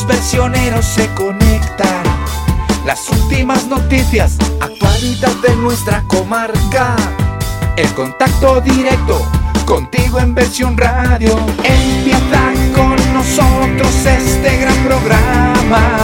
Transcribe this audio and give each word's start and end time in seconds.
los 0.00 0.06
versioneros 0.06 0.86
se 0.86 1.06
conectan. 1.14 2.02
Las 2.86 3.08
últimas 3.10 3.66
noticias, 3.66 4.36
actualidad 4.60 5.34
de 5.46 5.54
nuestra 5.56 6.02
comarca. 6.06 6.96
El 7.76 7.88
contacto 7.94 8.60
directo 8.60 9.20
contigo 9.66 10.18
en 10.20 10.34
versión 10.34 10.76
radio. 10.76 11.38
Empieza 11.64 12.52
con 12.74 12.96
nosotros 13.12 14.06
este 14.06 14.58
gran 14.58 14.76
programa. 14.84 15.98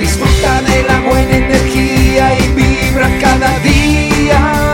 Disfruta 0.00 0.62
de 0.62 0.82
la 0.84 1.00
buena 1.00 1.36
energía 1.36 2.38
y 2.38 2.48
vibra 2.52 3.08
cada 3.20 3.58
día. 3.60 4.69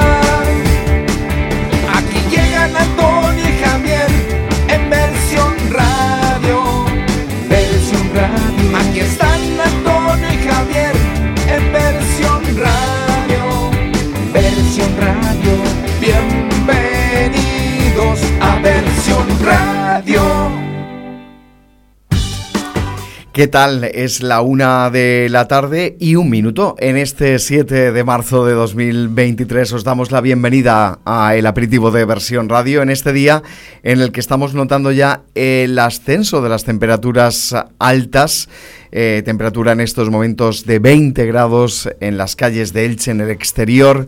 ¿Qué 23.36 23.48
tal? 23.48 23.84
Es 23.84 24.22
la 24.22 24.40
una 24.40 24.88
de 24.88 25.28
la 25.30 25.46
tarde 25.46 25.94
y 26.00 26.14
un 26.14 26.30
minuto. 26.30 26.74
En 26.78 26.96
este 26.96 27.38
7 27.38 27.92
de 27.92 28.02
marzo 28.02 28.46
de 28.46 28.54
2023 28.54 29.74
os 29.74 29.84
damos 29.84 30.10
la 30.10 30.22
bienvenida 30.22 31.00
a 31.04 31.36
el 31.36 31.44
aperitivo 31.44 31.90
de 31.90 32.06
versión 32.06 32.48
radio 32.48 32.80
en 32.80 32.88
este 32.88 33.12
día 33.12 33.42
en 33.82 34.00
el 34.00 34.10
que 34.10 34.20
estamos 34.20 34.54
notando 34.54 34.90
ya 34.90 35.20
el 35.34 35.78
ascenso 35.78 36.40
de 36.40 36.48
las 36.48 36.64
temperaturas 36.64 37.54
altas. 37.78 38.48
Eh, 38.90 39.20
temperatura 39.26 39.72
en 39.72 39.80
estos 39.80 40.08
momentos 40.08 40.64
de 40.64 40.78
20 40.78 41.26
grados 41.26 41.90
en 42.00 42.16
las 42.16 42.36
calles 42.36 42.72
de 42.72 42.86
Elche, 42.86 43.10
en 43.10 43.20
el 43.20 43.28
exterior 43.28 44.06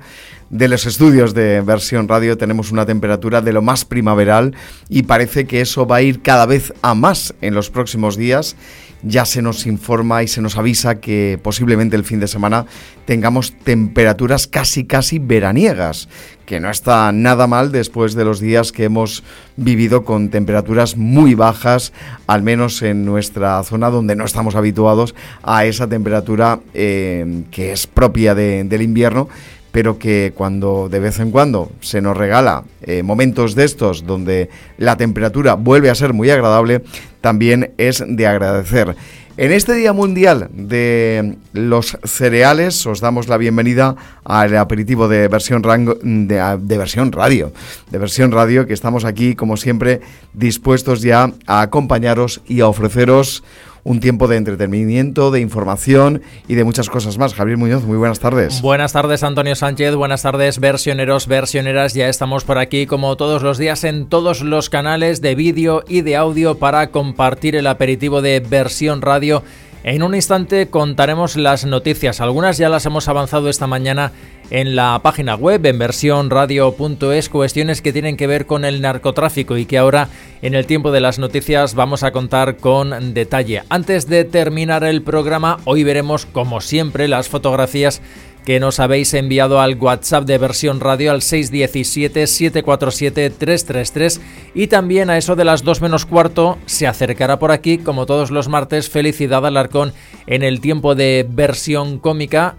de 0.50 0.68
los 0.68 0.86
estudios 0.86 1.34
de 1.34 1.60
versión 1.60 2.08
radio 2.08 2.38
tenemos 2.38 2.72
una 2.72 2.86
temperatura 2.86 3.42
de 3.42 3.52
lo 3.52 3.60
más 3.60 3.84
primaveral 3.84 4.54
y 4.88 5.02
parece 5.02 5.46
que 5.46 5.60
eso 5.60 5.86
va 5.86 5.96
a 5.96 6.02
ir 6.02 6.22
cada 6.22 6.46
vez 6.46 6.72
a 6.80 6.94
más 6.94 7.34
en 7.42 7.54
los 7.54 7.70
próximos 7.70 8.16
días. 8.16 8.56
Ya 9.02 9.24
se 9.24 9.42
nos 9.42 9.66
informa 9.66 10.24
y 10.24 10.28
se 10.28 10.40
nos 10.40 10.56
avisa 10.56 10.98
que 10.98 11.38
posiblemente 11.40 11.94
el 11.94 12.02
fin 12.02 12.18
de 12.18 12.26
semana 12.26 12.66
tengamos 13.04 13.52
temperaturas 13.52 14.48
casi 14.48 14.86
casi 14.86 15.20
veraniegas, 15.20 16.08
que 16.46 16.58
no 16.58 16.68
está 16.68 17.12
nada 17.12 17.46
mal 17.46 17.70
después 17.70 18.14
de 18.14 18.24
los 18.24 18.40
días 18.40 18.72
que 18.72 18.84
hemos 18.84 19.22
vivido 19.56 20.04
con 20.04 20.30
temperaturas 20.30 20.96
muy 20.96 21.34
bajas, 21.34 21.92
al 22.26 22.42
menos 22.42 22.82
en 22.82 23.04
nuestra 23.04 23.62
zona 23.62 23.88
donde 23.90 24.16
no 24.16 24.24
estamos 24.24 24.56
habituados 24.56 25.14
a 25.44 25.64
esa 25.64 25.88
temperatura 25.88 26.58
eh, 26.74 27.44
que 27.52 27.70
es 27.70 27.86
propia 27.86 28.34
del 28.34 28.82
invierno 28.82 29.28
pero 29.72 29.98
que 29.98 30.32
cuando 30.34 30.88
de 30.88 31.00
vez 31.00 31.20
en 31.20 31.30
cuando 31.30 31.70
se 31.80 32.00
nos 32.00 32.16
regala 32.16 32.64
eh, 32.82 33.02
momentos 33.02 33.54
de 33.54 33.64
estos 33.64 34.06
donde 34.06 34.50
la 34.76 34.96
temperatura 34.96 35.54
vuelve 35.54 35.90
a 35.90 35.94
ser 35.94 36.12
muy 36.12 36.30
agradable, 36.30 36.82
también 37.20 37.72
es 37.78 38.02
de 38.06 38.26
agradecer. 38.26 38.96
En 39.36 39.52
este 39.52 39.74
Día 39.74 39.92
Mundial 39.92 40.48
de 40.52 41.36
los 41.52 41.96
Cereales 42.02 42.84
os 42.86 43.00
damos 43.00 43.28
la 43.28 43.36
bienvenida 43.36 43.94
al 44.24 44.56
aperitivo 44.56 45.06
de 45.06 45.28
versión, 45.28 45.62
rango, 45.62 45.96
de, 46.02 46.58
de, 46.60 46.78
versión 46.78 47.12
radio, 47.12 47.52
de 47.88 47.98
versión 47.98 48.32
radio 48.32 48.66
que 48.66 48.74
estamos 48.74 49.04
aquí 49.04 49.36
como 49.36 49.56
siempre 49.56 50.00
dispuestos 50.32 51.02
ya 51.02 51.32
a 51.46 51.60
acompañaros 51.60 52.40
y 52.48 52.62
a 52.62 52.66
ofreceros 52.66 53.44
un 53.88 54.00
tiempo 54.00 54.28
de 54.28 54.36
entretenimiento, 54.36 55.30
de 55.30 55.40
información 55.40 56.20
y 56.46 56.56
de 56.56 56.64
muchas 56.64 56.90
cosas 56.90 57.16
más. 57.16 57.32
Javier 57.32 57.56
Muñoz, 57.56 57.84
muy 57.84 57.96
buenas 57.96 58.20
tardes. 58.20 58.60
Buenas 58.60 58.92
tardes, 58.92 59.22
Antonio 59.22 59.54
Sánchez. 59.54 59.94
Buenas 59.94 60.20
tardes, 60.20 60.60
versioneros, 60.60 61.26
versioneras. 61.26 61.94
Ya 61.94 62.10
estamos 62.10 62.44
por 62.44 62.58
aquí, 62.58 62.86
como 62.86 63.16
todos 63.16 63.42
los 63.42 63.56
días, 63.56 63.84
en 63.84 64.06
todos 64.06 64.42
los 64.42 64.68
canales 64.68 65.22
de 65.22 65.34
vídeo 65.34 65.84
y 65.88 66.02
de 66.02 66.16
audio 66.16 66.58
para 66.58 66.88
compartir 66.88 67.56
el 67.56 67.66
aperitivo 67.66 68.20
de 68.20 68.40
versión 68.40 69.00
radio. 69.00 69.42
En 69.84 70.02
un 70.02 70.14
instante 70.14 70.68
contaremos 70.68 71.36
las 71.36 71.64
noticias. 71.64 72.20
Algunas 72.20 72.58
ya 72.58 72.68
las 72.68 72.84
hemos 72.84 73.08
avanzado 73.08 73.48
esta 73.48 73.68
mañana 73.68 74.12
en 74.50 74.74
la 74.74 74.98
página 75.02 75.36
web 75.36 75.64
en 75.66 75.78
versión 75.78 76.30
radio.es 76.30 77.28
cuestiones 77.28 77.80
que 77.80 77.92
tienen 77.92 78.16
que 78.16 78.26
ver 78.26 78.46
con 78.46 78.64
el 78.64 78.80
narcotráfico 78.80 79.56
y 79.56 79.66
que 79.66 79.78
ahora 79.78 80.08
en 80.42 80.54
el 80.54 80.66
tiempo 80.66 80.90
de 80.90 81.00
las 81.00 81.18
noticias 81.18 81.74
vamos 81.74 82.02
a 82.02 82.10
contar 82.10 82.56
con 82.56 83.14
detalle. 83.14 83.62
Antes 83.68 84.08
de 84.08 84.24
terminar 84.24 84.82
el 84.82 85.02
programa, 85.02 85.58
hoy 85.64 85.84
veremos 85.84 86.26
como 86.26 86.60
siempre 86.60 87.06
las 87.06 87.28
fotografías 87.28 88.02
que 88.48 88.60
nos 88.60 88.80
habéis 88.80 89.12
enviado 89.12 89.60
al 89.60 89.74
WhatsApp 89.74 90.24
de 90.24 90.38
versión 90.38 90.80
radio 90.80 91.10
al 91.10 91.20
617-747-333 91.20 94.20
y 94.54 94.68
también 94.68 95.10
a 95.10 95.18
eso 95.18 95.36
de 95.36 95.44
las 95.44 95.64
2 95.64 95.82
menos 95.82 96.06
cuarto 96.06 96.56
se 96.64 96.86
acercará 96.86 97.38
por 97.38 97.50
aquí, 97.50 97.76
como 97.76 98.06
todos 98.06 98.30
los 98.30 98.48
martes, 98.48 98.88
Felicidad 98.88 99.44
Alarcón 99.44 99.92
en 100.26 100.42
el 100.42 100.62
tiempo 100.62 100.94
de 100.94 101.26
versión 101.28 101.98
cómica 101.98 102.56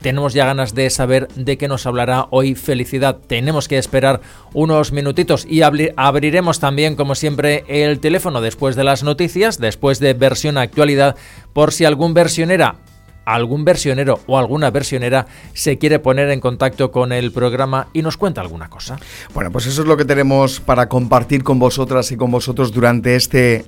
tenemos 0.00 0.32
ya 0.32 0.46
ganas 0.46 0.74
de 0.74 0.88
saber 0.88 1.28
de 1.28 1.58
qué 1.58 1.68
nos 1.68 1.84
hablará 1.84 2.28
hoy 2.30 2.54
Felicidad. 2.54 3.18
Tenemos 3.26 3.68
que 3.68 3.76
esperar 3.76 4.22
unos 4.54 4.92
minutitos 4.92 5.46
y 5.46 5.60
abriremos 5.60 6.60
también, 6.60 6.96
como 6.96 7.14
siempre, 7.14 7.62
el 7.68 8.00
teléfono 8.00 8.40
después 8.40 8.74
de 8.74 8.84
las 8.84 9.02
noticias, 9.02 9.58
después 9.58 9.98
de 9.98 10.14
versión 10.14 10.56
actualidad, 10.56 11.14
por 11.52 11.74
si 11.74 11.84
algún 11.84 12.14
versionera 12.14 12.76
algún 13.26 13.64
versionero 13.64 14.20
o 14.26 14.38
alguna 14.38 14.70
versionera 14.70 15.26
se 15.52 15.76
quiere 15.76 15.98
poner 15.98 16.30
en 16.30 16.40
contacto 16.40 16.90
con 16.90 17.12
el 17.12 17.32
programa 17.32 17.88
y 17.92 18.00
nos 18.00 18.16
cuenta 18.16 18.40
alguna 18.40 18.70
cosa. 18.70 18.98
Bueno, 19.34 19.50
pues 19.52 19.66
eso 19.66 19.82
es 19.82 19.88
lo 19.88 19.98
que 19.98 20.06
tenemos 20.06 20.60
para 20.60 20.88
compartir 20.88 21.42
con 21.42 21.58
vosotras 21.58 22.10
y 22.12 22.16
con 22.16 22.30
vosotros 22.30 22.72
durante 22.72 23.16
este 23.16 23.66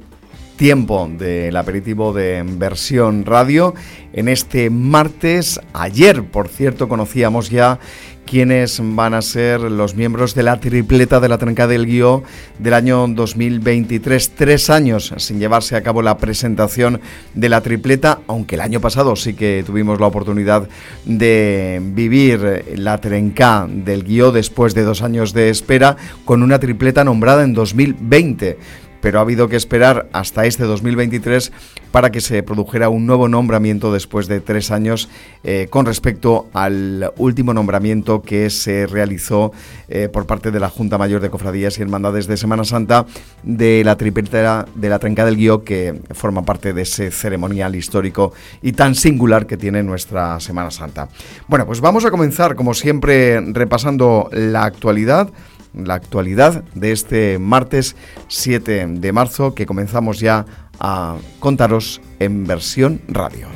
tiempo 0.56 1.08
del 1.10 1.56
aperitivo 1.56 2.12
de 2.12 2.44
versión 2.44 3.24
radio 3.24 3.74
en 4.12 4.28
este 4.28 4.70
martes. 4.70 5.60
Ayer, 5.72 6.24
por 6.24 6.48
cierto, 6.48 6.88
conocíamos 6.88 7.50
ya 7.50 7.78
quiénes 8.28 8.80
van 8.82 9.14
a 9.14 9.22
ser 9.22 9.60
los 9.60 9.94
miembros 9.94 10.34
de 10.34 10.42
la 10.42 10.60
tripleta 10.60 11.18
de 11.18 11.28
la 11.28 11.38
Trenca 11.38 11.66
del 11.66 11.86
Guió 11.86 12.22
del 12.58 12.74
año 12.74 13.06
2023. 13.08 14.30
Tres 14.30 14.68
años 14.68 15.14
sin 15.16 15.38
llevarse 15.38 15.76
a 15.76 15.82
cabo 15.82 16.02
la 16.02 16.18
presentación 16.18 17.00
de 17.34 17.48
la 17.48 17.62
tripleta, 17.62 18.20
aunque 18.26 18.56
el 18.56 18.60
año 18.60 18.80
pasado 18.80 19.16
sí 19.16 19.32
que 19.32 19.62
tuvimos 19.64 19.98
la 19.98 20.08
oportunidad 20.08 20.68
de 21.06 21.80
vivir 21.82 22.64
la 22.76 23.00
Trenca 23.00 23.66
del 23.66 24.04
Guió 24.04 24.30
después 24.30 24.74
de 24.74 24.82
dos 24.82 25.02
años 25.02 25.32
de 25.32 25.48
espera 25.48 25.96
con 26.26 26.42
una 26.42 26.58
tripleta 26.58 27.04
nombrada 27.04 27.44
en 27.44 27.54
2020 27.54 28.58
pero 29.00 29.18
ha 29.18 29.22
habido 29.22 29.48
que 29.48 29.56
esperar 29.56 30.08
hasta 30.12 30.46
este 30.46 30.64
2023 30.64 31.52
para 31.92 32.10
que 32.10 32.20
se 32.20 32.42
produjera 32.42 32.88
un 32.88 33.06
nuevo 33.06 33.28
nombramiento 33.28 33.92
después 33.92 34.28
de 34.28 34.40
tres 34.40 34.70
años 34.70 35.08
eh, 35.42 35.68
con 35.70 35.86
respecto 35.86 36.48
al 36.52 37.12
último 37.16 37.54
nombramiento 37.54 38.22
que 38.22 38.50
se 38.50 38.86
realizó 38.86 39.52
eh, 39.88 40.08
por 40.12 40.26
parte 40.26 40.50
de 40.50 40.60
la 40.60 40.68
Junta 40.68 40.98
Mayor 40.98 41.20
de 41.20 41.30
Cofradías 41.30 41.78
y 41.78 41.82
Hermandades 41.82 42.26
de 42.26 42.36
Semana 42.36 42.64
Santa 42.64 43.06
de 43.42 43.82
la 43.84 43.96
tripletera 43.96 44.66
de 44.74 44.88
la 44.88 44.98
Trenca 44.98 45.24
del 45.24 45.36
Guío 45.36 45.64
que 45.64 46.00
forma 46.12 46.44
parte 46.44 46.72
de 46.72 46.82
ese 46.82 47.10
ceremonial 47.10 47.74
histórico 47.74 48.32
y 48.62 48.72
tan 48.72 48.94
singular 48.94 49.46
que 49.46 49.56
tiene 49.56 49.82
nuestra 49.82 50.40
Semana 50.40 50.70
Santa. 50.70 51.08
Bueno, 51.46 51.66
pues 51.66 51.80
vamos 51.80 52.04
a 52.04 52.10
comenzar 52.10 52.54
como 52.54 52.74
siempre 52.74 53.40
repasando 53.40 54.28
la 54.32 54.64
actualidad 54.64 55.30
la 55.74 55.94
actualidad 55.94 56.64
de 56.74 56.92
este 56.92 57.38
martes 57.38 57.96
7 58.28 58.86
de 58.86 59.12
marzo 59.12 59.54
que 59.54 59.66
comenzamos 59.66 60.20
ya 60.20 60.46
a 60.80 61.16
contaros 61.40 62.00
en 62.18 62.44
versión 62.46 63.00
radio. 63.08 63.48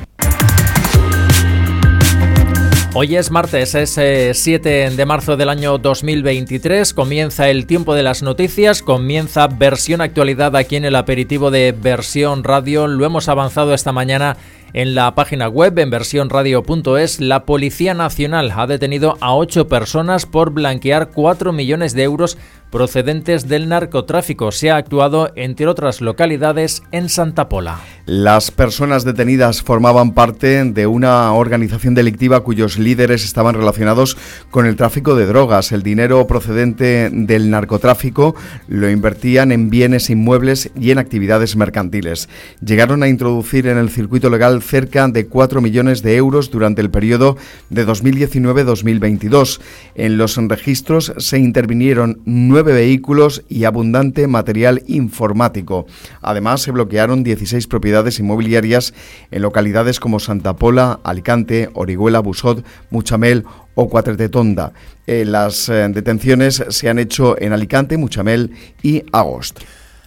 Hoy 2.95 3.15
es 3.15 3.31
martes, 3.31 3.73
es 3.73 3.99
7 4.37 4.91
de 4.91 5.05
marzo 5.07 5.35
del 5.35 5.49
año 5.49 5.79
2023, 5.79 6.93
comienza 6.93 7.49
el 7.49 7.65
tiempo 7.65 7.95
de 7.95 8.03
las 8.03 8.21
noticias, 8.21 8.83
comienza 8.83 9.47
versión 9.47 9.99
actualidad 9.99 10.55
aquí 10.55 10.75
en 10.75 10.85
el 10.85 10.95
aperitivo 10.95 11.49
de 11.49 11.71
versión 11.71 12.43
radio, 12.43 12.85
lo 12.85 13.03
hemos 13.03 13.29
avanzado 13.29 13.73
esta 13.73 13.91
mañana 13.91 14.37
en 14.73 14.95
la 14.95 15.13
página 15.13 15.47
web 15.47 15.77
en 15.77 15.91
versiónradio.es, 15.91 17.21
la 17.21 17.45
Policía 17.45 17.93
Nacional 17.93 18.51
ha 18.55 18.65
detenido 18.65 19.17
a 19.21 19.35
ocho 19.35 19.67
personas 19.67 20.25
por 20.25 20.49
blanquear 20.51 21.11
4 21.11 21.53
millones 21.53 21.93
de 21.93 22.03
euros 22.03 22.37
procedentes 22.71 23.47
del 23.47 23.69
narcotráfico. 23.69 24.51
Se 24.51 24.71
ha 24.71 24.77
actuado, 24.77 25.31
entre 25.35 25.67
otras 25.67 26.01
localidades, 26.01 26.81
en 26.91 27.07
Santa 27.07 27.47
Pola. 27.47 27.79
Las 28.05 28.51
personas 28.51 29.05
detenidas 29.05 29.61
formaban 29.61 30.13
parte 30.13 30.61
de 30.65 30.87
una 30.87 31.31
organización 31.31 31.95
delictiva 31.95 32.41
cuyos 32.43 32.77
líderes 32.77 33.23
estaban 33.23 33.55
relacionados 33.55 34.17
con 34.51 34.65
el 34.65 34.75
tráfico 34.75 35.15
de 35.15 35.25
drogas. 35.25 35.71
El 35.71 35.83
dinero 35.83 36.27
procedente 36.27 37.09
del 37.09 37.49
narcotráfico 37.49 38.35
lo 38.67 38.89
invertían 38.89 39.53
en 39.53 39.69
bienes 39.69 40.09
inmuebles 40.09 40.69
y 40.77 40.91
en 40.91 40.97
actividades 40.97 41.55
mercantiles. 41.55 42.27
Llegaron 42.59 43.03
a 43.03 43.07
introducir 43.07 43.67
en 43.67 43.77
el 43.77 43.89
circuito 43.89 44.29
legal 44.29 44.61
cerca 44.61 45.07
de 45.07 45.27
4 45.27 45.61
millones 45.61 46.01
de 46.01 46.17
euros 46.17 46.51
durante 46.51 46.81
el 46.81 46.91
periodo 46.91 47.37
de 47.69 47.87
2019-2022. 47.87 49.61
En 49.95 50.17
los 50.17 50.35
registros 50.35 51.13
se 51.19 51.39
intervinieron 51.39 52.19
nueve 52.25 52.73
vehículos 52.73 53.45
y 53.47 53.63
abundante 53.63 54.27
material 54.27 54.83
informático. 54.87 55.85
Además, 56.21 56.63
se 56.63 56.71
bloquearon 56.71 57.23
16 57.23 57.65
propiedades 57.67 57.92
inmobiliarias 58.19 58.93
en 59.31 59.41
localidades 59.41 59.99
como 59.99 60.19
Santa 60.19 60.55
Pola, 60.55 60.99
Alicante, 61.03 61.69
Orihuela, 61.73 62.19
Busot, 62.19 62.65
Muchamel 62.89 63.45
o 63.75 63.89
Cuatretetonda. 63.89 64.73
Eh, 65.05 65.25
las 65.25 65.69
eh, 65.69 65.87
detenciones 65.89 66.63
se 66.69 66.89
han 66.89 66.99
hecho 66.99 67.39
en 67.39 67.53
Alicante, 67.53 67.97
Muchamel 67.97 68.51
y 68.81 69.03
Agost. 69.11 69.59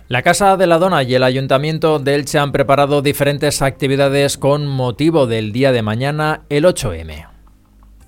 La 0.08 0.22
Casa 0.22 0.56
de 0.56 0.66
la 0.66 0.78
Dona 0.78 1.02
y 1.02 1.14
el 1.14 1.24
Ayuntamiento 1.24 1.98
de 1.98 2.14
Elche 2.14 2.38
han 2.38 2.52
preparado 2.52 3.02
diferentes 3.02 3.60
actividades 3.60 4.38
con 4.38 4.66
motivo 4.66 5.26
del 5.26 5.52
día 5.52 5.72
de 5.72 5.82
mañana, 5.82 6.42
el 6.48 6.64
8M. 6.64 7.35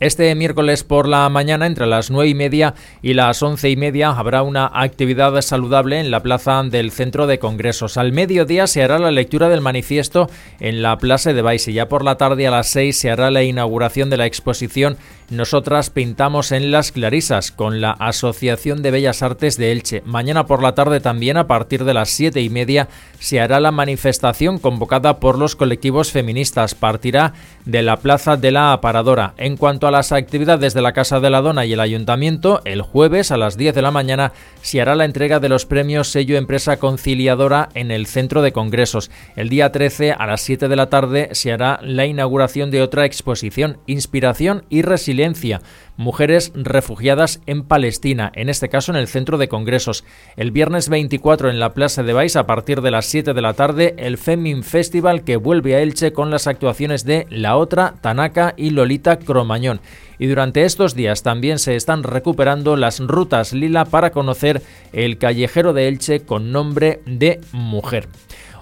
Este 0.00 0.32
miércoles 0.36 0.84
por 0.84 1.08
la 1.08 1.28
mañana, 1.28 1.66
entre 1.66 1.84
las 1.88 2.08
nueve 2.08 2.30
y 2.30 2.34
media 2.34 2.74
y 3.02 3.14
las 3.14 3.42
once 3.42 3.68
y 3.68 3.74
media, 3.74 4.10
habrá 4.10 4.42
una 4.42 4.70
actividad 4.72 5.40
saludable 5.42 5.98
en 5.98 6.12
la 6.12 6.22
plaza 6.22 6.62
del 6.62 6.92
Centro 6.92 7.26
de 7.26 7.40
Congresos. 7.40 7.96
Al 7.96 8.12
mediodía 8.12 8.68
se 8.68 8.84
hará 8.84 9.00
la 9.00 9.10
lectura 9.10 9.48
del 9.48 9.60
manifiesto 9.60 10.30
en 10.60 10.82
la 10.82 10.98
Plaza 10.98 11.32
de 11.32 11.42
Baix 11.42 11.66
y 11.66 11.72
ya 11.72 11.88
por 11.88 12.04
la 12.04 12.16
tarde 12.16 12.46
a 12.46 12.52
las 12.52 12.68
seis 12.68 12.96
se 12.96 13.10
hará 13.10 13.32
la 13.32 13.42
inauguración 13.42 14.08
de 14.08 14.18
la 14.18 14.26
exposición 14.26 14.98
Nosotras 15.30 15.90
pintamos 15.90 16.52
en 16.52 16.70
las 16.70 16.90
Clarisas 16.90 17.52
con 17.52 17.82
la 17.82 17.90
Asociación 17.90 18.80
de 18.82 18.90
Bellas 18.90 19.22
Artes 19.22 19.58
de 19.58 19.72
Elche. 19.72 20.02
Mañana 20.06 20.46
por 20.46 20.62
la 20.62 20.74
tarde 20.74 21.00
también 21.00 21.36
a 21.36 21.46
partir 21.46 21.84
de 21.84 21.92
las 21.92 22.08
siete 22.08 22.40
y 22.40 22.48
media 22.48 22.88
se 23.18 23.38
hará 23.38 23.60
la 23.60 23.70
manifestación 23.70 24.58
convocada 24.58 25.20
por 25.20 25.36
los 25.36 25.54
colectivos 25.54 26.12
feministas. 26.12 26.74
Partirá 26.74 27.34
de 27.66 27.82
la 27.82 27.98
Plaza 27.98 28.38
de 28.38 28.52
la 28.52 28.72
Aparadora. 28.72 29.34
En 29.36 29.58
cuanto 29.58 29.87
las 29.90 30.12
actividades 30.12 30.74
de 30.74 30.82
la 30.82 30.92
Casa 30.92 31.20
de 31.20 31.30
la 31.30 31.40
Dona 31.40 31.64
y 31.64 31.72
el 31.72 31.80
Ayuntamiento, 31.80 32.60
el 32.64 32.82
jueves 32.82 33.30
a 33.30 33.36
las 33.36 33.56
10 33.56 33.74
de 33.74 33.82
la 33.82 33.90
mañana 33.90 34.32
se 34.60 34.80
hará 34.80 34.94
la 34.94 35.04
entrega 35.04 35.40
de 35.40 35.48
los 35.48 35.66
premios 35.66 36.08
Sello 36.08 36.36
Empresa 36.36 36.78
Conciliadora 36.78 37.68
en 37.74 37.90
el 37.90 38.06
Centro 38.06 38.42
de 38.42 38.52
Congresos. 38.52 39.10
El 39.36 39.48
día 39.48 39.72
13 39.72 40.12
a 40.12 40.26
las 40.26 40.40
7 40.40 40.68
de 40.68 40.76
la 40.76 40.90
tarde 40.90 41.28
se 41.32 41.52
hará 41.52 41.80
la 41.82 42.06
inauguración 42.06 42.70
de 42.70 42.82
otra 42.82 43.04
exposición, 43.04 43.78
Inspiración 43.86 44.64
y 44.68 44.82
Resiliencia 44.82 45.60
mujeres 45.98 46.52
refugiadas 46.54 47.40
en 47.46 47.64
Palestina, 47.64 48.30
en 48.34 48.48
este 48.48 48.68
caso 48.68 48.92
en 48.92 48.96
el 48.96 49.08
centro 49.08 49.36
de 49.36 49.48
congresos. 49.48 50.04
El 50.36 50.52
viernes 50.52 50.88
24 50.88 51.50
en 51.50 51.58
la 51.58 51.74
Plaza 51.74 52.04
de 52.04 52.12
Baix 52.12 52.36
a 52.36 52.46
partir 52.46 52.80
de 52.80 52.92
las 52.92 53.06
7 53.06 53.34
de 53.34 53.42
la 53.42 53.52
tarde 53.52 53.94
el 53.98 54.16
Femin 54.16 54.62
Festival 54.62 55.24
que 55.24 55.36
vuelve 55.36 55.74
a 55.74 55.80
Elche 55.80 56.12
con 56.12 56.30
las 56.30 56.46
actuaciones 56.46 57.04
de 57.04 57.26
La 57.30 57.56
Otra, 57.56 57.96
Tanaka 58.00 58.54
y 58.56 58.70
Lolita 58.70 59.18
Cromañón. 59.18 59.80
Y 60.20 60.26
durante 60.26 60.64
estos 60.64 60.94
días 60.94 61.22
también 61.24 61.58
se 61.58 61.74
están 61.74 62.04
recuperando 62.04 62.76
las 62.76 63.00
rutas 63.00 63.52
lila 63.52 63.84
para 63.84 64.10
conocer 64.10 64.62
el 64.92 65.18
callejero 65.18 65.72
de 65.72 65.88
Elche 65.88 66.20
con 66.20 66.52
nombre 66.52 67.00
de 67.06 67.40
mujer. 67.52 68.08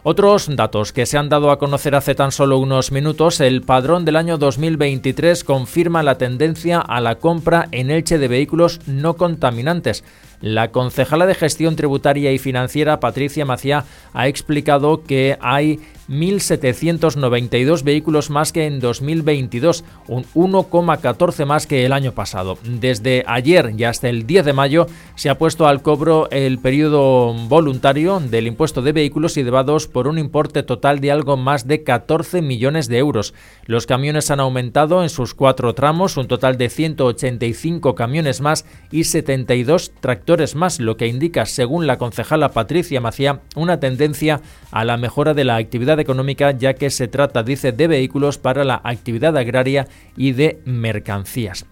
Otros 0.08 0.46
datos 0.54 0.92
que 0.92 1.04
se 1.04 1.18
han 1.18 1.28
dado 1.28 1.50
a 1.50 1.58
conocer 1.58 1.96
hace 1.96 2.14
tan 2.14 2.30
solo 2.30 2.58
unos 2.58 2.92
minutos, 2.92 3.40
el 3.40 3.62
padrón 3.62 4.04
del 4.04 4.14
año 4.14 4.38
2023 4.38 5.42
confirma 5.42 6.04
la 6.04 6.16
tendencia 6.16 6.78
a 6.78 7.00
la 7.00 7.16
compra 7.16 7.66
en 7.72 7.90
Elche 7.90 8.16
de 8.16 8.28
vehículos 8.28 8.80
no 8.86 9.16
contaminantes. 9.16 10.04
La 10.40 10.70
concejala 10.70 11.26
de 11.26 11.34
Gestión 11.34 11.74
Tributaria 11.74 12.30
y 12.30 12.38
Financiera, 12.38 13.00
Patricia 13.00 13.44
Macía, 13.44 13.84
ha 14.12 14.28
explicado 14.28 15.02
que 15.02 15.38
hay 15.40 15.80
1.792 16.08 17.82
vehículos 17.82 18.30
más 18.30 18.52
que 18.52 18.66
en 18.66 18.80
2022, 18.80 19.84
un 20.08 20.24
1,14 20.34 21.46
más 21.46 21.66
que 21.66 21.84
el 21.84 21.92
año 21.92 22.12
pasado. 22.12 22.58
Desde 22.64 23.24
ayer 23.26 23.74
y 23.76 23.84
hasta 23.84 24.08
el 24.08 24.26
10 24.26 24.44
de 24.44 24.52
mayo 24.52 24.86
se 25.14 25.30
ha 25.30 25.38
puesto 25.38 25.66
al 25.66 25.82
cobro 25.82 26.28
el 26.30 26.58
periodo 26.58 27.34
voluntario 27.48 28.20
del 28.20 28.46
impuesto 28.46 28.82
de 28.82 28.92
vehículos 28.92 29.36
y 29.36 29.42
devados 29.42 29.88
por 29.88 30.08
un 30.08 30.18
importe 30.18 30.62
total 30.62 31.00
de 31.00 31.10
algo 31.10 31.36
más 31.36 31.66
de 31.66 31.82
14 31.82 32.42
millones 32.42 32.88
de 32.88 32.98
euros. 32.98 33.34
Los 33.64 33.86
camiones 33.86 34.30
han 34.30 34.40
aumentado 34.40 35.02
en 35.02 35.08
sus 35.08 35.34
cuatro 35.34 35.74
tramos, 35.74 36.16
un 36.16 36.28
total 36.28 36.56
de 36.56 36.68
185 36.68 37.94
camiones 37.94 38.40
más 38.40 38.64
y 38.90 39.04
72 39.04 39.92
tractores 40.00 40.54
más, 40.54 40.80
lo 40.80 40.96
que 40.96 41.06
indica, 41.06 41.46
según 41.46 41.86
la 41.86 41.98
concejala 41.98 42.52
Patricia 42.52 43.00
Macía, 43.00 43.40
una 43.54 43.80
tendencia 43.80 44.40
a 44.70 44.84
la 44.84 44.96
mejora 44.96 45.34
de 45.34 45.44
la 45.44 45.56
actividad 45.56 45.95
económica 46.00 46.52
ya 46.52 46.74
que 46.74 46.90
se 46.90 47.08
trata, 47.08 47.42
dice, 47.42 47.72
de 47.72 47.88
vehículos 47.88 48.38
para 48.38 48.64
la 48.64 48.80
actividad 48.84 49.36
agraria 49.36 49.88
y 50.16 50.32
de 50.32 50.60
mercancías. 50.64 51.66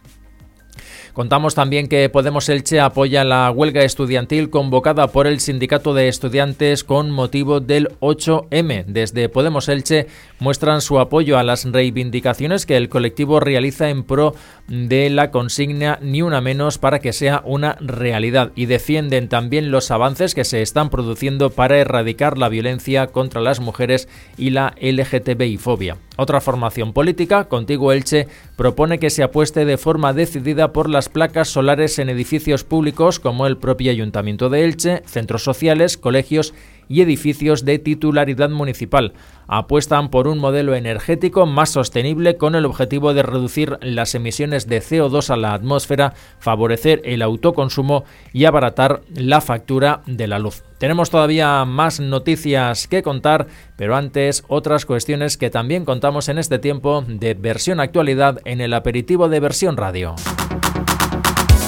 Contamos 1.14 1.54
también 1.54 1.86
que 1.86 2.08
Podemos 2.08 2.48
Elche 2.48 2.80
apoya 2.80 3.22
la 3.22 3.48
huelga 3.52 3.84
estudiantil 3.84 4.50
convocada 4.50 5.06
por 5.06 5.28
el 5.28 5.38
Sindicato 5.38 5.94
de 5.94 6.08
Estudiantes 6.08 6.82
con 6.82 7.12
motivo 7.12 7.60
del 7.60 7.88
8M. 8.00 8.86
Desde 8.86 9.28
Podemos 9.28 9.68
Elche 9.68 10.08
muestran 10.40 10.80
su 10.80 10.98
apoyo 10.98 11.38
a 11.38 11.44
las 11.44 11.70
reivindicaciones 11.70 12.66
que 12.66 12.76
el 12.76 12.88
colectivo 12.88 13.38
realiza 13.38 13.90
en 13.90 14.02
pro 14.02 14.34
de 14.68 15.10
la 15.10 15.30
consigna 15.30 15.98
Ni 16.00 16.22
una 16.22 16.40
menos 16.40 16.78
para 16.78 16.98
que 16.98 17.12
sea 17.12 17.42
una 17.44 17.76
realidad 17.80 18.52
y 18.54 18.66
defienden 18.66 19.28
también 19.28 19.70
los 19.70 19.90
avances 19.90 20.34
que 20.34 20.44
se 20.44 20.62
están 20.62 20.90
produciendo 20.90 21.50
para 21.50 21.78
erradicar 21.78 22.38
la 22.38 22.48
violencia 22.48 23.08
contra 23.08 23.40
las 23.40 23.60
mujeres 23.60 24.08
y 24.36 24.50
la 24.50 24.74
LGTBI-fobia. 24.80 25.98
Otra 26.16 26.40
formación 26.40 26.92
política, 26.92 27.44
Contigo 27.44 27.92
Elche, 27.92 28.28
propone 28.56 28.98
que 28.98 29.10
se 29.10 29.24
apueste 29.24 29.64
de 29.64 29.78
forma 29.78 30.12
decidida 30.12 30.72
por 30.72 30.88
las 30.88 31.08
placas 31.08 31.48
solares 31.48 31.98
en 31.98 32.08
edificios 32.08 32.62
públicos 32.62 33.18
como 33.18 33.46
el 33.46 33.56
propio 33.56 33.90
Ayuntamiento 33.90 34.48
de 34.48 34.64
Elche, 34.64 35.02
centros 35.06 35.42
sociales, 35.42 35.96
colegios 35.96 36.54
y 36.88 37.02
edificios 37.02 37.64
de 37.64 37.78
titularidad 37.78 38.50
municipal. 38.50 39.12
Apuestan 39.46 40.10
por 40.10 40.26
un 40.26 40.38
modelo 40.38 40.74
energético 40.74 41.46
más 41.46 41.70
sostenible 41.70 42.36
con 42.36 42.54
el 42.54 42.64
objetivo 42.64 43.12
de 43.12 43.22
reducir 43.22 43.78
las 43.82 44.14
emisiones 44.14 44.66
de 44.66 44.80
CO2 44.80 45.30
a 45.30 45.36
la 45.36 45.54
atmósfera, 45.54 46.14
favorecer 46.38 47.02
el 47.04 47.22
autoconsumo 47.22 48.04
y 48.32 48.46
abaratar 48.46 49.02
la 49.14 49.40
factura 49.40 50.02
de 50.06 50.26
la 50.26 50.38
luz. 50.38 50.62
Tenemos 50.78 51.10
todavía 51.10 51.64
más 51.64 52.00
noticias 52.00 52.88
que 52.88 53.02
contar, 53.02 53.46
pero 53.76 53.96
antes 53.96 54.44
otras 54.48 54.86
cuestiones 54.86 55.36
que 55.36 55.50
también 55.50 55.84
contamos 55.84 56.28
en 56.28 56.38
este 56.38 56.58
tiempo 56.58 57.04
de 57.06 57.34
versión 57.34 57.80
actualidad 57.80 58.40
en 58.44 58.60
el 58.60 58.74
aperitivo 58.74 59.28
de 59.28 59.40
versión 59.40 59.76
radio. 59.76 60.14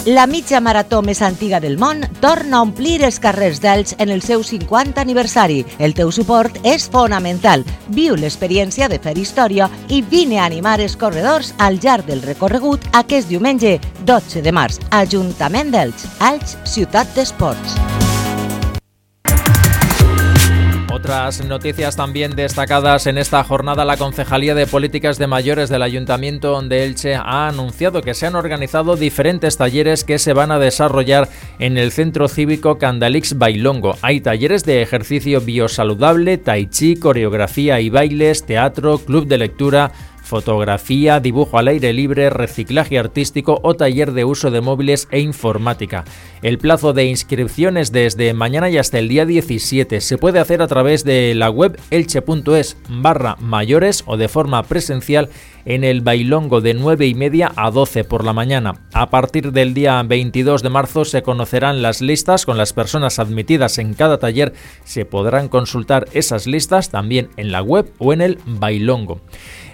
La 0.06 0.28
mitja 0.30 0.60
marató 0.62 1.00
més 1.02 1.18
antiga 1.18 1.58
del 1.58 1.80
món 1.82 2.04
torna 2.22 2.60
a 2.60 2.62
omplir 2.62 3.00
els 3.02 3.18
carrers 3.18 3.58
d'Elx 3.58 3.96
en 3.98 4.12
el 4.14 4.22
seu 4.22 4.44
50 4.46 5.02
aniversari. 5.02 5.64
El 5.82 5.96
teu 5.98 6.12
suport 6.14 6.60
és 6.62 6.86
fonamental. 6.94 7.66
Viu 7.90 8.14
l'experiència 8.14 8.86
de 8.86 9.00
fer 9.02 9.16
història 9.18 9.66
i 9.90 10.04
vine 10.06 10.38
a 10.38 10.46
animar 10.46 10.78
els 10.78 10.94
corredors 10.94 11.56
al 11.58 11.82
llarg 11.82 12.06
del 12.06 12.22
recorregut 12.22 12.86
aquest 12.94 13.26
diumenge 13.26 13.80
12 14.06 14.46
de 14.46 14.54
març. 14.54 14.78
Ajuntament 14.94 15.74
d'Elx, 15.74 16.06
Elx, 16.22 16.54
ciutat 16.62 17.10
d'esports. 17.18 18.05
Otras 21.06 21.46
noticias 21.46 21.94
también 21.94 22.34
destacadas 22.34 23.06
en 23.06 23.16
esta 23.16 23.44
jornada, 23.44 23.84
la 23.84 23.96
Concejalía 23.96 24.56
de 24.56 24.66
Políticas 24.66 25.18
de 25.18 25.28
Mayores 25.28 25.68
del 25.68 25.84
Ayuntamiento 25.84 26.60
de 26.62 26.82
Elche 26.82 27.14
ha 27.14 27.46
anunciado 27.46 28.02
que 28.02 28.12
se 28.12 28.26
han 28.26 28.34
organizado 28.34 28.96
diferentes 28.96 29.56
talleres 29.56 30.02
que 30.02 30.18
se 30.18 30.32
van 30.32 30.50
a 30.50 30.58
desarrollar 30.58 31.28
en 31.60 31.78
el 31.78 31.92
Centro 31.92 32.26
Cívico 32.26 32.78
Candalix 32.78 33.38
Bailongo. 33.38 33.94
Hay 34.02 34.20
talleres 34.20 34.64
de 34.64 34.82
ejercicio 34.82 35.40
biosaludable, 35.40 36.38
tai 36.38 36.66
chi, 36.66 36.96
coreografía 36.96 37.78
y 37.78 37.88
bailes, 37.88 38.44
teatro, 38.44 38.98
club 38.98 39.28
de 39.28 39.38
lectura, 39.38 39.92
fotografía, 40.26 41.20
dibujo 41.20 41.58
al 41.58 41.68
aire 41.68 41.92
libre, 41.92 42.30
reciclaje 42.30 42.98
artístico 42.98 43.60
o 43.62 43.74
taller 43.74 44.12
de 44.12 44.24
uso 44.24 44.50
de 44.50 44.60
móviles 44.60 45.06
e 45.10 45.20
informática. 45.20 46.04
El 46.42 46.58
plazo 46.58 46.92
de 46.92 47.04
inscripciones 47.04 47.92
desde 47.92 48.34
mañana 48.34 48.68
y 48.68 48.76
hasta 48.76 48.98
el 48.98 49.08
día 49.08 49.24
17 49.24 50.00
se 50.00 50.18
puede 50.18 50.40
hacer 50.40 50.62
a 50.62 50.66
través 50.66 51.04
de 51.04 51.34
la 51.34 51.48
web 51.48 51.78
elche.es 51.90 52.76
barra 52.88 53.36
mayores 53.38 54.02
o 54.06 54.16
de 54.16 54.28
forma 54.28 54.62
presencial 54.64 55.30
en 55.64 55.84
el 55.84 56.00
bailongo 56.00 56.60
de 56.60 56.74
9 56.74 57.06
y 57.06 57.14
media 57.14 57.52
a 57.56 57.70
12 57.70 58.04
por 58.04 58.24
la 58.24 58.32
mañana. 58.32 58.74
A 58.92 59.10
partir 59.10 59.52
del 59.52 59.74
día 59.74 60.02
22 60.02 60.62
de 60.62 60.70
marzo 60.70 61.04
se 61.04 61.22
conocerán 61.22 61.82
las 61.82 62.00
listas 62.00 62.46
con 62.46 62.56
las 62.56 62.72
personas 62.72 63.18
admitidas 63.18 63.78
en 63.78 63.94
cada 63.94 64.18
taller. 64.18 64.54
Se 64.84 65.04
podrán 65.04 65.48
consultar 65.48 66.08
esas 66.12 66.46
listas 66.46 66.90
también 66.90 67.30
en 67.36 67.52
la 67.52 67.62
web 67.62 67.92
o 67.98 68.12
en 68.12 68.20
el 68.20 68.38
bailongo. 68.46 69.20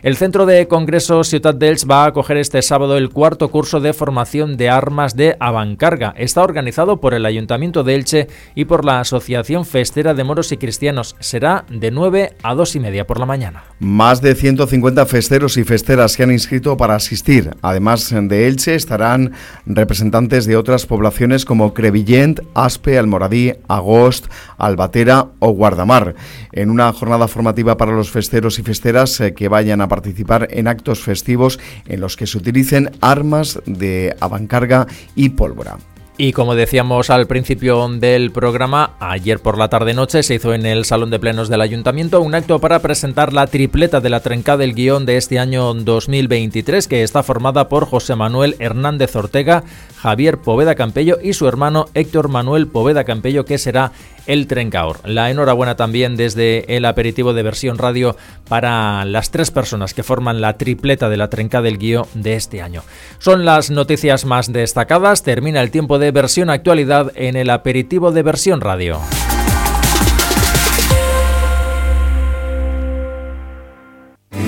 El 0.02 0.16
Centro 0.16 0.46
de 0.46 0.66
Congresos 0.66 1.28
Ciudad 1.28 1.54
dels 1.54 1.86
va 1.88 2.02
a 2.02 2.06
acoger 2.08 2.36
este 2.36 2.60
sábado 2.60 2.96
el 2.96 3.10
cuarto 3.10 3.52
curso 3.52 3.78
de 3.78 3.92
formación 3.92 4.56
de 4.56 4.68
armas 4.68 5.14
de 5.14 5.36
Avancarga. 5.38 6.12
Está 6.16 6.42
organizado 6.42 7.00
por 7.00 7.14
el 7.14 7.24
Ayuntamiento 7.24 7.84
de 7.84 7.94
Elche 7.94 8.26
y 8.56 8.64
por 8.64 8.84
la 8.84 8.98
Asociación 8.98 9.64
Festera 9.64 10.12
de 10.12 10.24
Moros 10.24 10.50
y 10.50 10.56
Cristianos. 10.56 11.14
Será 11.20 11.66
de 11.70 11.92
9 11.92 12.34
a 12.42 12.54
2 12.56 12.74
y 12.74 12.80
media 12.80 13.06
por 13.06 13.20
la 13.20 13.26
mañana. 13.26 13.62
Más 13.78 14.20
de 14.20 14.34
150 14.34 15.06
festeros 15.06 15.56
y 15.56 15.62
festeras 15.62 16.10
se 16.10 16.24
han 16.24 16.32
inscrito 16.32 16.76
para 16.76 16.96
asistir. 16.96 17.50
Además 17.62 18.12
de 18.12 18.48
Elche 18.48 18.74
estarán 18.74 19.34
representantes 19.66 20.46
de 20.46 20.56
otras 20.56 20.84
poblaciones 20.84 21.44
como 21.44 21.74
Crevillent, 21.74 22.40
Aspe, 22.54 22.98
Almoradí, 22.98 23.52
Agost, 23.68 24.26
Albatera 24.58 25.28
o 25.38 25.52
Guardamar. 25.52 26.16
En 26.50 26.70
una 26.70 26.92
jornada 26.92 27.28
formativa 27.28 27.76
para 27.76 27.92
los 27.92 28.10
festeros 28.10 28.58
y 28.58 28.64
festeras 28.64 29.20
eh, 29.20 29.32
que 29.32 29.46
vayan 29.46 29.80
a 29.80 29.91
participar 29.92 30.48
en 30.50 30.68
actos 30.68 31.00
festivos 31.00 31.60
en 31.86 32.00
los 32.00 32.16
que 32.16 32.26
se 32.26 32.38
utilicen 32.38 32.92
armas 33.02 33.60
de 33.66 34.16
avancarga 34.20 34.86
y 35.14 35.28
pólvora. 35.28 35.76
Y 36.16 36.32
como 36.32 36.54
decíamos 36.54 37.10
al 37.10 37.26
principio 37.26 37.86
del 37.88 38.30
programa, 38.32 38.92
ayer 39.00 39.40
por 39.40 39.58
la 39.58 39.68
tarde-noche 39.68 40.22
se 40.22 40.36
hizo 40.36 40.54
en 40.54 40.64
el 40.64 40.86
Salón 40.86 41.10
de 41.10 41.18
Plenos 41.18 41.50
del 41.50 41.60
Ayuntamiento 41.60 42.22
un 42.22 42.34
acto 42.34 42.58
para 42.58 42.80
presentar 42.80 43.34
la 43.34 43.46
tripleta 43.46 44.00
de 44.00 44.08
la 44.08 44.20
trencada 44.20 44.58
del 44.58 44.74
guion 44.74 45.04
de 45.04 45.18
este 45.18 45.38
año 45.38 45.74
2023, 45.74 46.88
que 46.88 47.02
está 47.02 47.22
formada 47.22 47.68
por 47.68 47.86
José 47.86 48.14
Manuel 48.14 48.56
Hernández 48.60 49.14
Ortega, 49.16 49.64
Javier 49.96 50.38
Poveda 50.38 50.74
Campello 50.74 51.18
y 51.22 51.32
su 51.32 51.48
hermano 51.48 51.86
Héctor 51.92 52.28
Manuel 52.28 52.66
Poveda 52.66 53.04
Campello, 53.04 53.44
que 53.44 53.58
será 53.58 53.92
el 54.26 54.46
Trencaor. 54.46 55.00
La 55.04 55.30
enhorabuena 55.30 55.76
también 55.76 56.16
desde 56.16 56.76
el 56.76 56.84
aperitivo 56.84 57.34
de 57.34 57.42
versión 57.42 57.78
radio 57.78 58.16
para 58.48 59.04
las 59.04 59.30
tres 59.30 59.50
personas 59.50 59.94
que 59.94 60.02
forman 60.02 60.40
la 60.40 60.58
tripleta 60.58 61.08
de 61.08 61.16
la 61.16 61.30
Trenca 61.30 61.62
del 61.62 61.78
Guío 61.78 62.08
de 62.14 62.34
este 62.34 62.62
año. 62.62 62.82
Son 63.18 63.44
las 63.44 63.70
noticias 63.70 64.24
más 64.24 64.52
destacadas. 64.52 65.22
Termina 65.22 65.60
el 65.60 65.70
tiempo 65.70 65.98
de 65.98 66.10
versión 66.10 66.50
actualidad 66.50 67.12
en 67.14 67.36
el 67.36 67.50
aperitivo 67.50 68.12
de 68.12 68.22
versión 68.22 68.60
radio. 68.60 69.00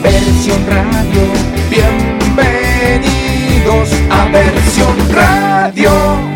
Versión 0.03 0.67
radio, 0.67 1.21
bienvenidos 1.71 3.91
a 4.11 4.29
versión 4.31 4.97
radio. 5.13 6.34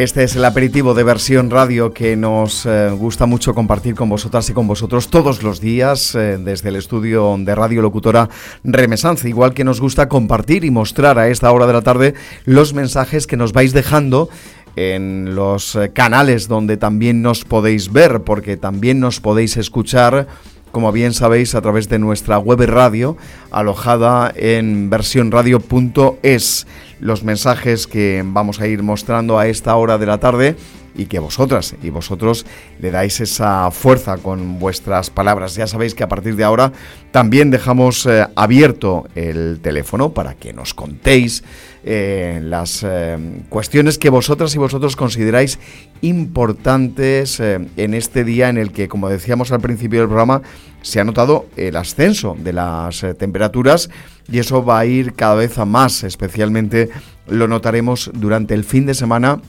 Este 0.00 0.24
es 0.24 0.34
el 0.34 0.46
aperitivo 0.46 0.94
de 0.94 1.02
versión 1.02 1.50
radio 1.50 1.92
que 1.92 2.16
nos 2.16 2.64
eh, 2.64 2.88
gusta 2.88 3.26
mucho 3.26 3.54
compartir 3.54 3.94
con 3.94 4.08
vosotras 4.08 4.48
y 4.48 4.54
con 4.54 4.66
vosotros 4.66 5.08
todos 5.08 5.42
los 5.42 5.60
días 5.60 6.14
eh, 6.14 6.38
desde 6.38 6.70
el 6.70 6.76
estudio 6.76 7.36
de 7.38 7.54
Radio 7.54 7.82
Locutora 7.82 8.30
Remesanza. 8.64 9.28
Igual 9.28 9.52
que 9.52 9.62
nos 9.62 9.78
gusta 9.78 10.08
compartir 10.08 10.64
y 10.64 10.70
mostrar 10.70 11.18
a 11.18 11.28
esta 11.28 11.52
hora 11.52 11.66
de 11.66 11.74
la 11.74 11.82
tarde 11.82 12.14
los 12.46 12.72
mensajes 12.72 13.26
que 13.26 13.36
nos 13.36 13.52
vais 13.52 13.74
dejando 13.74 14.30
en 14.74 15.34
los 15.34 15.76
eh, 15.76 15.90
canales 15.92 16.48
donde 16.48 16.78
también 16.78 17.20
nos 17.20 17.44
podéis 17.44 17.92
ver, 17.92 18.22
porque 18.22 18.56
también 18.56 19.00
nos 19.00 19.20
podéis 19.20 19.58
escuchar 19.58 20.28
como 20.72 20.92
bien 20.92 21.12
sabéis, 21.12 21.54
a 21.54 21.60
través 21.60 21.88
de 21.88 21.98
nuestra 21.98 22.38
web 22.38 22.60
radio 22.66 23.16
alojada 23.50 24.32
en 24.36 24.88
versionradio.es 24.88 26.66
los 27.00 27.24
mensajes 27.24 27.86
que 27.86 28.22
vamos 28.24 28.60
a 28.60 28.66
ir 28.66 28.82
mostrando 28.82 29.38
a 29.38 29.46
esta 29.46 29.74
hora 29.76 29.98
de 29.98 30.06
la 30.06 30.18
tarde 30.18 30.56
y 30.94 31.06
que 31.06 31.18
vosotras 31.18 31.74
y 31.82 31.90
vosotros 31.90 32.46
le 32.80 32.90
dais 32.90 33.20
esa 33.20 33.70
fuerza 33.70 34.16
con 34.18 34.58
vuestras 34.58 35.10
palabras. 35.10 35.54
Ya 35.54 35.66
sabéis 35.66 35.94
que 35.94 36.02
a 36.02 36.08
partir 36.08 36.36
de 36.36 36.44
ahora 36.44 36.72
también 37.10 37.50
dejamos 37.50 38.06
eh, 38.06 38.26
abierto 38.34 39.06
el 39.14 39.60
teléfono 39.62 40.10
para 40.10 40.34
que 40.34 40.52
nos 40.52 40.74
contéis 40.74 41.44
eh, 41.82 42.40
las 42.42 42.84
eh, 42.86 43.16
cuestiones 43.48 43.98
que 43.98 44.10
vosotras 44.10 44.54
y 44.54 44.58
vosotros 44.58 44.96
consideráis 44.96 45.58
importantes 46.02 47.40
en 47.40 47.94
este 47.94 48.24
día 48.24 48.48
en 48.48 48.58
el 48.58 48.72
que, 48.72 48.88
como 48.88 49.08
decíamos 49.08 49.52
al 49.52 49.60
principio 49.60 50.00
del 50.00 50.08
programa, 50.08 50.42
se 50.82 51.00
ha 51.00 51.04
notado 51.04 51.46
el 51.56 51.76
ascenso 51.76 52.36
de 52.38 52.52
las 52.54 53.04
temperaturas 53.18 53.90
y 54.30 54.38
eso 54.38 54.64
va 54.64 54.78
a 54.78 54.86
ir 54.86 55.14
cada 55.14 55.34
vez 55.34 55.58
a 55.58 55.64
más, 55.64 56.04
especialmente 56.04 56.88
lo 57.26 57.48
notaremos 57.48 58.10
durante 58.14 58.54
el 58.54 58.64
fin 58.64 58.86
de 58.86 58.94
semana, 58.94 59.40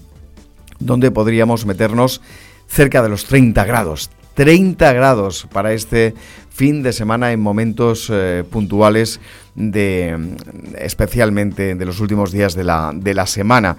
donde 0.82 1.12
podríamos 1.12 1.66
meternos 1.66 2.22
cerca 2.68 3.02
de 3.02 3.10
los 3.10 3.26
30 3.26 3.64
grados. 3.66 4.10
30 4.34 4.94
grados 4.94 5.48
para 5.52 5.74
este 5.74 6.14
fin 6.50 6.84
de 6.84 6.94
semana 6.94 7.32
en 7.32 7.40
momentos 7.42 8.10
eh, 8.12 8.44
puntuales 8.50 9.20
de 9.56 10.36
especialmente 10.78 11.76
de 11.76 11.86
los 11.86 12.00
últimos 12.00 12.32
días 12.32 12.56
de 12.56 12.64
la, 12.64 12.92
de 12.96 13.14
la 13.14 13.28
semana. 13.28 13.78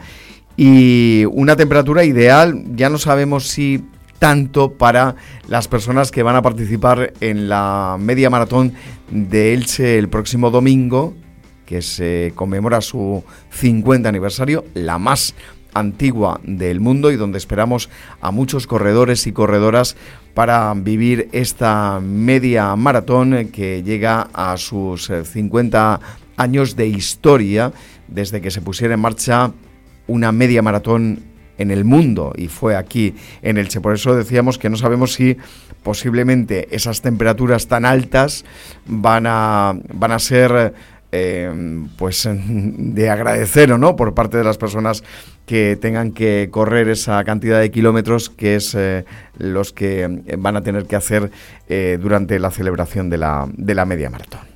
Y 0.57 1.25
una 1.31 1.57
temperatura 1.57 2.05
ideal, 2.05 2.63
ya 2.75 2.91
no 2.91 2.99
sabemos 2.99 3.49
si 3.49 3.83
tanto 4.19 4.75
para 4.75 5.17
las 5.49 5.67
personas 5.67 6.11
que 6.11 6.23
van 6.23 6.37
a 6.37 6.43
participar 6.43 7.13
en 7.21 7.49
la 7.49 7.97
media 7.99 8.31
maratón 8.31 8.73
de 9.11 9.53
Elche 9.55 9.99
el 9.99 10.09
próximo 10.09 10.51
domingo, 10.51 11.15
que 11.67 11.83
se 11.83 12.33
conmemora 12.35 12.83
su 12.83 13.25
50 13.51 14.09
aniversario, 14.09 14.65
la 14.75 14.99
más 14.99 15.35
antigua 15.75 16.41
del 16.45 16.81
mundo 16.81 17.11
y 17.11 17.17
donde 17.17 17.39
esperamos 17.39 17.91
a 18.21 18.31
muchos 18.31 18.67
corredores 18.67 19.27
y 19.27 19.33
corredoras 19.33 19.97
para 20.35 20.73
vivir 20.75 21.29
esta 21.33 22.01
media 22.01 22.75
maratón 22.77 23.49
que 23.53 23.83
llega 23.83 24.29
a 24.33 24.57
sus 24.57 25.11
50 25.25 26.01
años 26.37 26.77
de 26.77 26.87
historia 26.87 27.73
desde 28.09 28.41
que 28.41 28.51
se 28.51 28.61
pusiera 28.61 28.95
en 28.95 29.01
marcha 29.01 29.53
una 30.07 30.33
media 30.33 30.63
maratón 30.63 31.33
en 31.59 31.71
el 31.71 31.85
mundo 31.85 32.33
y 32.37 32.49
fue 32.49 32.77
aquí 32.77 33.15
en 33.43 33.59
Elche. 33.59 33.81
Por 33.81 33.95
eso 33.95 34.15
decíamos 34.15 34.59
que 34.59 34.71
no 34.71 34.77
sabemos 34.77 35.15
si 35.15 35.37
posiblemente 35.83 36.75
esas 36.75 37.03
temperaturas 37.03 37.67
tan 37.67 37.85
altas 37.85 38.45
van 38.87 39.27
a, 39.27 39.75
van 39.95 40.13
a 40.13 40.19
ser 40.19 40.75
eh, 41.13 41.53
pues 41.99 42.27
de 42.27 43.11
agradecer 43.11 43.71
o 43.71 43.79
no 43.79 43.97
por 43.97 44.15
parte 44.15 44.39
de 44.39 44.45
las 44.45 44.59
personas 44.59 45.05
que 45.47 45.77
tengan 45.77 46.13
que 46.13 46.49
correr 46.51 46.89
esa 46.89 47.23
cantidad 47.25 47.61
de 47.61 47.71
kilómetros 47.71 48.31
que 48.31 48.57
es 48.57 48.75
eh, 48.75 49.05
los 49.37 49.73
que 49.73 50.23
van 50.39 50.57
a 50.57 50.63
tener 50.63 50.87
que 50.87 50.97
hacer 50.97 51.31
eh, 51.69 51.99
durante 52.01 52.39
la 52.39 52.51
celebración 52.51 53.11
de 53.11 53.19
la, 53.19 53.47
de 53.53 53.75
la 53.75 53.85
media 53.85 54.09
maratón. 54.09 54.52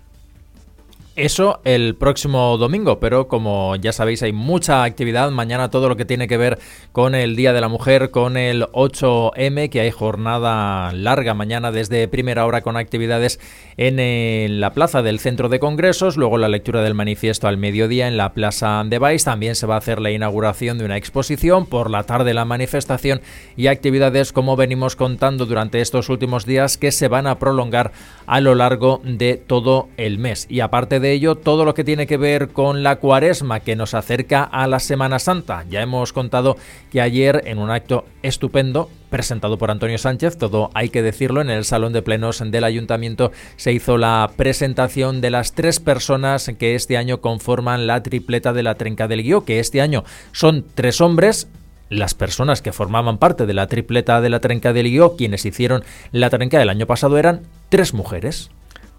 Eso 1.17 1.61
el 1.65 1.95
próximo 1.95 2.59
domingo, 2.59 3.01
pero 3.01 3.27
como 3.27 3.75
ya 3.77 3.93
sabéis 3.93 4.23
hay 4.23 4.35
mucha 4.35 4.85
actividad. 4.85 5.31
Mañana 5.31 5.71
todo 5.71 5.89
lo 5.89 5.97
que 5.97 6.05
tiene 6.05 6.29
que 6.29 6.37
ver 6.37 6.59
con 6.93 7.15
el 7.15 7.37
Día 7.37 7.55
de 7.55 7.63
la 7.63 7.69
Mujer, 7.69 8.11
con 8.11 8.37
el 8.37 8.65
8M, 8.65 9.71
que 9.71 9.81
hay 9.81 9.91
jornada 9.91 10.93
larga 10.93 11.33
mañana 11.33 11.73
desde 11.73 12.07
primera 12.07 12.45
hora 12.45 12.61
con 12.61 12.77
actividades 12.77 13.41
en 13.79 14.61
la 14.61 14.75
plaza 14.75 15.01
del 15.01 15.19
Centro 15.19 15.49
de 15.49 15.59
Congresos, 15.59 16.19
luego 16.19 16.37
la 16.37 16.51
lectura 16.51 16.83
del 16.83 16.93
manifiesto 16.93 17.49
al 17.49 17.57
mediodía 17.57 18.09
en 18.09 18.19
la 18.19 18.35
Plaza 18.35 18.85
de 18.85 18.99
Baix. 18.99 19.25
También 19.25 19.55
se 19.55 19.67
va 19.67 19.77
a 19.77 19.79
hacer 19.79 20.03
la 20.03 20.11
inauguración 20.11 20.77
de 20.77 20.85
una 20.85 20.99
exposición, 20.99 21.65
por 21.65 21.91
la 21.91 22.03
tarde 22.03 22.35
la 22.35 22.45
manifestación 22.45 23.23
y 23.57 23.69
actividades 23.69 24.35
como 24.35 24.55
venimos 24.55 24.97
contando 24.97 25.47
durante 25.47 25.81
estos 25.81 26.11
últimos 26.11 26.45
días 26.45 26.77
que 26.77 26.93
se 26.93 27.09
van 27.09 27.27
a 27.27 27.39
prolongar 27.39 27.93
a 28.27 28.43
lo 28.43 28.55
largo 28.55 29.01
de 29.03 29.37
todo 29.39 29.89
el 29.97 30.19
mes. 30.19 30.47
Y 30.51 30.61
aparte 30.61 31.01
de 31.01 31.06
ello 31.13 31.35
todo 31.37 31.65
lo 31.65 31.75
que 31.75 31.85
tiene 31.85 32.07
que 32.07 32.17
ver 32.17 32.49
con 32.49 32.83
la 32.83 32.97
cuaresma 32.97 33.61
que 33.61 33.77
nos 33.77 33.95
acerca 33.95 34.43
a 34.43 34.67
la 34.67 34.81
Semana 34.81 35.19
Santa. 35.19 35.65
Ya 35.69 35.83
hemos 35.83 36.13
contado 36.13 36.57
que 36.91 37.01
ayer 37.01 37.43
en 37.47 37.59
un 37.59 37.71
acto 37.71 38.05
estupendo 38.23 38.91
presentado 39.11 39.59
por 39.59 39.71
Antonio 39.71 39.99
Sánchez, 39.99 40.37
todo 40.37 40.71
hay 40.75 40.89
que 40.89 41.03
decirlo, 41.03 41.41
en 41.41 41.51
el 41.51 41.65
Salón 41.65 41.93
de 41.93 42.03
Plenos 42.03 42.43
del 42.45 42.65
Ayuntamiento 42.65 43.33
se 43.57 43.73
hizo 43.73 43.99
la 43.99 44.31
presentación 44.37 45.21
de 45.21 45.31
las 45.31 45.53
tres 45.53 45.81
personas 45.81 46.51
que 46.59 46.75
este 46.75 46.97
año 46.97 47.21
conforman 47.21 47.87
la 47.87 48.03
tripleta 48.03 48.53
de 48.53 48.63
la 48.63 48.75
Trenca 48.75 49.09
del 49.09 49.23
Guío, 49.23 49.45
que 49.45 49.61
este 49.61 49.81
año 49.81 50.05
son 50.33 50.65
tres 50.75 51.01
hombres, 51.01 51.49
las 51.89 52.15
personas 52.15 52.63
que 52.63 52.73
formaban 52.73 53.19
parte 53.19 53.47
de 53.47 53.55
la 53.55 53.69
tripleta 53.69 54.21
de 54.21 54.31
la 54.31 54.41
trenca 54.41 54.73
del 54.73 54.91
Guió, 54.91 55.17
quienes 55.17 55.45
hicieron 55.45 55.85
la 56.13 56.31
trenca 56.31 56.59
del 56.59 56.69
año 56.69 56.87
pasado, 56.87 57.19
eran 57.19 57.43
tres 57.69 57.95
mujeres. 57.95 58.51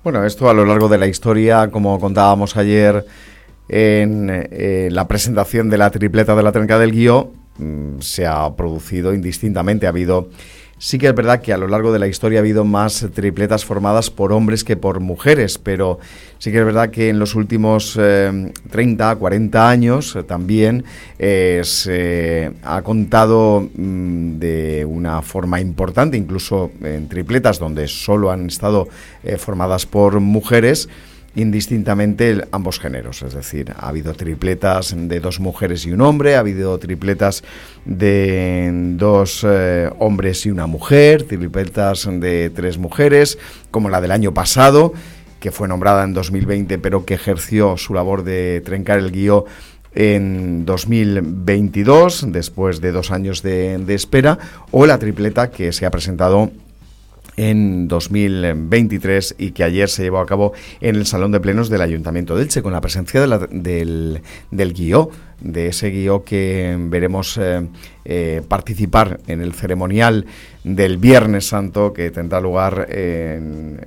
Bueno, 0.03 0.23
esto 0.23 0.49
a 0.49 0.53
lo 0.53 0.63
largo 0.63 0.87
de 0.87 0.97
la 0.97 1.07
historia, 1.07 1.69
como 1.69 1.99
contábamos 1.99 2.55
ayer 2.55 3.05
en 3.67 4.29
eh, 4.31 4.89
la 4.91 5.07
presentación 5.07 5.69
de 5.69 5.77
la 5.77 5.89
tripleta 5.89 6.35
de 6.35 6.43
la 6.43 6.51
trenca 6.51 6.79
del 6.79 6.91
Guió, 6.91 7.33
mm, 7.57 7.99
se 7.99 8.25
ha 8.25 8.55
producido 8.55 9.13
indistintamente. 9.13 9.85
Ha 9.85 9.89
habido 9.89 10.29
Sí 10.79 10.99
que 10.99 11.07
es 11.07 11.15
verdad 11.15 11.41
que 11.41 11.53
a 11.53 11.57
lo 11.57 11.67
largo 11.67 11.91
de 11.91 11.97
la 11.97 12.07
historia 12.07 12.37
ha 12.37 12.41
habido 12.41 12.63
más 12.63 13.07
tripletas 13.15 13.65
formadas 13.65 14.11
por 14.11 14.31
hombres 14.31 14.63
que 14.63 14.77
por 14.77 14.99
mujeres, 14.99 15.57
pero 15.57 15.97
sí 16.37 16.51
que 16.51 16.59
es 16.59 16.65
verdad 16.65 16.91
que 16.91 17.09
en 17.09 17.17
los 17.17 17.33
últimos 17.33 17.93
30, 17.93 19.11
eh, 19.11 19.15
40 19.15 19.69
años 19.69 20.15
eh, 20.15 20.21
también 20.21 20.83
eh, 21.17 21.61
se 21.63 22.51
ha 22.61 22.83
contado 22.83 23.67
mm, 23.75 24.37
de 24.37 24.85
una 24.85 25.23
forma 25.23 25.59
importante, 25.59 26.15
incluso 26.15 26.69
en 26.83 27.09
tripletas 27.09 27.57
donde 27.57 27.87
solo 27.87 28.29
han 28.29 28.45
estado 28.45 28.87
formadas 29.39 29.87
por 29.87 30.19
mujeres, 30.19 30.89
indistintamente 31.37 32.47
ambos 32.51 32.79
géneros, 32.79 33.21
es 33.21 33.35
decir, 33.35 33.71
ha 33.77 33.89
habido 33.89 34.13
tripletas 34.15 34.95
de 34.97 35.19
dos 35.19 35.39
mujeres 35.39 35.85
y 35.85 35.91
un 35.91 36.01
hombre, 36.01 36.35
ha 36.35 36.39
habido 36.39 36.79
tripletas 36.79 37.43
de 37.85 38.71
dos 38.95 39.45
eh, 39.47 39.91
hombres 39.99 40.47
y 40.47 40.49
una 40.49 40.65
mujer, 40.65 41.23
tripletas 41.23 42.09
de 42.11 42.49
tres 42.49 42.79
mujeres, 42.79 43.37
como 43.69 43.89
la 43.89 44.01
del 44.01 44.11
año 44.11 44.33
pasado, 44.33 44.93
que 45.39 45.51
fue 45.51 45.67
nombrada 45.67 46.03
en 46.05 46.15
2020, 46.15 46.79
pero 46.79 47.05
que 47.05 47.13
ejerció 47.13 47.77
su 47.77 47.93
labor 47.93 48.23
de 48.23 48.63
trencar 48.65 48.97
el 48.97 49.11
guion 49.11 49.43
en 49.93 50.65
2022, 50.65 52.31
después 52.31 52.81
de 52.81 52.91
dos 52.91 53.11
años 53.11 53.43
de, 53.43 53.77
de 53.77 53.93
espera, 53.93 54.39
o 54.71 54.87
la 54.87 54.97
tripleta 54.97 55.51
que 55.51 55.71
se 55.71 55.85
ha 55.85 55.91
presentado 55.91 56.49
en 57.37 57.87
2023 57.87 59.35
y 59.37 59.51
que 59.51 59.63
ayer 59.63 59.89
se 59.89 60.03
llevó 60.03 60.19
a 60.19 60.25
cabo 60.25 60.53
en 60.81 60.95
el 60.95 61.05
Salón 61.05 61.31
de 61.31 61.39
Plenos 61.39 61.69
del 61.69 61.81
Ayuntamiento 61.81 62.35
de 62.35 62.43
Elche, 62.43 62.63
con 62.63 62.73
la 62.73 62.81
presencia 62.81 63.21
del, 63.21 64.21
del 64.51 64.73
guió, 64.73 65.09
de 65.39 65.67
ese 65.67 65.91
guió 65.91 66.23
que 66.23 66.75
veremos 66.79 67.37
eh, 67.37 67.67
eh, 68.05 68.41
participar 68.47 69.19
en 69.27 69.41
el 69.41 69.53
ceremonial 69.53 70.25
del 70.63 70.97
Viernes 70.97 71.47
Santo, 71.47 71.93
que 71.93 72.09
tendrá 72.09 72.41
lugar 72.41 72.87
en, 72.89 73.79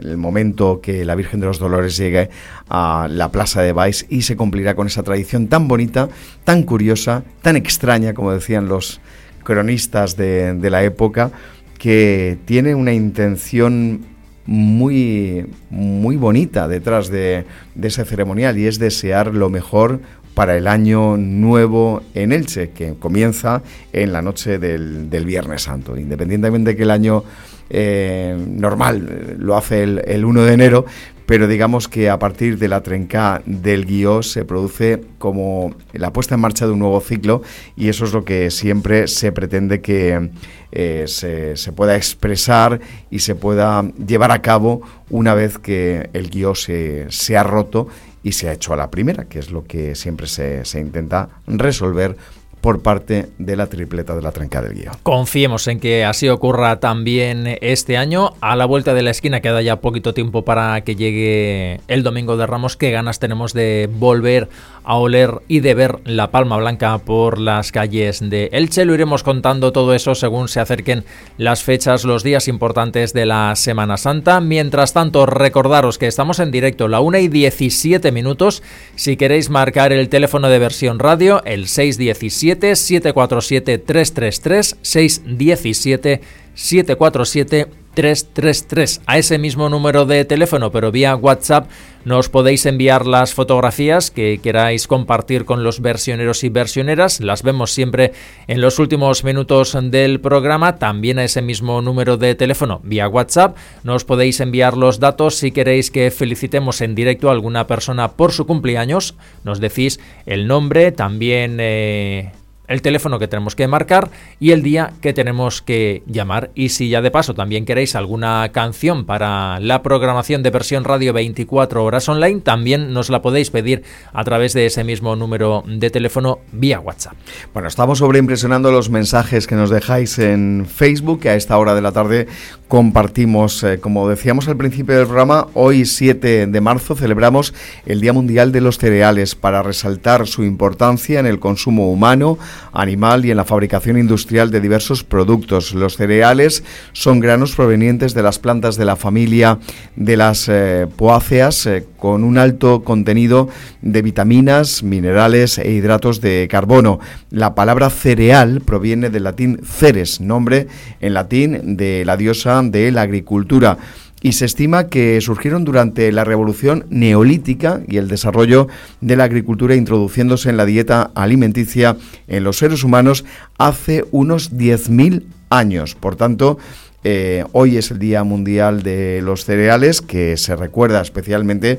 el 0.00 0.16
momento 0.18 0.80
que 0.82 1.04
la 1.04 1.14
Virgen 1.14 1.40
de 1.40 1.46
los 1.46 1.58
Dolores 1.58 1.96
llegue 1.96 2.28
a 2.68 3.08
la 3.10 3.32
Plaza 3.32 3.62
de 3.62 3.72
Baix 3.72 4.04
y 4.10 4.22
se 4.22 4.36
cumplirá 4.36 4.74
con 4.74 4.86
esa 4.86 5.02
tradición 5.02 5.48
tan 5.48 5.66
bonita, 5.66 6.10
tan 6.44 6.62
curiosa, 6.62 7.24
tan 7.40 7.56
extraña, 7.56 8.12
como 8.12 8.32
decían 8.32 8.68
los 8.68 9.00
cronistas 9.44 10.16
de, 10.16 10.52
de 10.52 10.70
la 10.70 10.84
época, 10.84 11.30
que 11.78 12.38
tiene 12.44 12.74
una 12.74 12.92
intención 12.92 14.04
muy, 14.46 15.46
muy 15.70 16.16
bonita 16.16 16.68
detrás 16.68 17.08
de, 17.10 17.44
ese 17.80 18.04
ceremonial 18.04 18.58
y 18.58 18.66
es 18.66 18.78
desear 18.78 19.34
lo 19.34 19.50
mejor 19.50 20.00
para 20.34 20.56
el 20.56 20.66
año 20.68 21.16
nuevo 21.16 22.02
en 22.14 22.32
Elche, 22.32 22.70
que 22.70 22.94
comienza 22.94 23.62
en 23.92 24.12
la 24.12 24.22
noche 24.22 24.58
del, 24.58 25.24
Viernes 25.26 25.62
Santo. 25.62 25.96
Independientemente 25.98 26.70
de 26.70 26.76
que 26.76 26.84
el 26.84 26.90
año 26.90 27.24
eh, 27.68 28.36
normal 28.48 29.08
eh, 29.10 29.36
lo 29.38 29.56
hace 29.56 29.82
el, 29.82 30.02
el, 30.06 30.24
1 30.24 30.42
de 30.44 30.52
enero, 30.54 30.86
pero 31.28 31.46
digamos 31.46 31.88
que 31.88 32.08
a 32.08 32.18
partir 32.18 32.56
de 32.56 32.68
la 32.68 32.82
trenca 32.82 33.42
del 33.44 33.84
guion 33.84 34.22
se 34.22 34.46
produce 34.46 35.04
como 35.18 35.74
la 35.92 36.10
puesta 36.10 36.36
en 36.36 36.40
marcha 36.40 36.64
de 36.64 36.72
un 36.72 36.78
nuevo 36.78 37.02
ciclo 37.02 37.42
y 37.76 37.90
eso 37.90 38.06
es 38.06 38.14
lo 38.14 38.24
que 38.24 38.50
siempre 38.50 39.08
se 39.08 39.30
pretende 39.30 39.82
que 39.82 40.30
eh, 40.72 41.04
se, 41.06 41.72
pueda 41.72 41.96
expresar 41.96 42.80
y 43.10 43.18
se 43.18 43.34
pueda 43.34 43.82
llevar 44.06 44.30
a 44.30 44.40
cabo 44.40 44.80
una 45.10 45.34
vez 45.34 45.58
que 45.58 46.08
el 46.14 46.30
guion 46.30 46.56
se, 46.56 47.04
se 47.10 47.36
ha 47.36 47.42
roto 47.42 47.88
y 48.22 48.32
se 48.32 48.48
ha 48.48 48.54
hecho 48.54 48.72
a 48.72 48.78
la 48.78 48.90
primera, 48.90 49.26
que 49.26 49.38
es 49.38 49.50
lo 49.50 49.64
que 49.64 49.94
siempre 49.96 50.28
se, 50.28 50.64
se 50.64 50.80
intenta 50.80 51.28
resolver 51.46 52.16
por 52.60 52.82
parte 52.82 53.26
de 53.38 53.56
la 53.56 53.66
tripleta 53.66 54.14
de 54.14 54.22
la 54.22 54.32
trenca 54.32 54.60
del 54.60 54.74
guion. 54.74 54.94
Confiemos 55.02 55.66
en 55.68 55.80
que 55.80 56.04
así 56.04 56.28
ocurra 56.28 56.80
también 56.80 57.58
este 57.60 57.96
año. 57.96 58.34
A 58.40 58.56
la 58.56 58.66
vuelta 58.66 58.94
de 58.94 59.02
la 59.02 59.10
esquina 59.10 59.40
queda 59.40 59.62
ya 59.62 59.80
poquito 59.80 60.14
tiempo 60.14 60.44
para 60.44 60.80
que 60.82 60.96
llegue 60.96 61.80
el 61.88 62.02
Domingo 62.02 62.36
de 62.36 62.46
Ramos. 62.46 62.76
Qué 62.76 62.90
ganas 62.90 63.18
tenemos 63.18 63.52
de 63.52 63.88
volver 63.92 64.48
a 64.84 64.96
oler 64.96 65.30
y 65.48 65.60
de 65.60 65.74
ver 65.74 65.98
la 66.04 66.30
palma 66.30 66.56
blanca 66.56 66.98
por 66.98 67.38
las 67.38 67.72
calles 67.72 68.20
de 68.28 68.48
Elche. 68.52 68.84
Lo 68.84 68.94
iremos 68.94 69.22
contando 69.22 69.72
todo 69.72 69.94
eso 69.94 70.14
según 70.14 70.48
se 70.48 70.60
acerquen 70.60 71.04
las 71.36 71.62
fechas, 71.62 72.04
los 72.04 72.22
días 72.22 72.48
importantes 72.48 73.12
de 73.12 73.26
la 73.26 73.54
Semana 73.54 73.96
Santa. 73.96 74.40
Mientras 74.40 74.92
tanto, 74.92 75.26
recordaros 75.26 75.98
que 75.98 76.06
estamos 76.06 76.38
en 76.38 76.50
directo 76.50 76.88
la 76.88 77.00
1 77.00 77.18
y 77.18 77.28
17 77.28 78.12
minutos. 78.12 78.62
Si 78.96 79.16
queréis 79.16 79.50
marcar 79.50 79.92
el 79.92 80.08
teléfono 80.08 80.48
de 80.48 80.58
versión 80.58 80.98
radio, 80.98 81.42
el 81.44 81.68
617 81.68 82.47
747 82.56 83.78
333 83.78 84.76
617 84.82 86.20
747 86.54 87.66
333. 87.98 89.00
A 89.06 89.18
ese 89.18 89.38
mismo 89.38 89.68
número 89.68 90.06
de 90.06 90.24
teléfono, 90.24 90.70
pero 90.70 90.92
vía 90.92 91.16
WhatsApp, 91.16 91.68
nos 92.04 92.28
podéis 92.28 92.64
enviar 92.64 93.08
las 93.08 93.34
fotografías 93.34 94.12
que 94.12 94.38
queráis 94.40 94.86
compartir 94.86 95.44
con 95.44 95.64
los 95.64 95.80
versioneros 95.80 96.44
y 96.44 96.48
versioneras. 96.48 97.18
Las 97.18 97.42
vemos 97.42 97.72
siempre 97.72 98.12
en 98.46 98.60
los 98.60 98.78
últimos 98.78 99.24
minutos 99.24 99.76
del 99.82 100.20
programa. 100.20 100.76
También 100.76 101.18
a 101.18 101.24
ese 101.24 101.42
mismo 101.42 101.82
número 101.82 102.16
de 102.16 102.36
teléfono, 102.36 102.80
vía 102.84 103.08
WhatsApp, 103.08 103.56
nos 103.82 104.04
podéis 104.04 104.38
enviar 104.38 104.76
los 104.76 105.00
datos 105.00 105.34
si 105.34 105.50
queréis 105.50 105.90
que 105.90 106.12
felicitemos 106.12 106.80
en 106.82 106.94
directo 106.94 107.28
a 107.28 107.32
alguna 107.32 107.66
persona 107.66 108.12
por 108.12 108.30
su 108.30 108.46
cumpleaños. 108.46 109.16
Nos 109.42 109.58
decís 109.58 109.98
el 110.24 110.46
nombre, 110.46 110.92
también... 110.92 111.56
Eh, 111.58 112.30
el 112.68 112.82
teléfono 112.82 113.18
que 113.18 113.28
tenemos 113.28 113.56
que 113.56 113.66
marcar 113.66 114.10
y 114.38 114.52
el 114.52 114.62
día 114.62 114.92
que 115.00 115.12
tenemos 115.12 115.62
que 115.62 116.02
llamar. 116.06 116.50
Y 116.54 116.68
si 116.68 116.88
ya 116.88 117.02
de 117.02 117.10
paso 117.10 117.34
también 117.34 117.64
queréis 117.64 117.96
alguna 117.96 118.50
canción 118.52 119.04
para 119.04 119.58
la 119.60 119.82
programación 119.82 120.42
de 120.42 120.50
versión 120.50 120.84
radio 120.84 121.12
24 121.12 121.82
horas 121.82 122.08
online, 122.08 122.40
también 122.40 122.92
nos 122.92 123.10
la 123.10 123.22
podéis 123.22 123.50
pedir 123.50 123.82
a 124.12 124.22
través 124.24 124.52
de 124.52 124.66
ese 124.66 124.84
mismo 124.84 125.16
número 125.16 125.64
de 125.66 125.90
teléfono 125.90 126.40
vía 126.52 126.80
WhatsApp. 126.80 127.14
Bueno, 127.52 127.68
estamos 127.68 127.98
sobreimpresionando 127.98 128.70
los 128.70 128.90
mensajes 128.90 129.46
que 129.46 129.54
nos 129.54 129.70
dejáis 129.70 130.18
en 130.18 130.66
Facebook, 130.66 131.26
a 131.26 131.34
esta 131.34 131.56
hora 131.58 131.74
de 131.74 131.80
la 131.80 131.92
tarde 131.92 132.28
compartimos. 132.68 133.64
Eh, 133.64 133.80
como 133.80 134.08
decíamos 134.08 134.46
al 134.48 134.56
principio 134.56 134.96
del 134.96 135.06
programa, 135.06 135.48
hoy 135.54 135.86
7 135.86 136.46
de 136.46 136.60
marzo 136.60 136.94
celebramos 136.94 137.54
el 137.86 138.00
Día 138.00 138.12
Mundial 138.12 138.52
de 138.52 138.60
los 138.60 138.78
Cereales 138.78 139.34
para 139.34 139.62
resaltar 139.62 140.26
su 140.26 140.44
importancia 140.44 141.18
en 141.18 141.26
el 141.26 141.40
consumo 141.40 141.90
humano 141.90 142.38
animal 142.72 143.24
y 143.24 143.30
en 143.30 143.36
la 143.36 143.44
fabricación 143.44 143.98
industrial 143.98 144.50
de 144.50 144.60
diversos 144.60 145.04
productos. 145.04 145.74
Los 145.74 145.96
cereales 145.96 146.64
son 146.92 147.20
granos 147.20 147.54
provenientes 147.54 148.14
de 148.14 148.22
las 148.22 148.38
plantas 148.38 148.76
de 148.76 148.84
la 148.84 148.96
familia 148.96 149.58
de 149.96 150.16
las 150.16 150.48
eh, 150.48 150.86
poáceas 150.96 151.66
eh, 151.66 151.84
con 151.96 152.24
un 152.24 152.38
alto 152.38 152.84
contenido 152.84 153.48
de 153.82 154.02
vitaminas, 154.02 154.82
minerales 154.82 155.58
e 155.58 155.70
hidratos 155.72 156.20
de 156.20 156.48
carbono. 156.50 157.00
La 157.30 157.54
palabra 157.54 157.90
cereal 157.90 158.62
proviene 158.64 159.10
del 159.10 159.24
latín 159.24 159.60
ceres, 159.64 160.20
nombre 160.20 160.68
en 161.00 161.14
latín 161.14 161.76
de 161.76 162.04
la 162.04 162.16
diosa 162.16 162.62
de 162.62 162.90
la 162.92 163.02
agricultura 163.02 163.78
y 164.20 164.32
se 164.32 164.44
estima 164.44 164.88
que 164.88 165.20
surgieron 165.20 165.64
durante 165.64 166.10
la 166.12 166.24
revolución 166.24 166.86
neolítica 166.90 167.80
y 167.86 167.98
el 167.98 168.08
desarrollo 168.08 168.68
de 169.00 169.16
la 169.16 169.24
agricultura 169.24 169.74
introduciéndose 169.74 170.50
en 170.50 170.56
la 170.56 170.66
dieta 170.66 171.10
alimenticia 171.14 171.96
en 172.26 172.44
los 172.44 172.58
seres 172.58 172.84
humanos 172.84 173.24
hace 173.58 174.04
unos 174.10 174.52
10.000 174.52 175.24
años. 175.50 175.94
Por 175.94 176.16
tanto, 176.16 176.58
eh, 177.04 177.44
hoy 177.52 177.76
es 177.76 177.90
el 177.90 177.98
Día 177.98 178.24
Mundial 178.24 178.82
de 178.82 179.20
los 179.22 179.44
Cereales 179.44 180.02
que 180.02 180.36
se 180.36 180.56
recuerda 180.56 181.00
especialmente 181.00 181.78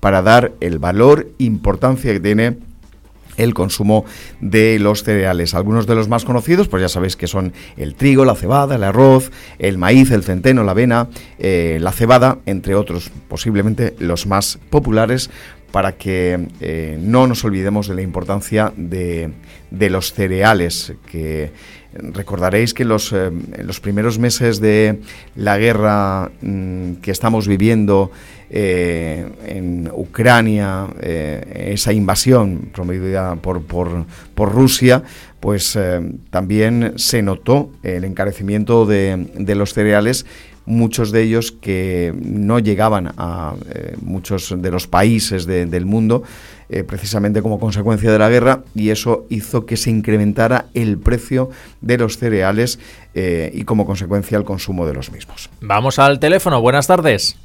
para 0.00 0.22
dar 0.22 0.52
el 0.60 0.78
valor, 0.78 1.28
importancia 1.38 2.12
que 2.12 2.20
tiene 2.20 2.56
el 3.36 3.54
consumo 3.54 4.04
de 4.40 4.78
los 4.78 5.04
cereales. 5.04 5.54
Algunos 5.54 5.86
de 5.86 5.94
los 5.94 6.08
más 6.08 6.24
conocidos, 6.24 6.68
pues 6.68 6.80
ya 6.80 6.88
sabéis 6.88 7.16
que 7.16 7.26
son 7.26 7.52
el 7.76 7.94
trigo, 7.94 8.24
la 8.24 8.34
cebada, 8.34 8.76
el 8.76 8.84
arroz, 8.84 9.30
el 9.58 9.78
maíz, 9.78 10.10
el 10.10 10.24
centeno, 10.24 10.64
la 10.64 10.72
avena, 10.72 11.08
eh, 11.38 11.78
la 11.80 11.92
cebada, 11.92 12.38
entre 12.46 12.74
otros, 12.74 13.10
posiblemente 13.28 13.94
los 13.98 14.26
más 14.26 14.58
populares 14.70 15.30
para 15.74 15.96
que 15.96 16.46
eh, 16.60 16.96
no 17.02 17.26
nos 17.26 17.44
olvidemos 17.44 17.88
de 17.88 17.96
la 17.96 18.02
importancia 18.02 18.72
de, 18.76 19.32
los 19.72 20.12
cereales, 20.12 20.92
que 21.10 21.50
recordaréis 21.94 22.74
que 22.74 22.84
los, 22.84 23.12
eh, 23.12 23.26
en 23.26 23.66
los 23.66 23.80
primeros 23.80 24.18
meses 24.18 24.60
de 24.60 25.00
la 25.36 25.58
guerra 25.58 26.30
mm, 26.42 26.94
que 26.94 27.10
estamos 27.10 27.48
viviendo 27.48 28.10
eh, 28.50 29.26
en 29.46 29.90
Ucrania, 29.92 30.86
esa 31.00 31.92
invasión 31.92 32.68
promovida 32.72 33.36
por, 33.36 33.62
por, 33.62 34.04
por 34.34 34.52
Rusia, 34.52 35.02
pues 35.40 35.78
también 36.30 36.94
se 36.96 37.22
notó 37.22 37.70
el 37.82 38.04
encarecimiento 38.04 38.86
de, 38.86 39.28
de 39.34 39.54
los 39.54 39.74
cereales 39.74 40.24
muchos 40.66 41.12
de 41.12 41.22
ellos 41.22 41.52
que 41.52 42.14
no 42.16 42.58
llegaban 42.58 43.12
a 43.16 43.54
eh, 43.74 43.96
muchos 44.00 44.54
de 44.56 44.70
los 44.70 44.86
países 44.86 45.46
del 45.46 45.86
mundo 45.86 46.22
eh, 46.68 46.84
precisamente 46.84 47.42
como 47.42 47.58
consecuencia 47.58 48.10
de 48.10 48.18
la 48.18 48.28
guerra 48.28 48.62
y 48.74 48.90
eso 48.90 49.26
hizo 49.28 49.66
que 49.66 49.76
se 49.76 49.90
incrementara 49.90 50.66
el 50.74 50.98
precio 50.98 51.50
de 51.80 51.98
los 51.98 52.18
cereales 52.18 52.78
eh, 53.14 53.50
y 53.54 53.64
como 53.64 53.86
consecuencia 53.86 54.38
el 54.38 54.44
consumo 54.44 54.86
de 54.86 54.94
los 54.94 55.10
mismos. 55.10 55.50
Vamos 55.60 55.98
al 55.98 56.18
teléfono, 56.18 56.60
buenas 56.60 56.86
tardes. 56.86 57.36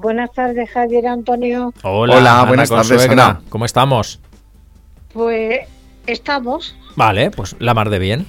buenas 0.00 0.32
tardes, 0.32 0.70
Javier 0.70 1.06
Antonio. 1.06 1.72
Hola, 1.82 2.44
buenas 2.46 2.68
tardes, 2.68 3.08
Ana. 3.08 3.40
¿Cómo 3.48 3.64
estamos? 3.64 4.20
Pues 5.12 5.60
estamos. 6.06 6.76
Vale, 6.96 7.30
pues 7.30 7.56
la 7.58 7.74
mar 7.74 7.90
de 7.90 7.98
bien. 7.98 8.26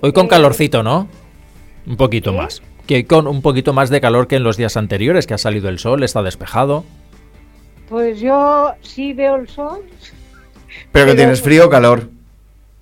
Hoy 0.00 0.12
con 0.12 0.28
calorcito, 0.28 0.82
¿no? 0.82 1.08
Un 1.86 1.96
poquito 1.96 2.32
más 2.32 2.62
que 2.86 3.06
con 3.06 3.26
un 3.26 3.42
poquito 3.42 3.72
más 3.72 3.90
de 3.90 4.00
calor 4.00 4.28
que 4.28 4.36
en 4.36 4.44
los 4.44 4.56
días 4.56 4.76
anteriores, 4.76 5.26
que 5.26 5.34
ha 5.34 5.38
salido 5.38 5.68
el 5.68 5.78
sol, 5.78 6.02
está 6.02 6.22
despejado. 6.22 6.84
Pues 7.88 8.20
yo 8.20 8.74
sí 8.82 9.12
veo 9.12 9.36
el 9.36 9.48
sol. 9.48 9.84
¿Pero 10.92 11.06
que 11.06 11.14
tienes 11.14 11.40
frío 11.40 11.66
o 11.66 11.70
calor? 11.70 12.08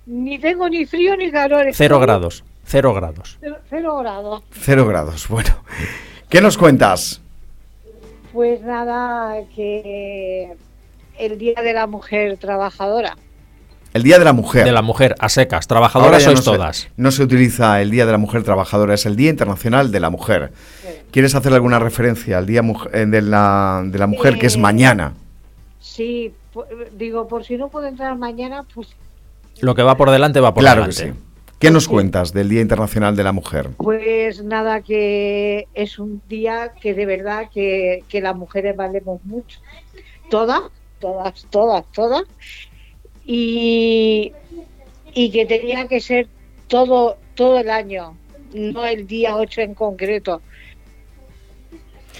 Ni 0.05 0.39
tengo 0.39 0.69
ni 0.69 0.85
frío 0.85 1.15
ni 1.15 1.31
calor. 1.31 1.67
Cero 1.73 1.99
grados, 1.99 2.43
cero 2.63 2.93
grados. 2.93 3.37
Cero, 3.69 3.97
grados. 3.97 4.43
Cero 4.51 4.85
grados, 4.87 5.27
bueno. 5.27 5.55
¿Qué 6.29 6.41
nos 6.41 6.57
cuentas? 6.57 7.21
Pues 8.33 8.61
nada, 8.61 9.43
que 9.55 10.55
el 11.17 11.37
Día 11.37 11.61
de 11.61 11.73
la 11.73 11.87
Mujer 11.87 12.37
Trabajadora. 12.37 13.15
El 13.95 14.03
Día 14.03 14.19
de 14.19 14.25
la 14.25 14.33
Mujer. 14.33 14.65
De 14.65 14.73
la 14.73 14.81
Mujer, 14.81 15.15
a 15.19 15.29
secas. 15.29 15.67
Trabajadoras 15.67 16.21
sois 16.21 16.43
todas. 16.43 16.89
no 16.97 17.11
se 17.11 17.23
utiliza 17.23 17.81
el 17.81 17.91
Día 17.91 18.05
de 18.05 18.11
la 18.11 18.17
Mujer 18.17 18.43
Trabajadora, 18.43 18.93
es 18.93 19.05
el 19.05 19.15
Día 19.15 19.29
Internacional 19.29 19.89
de 19.89 20.01
la 20.01 20.09
Mujer. 20.09 20.51
¿Quieres 21.11 21.33
hacer 21.33 21.53
alguna 21.53 21.79
referencia 21.79 22.37
al 22.37 22.45
Día 22.45 22.61
eh, 22.91 23.05
de 23.05 23.21
la, 23.21 23.83
de 23.85 23.97
la 23.97 24.07
Mujer, 24.07 24.37
que 24.37 24.47
es 24.47 24.57
eh, 24.57 24.59
mañana? 24.59 25.13
Sí, 25.79 26.33
digo, 26.97 27.29
por 27.29 27.45
si 27.45 27.55
no 27.55 27.69
puedo 27.69 27.87
entrar 27.87 28.17
mañana, 28.17 28.65
pues... 28.75 28.89
Lo 29.61 29.75
que 29.75 29.81
va 29.81 29.95
por 29.95 30.11
delante 30.11 30.41
va 30.41 30.53
por 30.53 30.61
claro 30.61 30.81
delante. 30.81 31.03
Que 31.05 31.11
sí. 31.13 31.19
¿Qué 31.59 31.71
nos 31.71 31.87
cuentas 31.87 32.33
del 32.33 32.49
Día 32.49 32.59
Internacional 32.59 33.15
de 33.15 33.23
la 33.23 33.31
Mujer? 33.31 33.69
Pues 33.77 34.43
nada, 34.43 34.81
que 34.81 35.69
es 35.73 35.99
un 35.99 36.21
día 36.27 36.73
que 36.81 36.93
de 36.95 37.05
verdad 37.05 37.49
que, 37.49 38.03
que 38.09 38.19
las 38.19 38.35
mujeres 38.35 38.75
valemos 38.75 39.23
mucho. 39.23 39.61
Todas, 40.29 40.63
todas, 40.99 41.45
todas, 41.49 41.85
todas 41.93 42.25
y, 43.25 44.33
y 45.13 45.31
que 45.31 45.45
tenía 45.45 45.87
que 45.87 45.99
ser 45.99 46.27
todo, 46.67 47.17
todo 47.33 47.59
el 47.59 47.69
año, 47.69 48.17
no 48.53 48.85
el 48.85 49.07
día 49.07 49.35
8 49.35 49.61
en 49.61 49.73
concreto. 49.73 50.41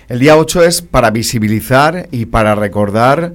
El 0.08 0.20
día 0.20 0.38
8 0.38 0.64
es 0.64 0.82
para 0.82 1.10
visibilizar 1.10 2.08
y 2.12 2.26
para 2.26 2.54
recordar 2.56 3.34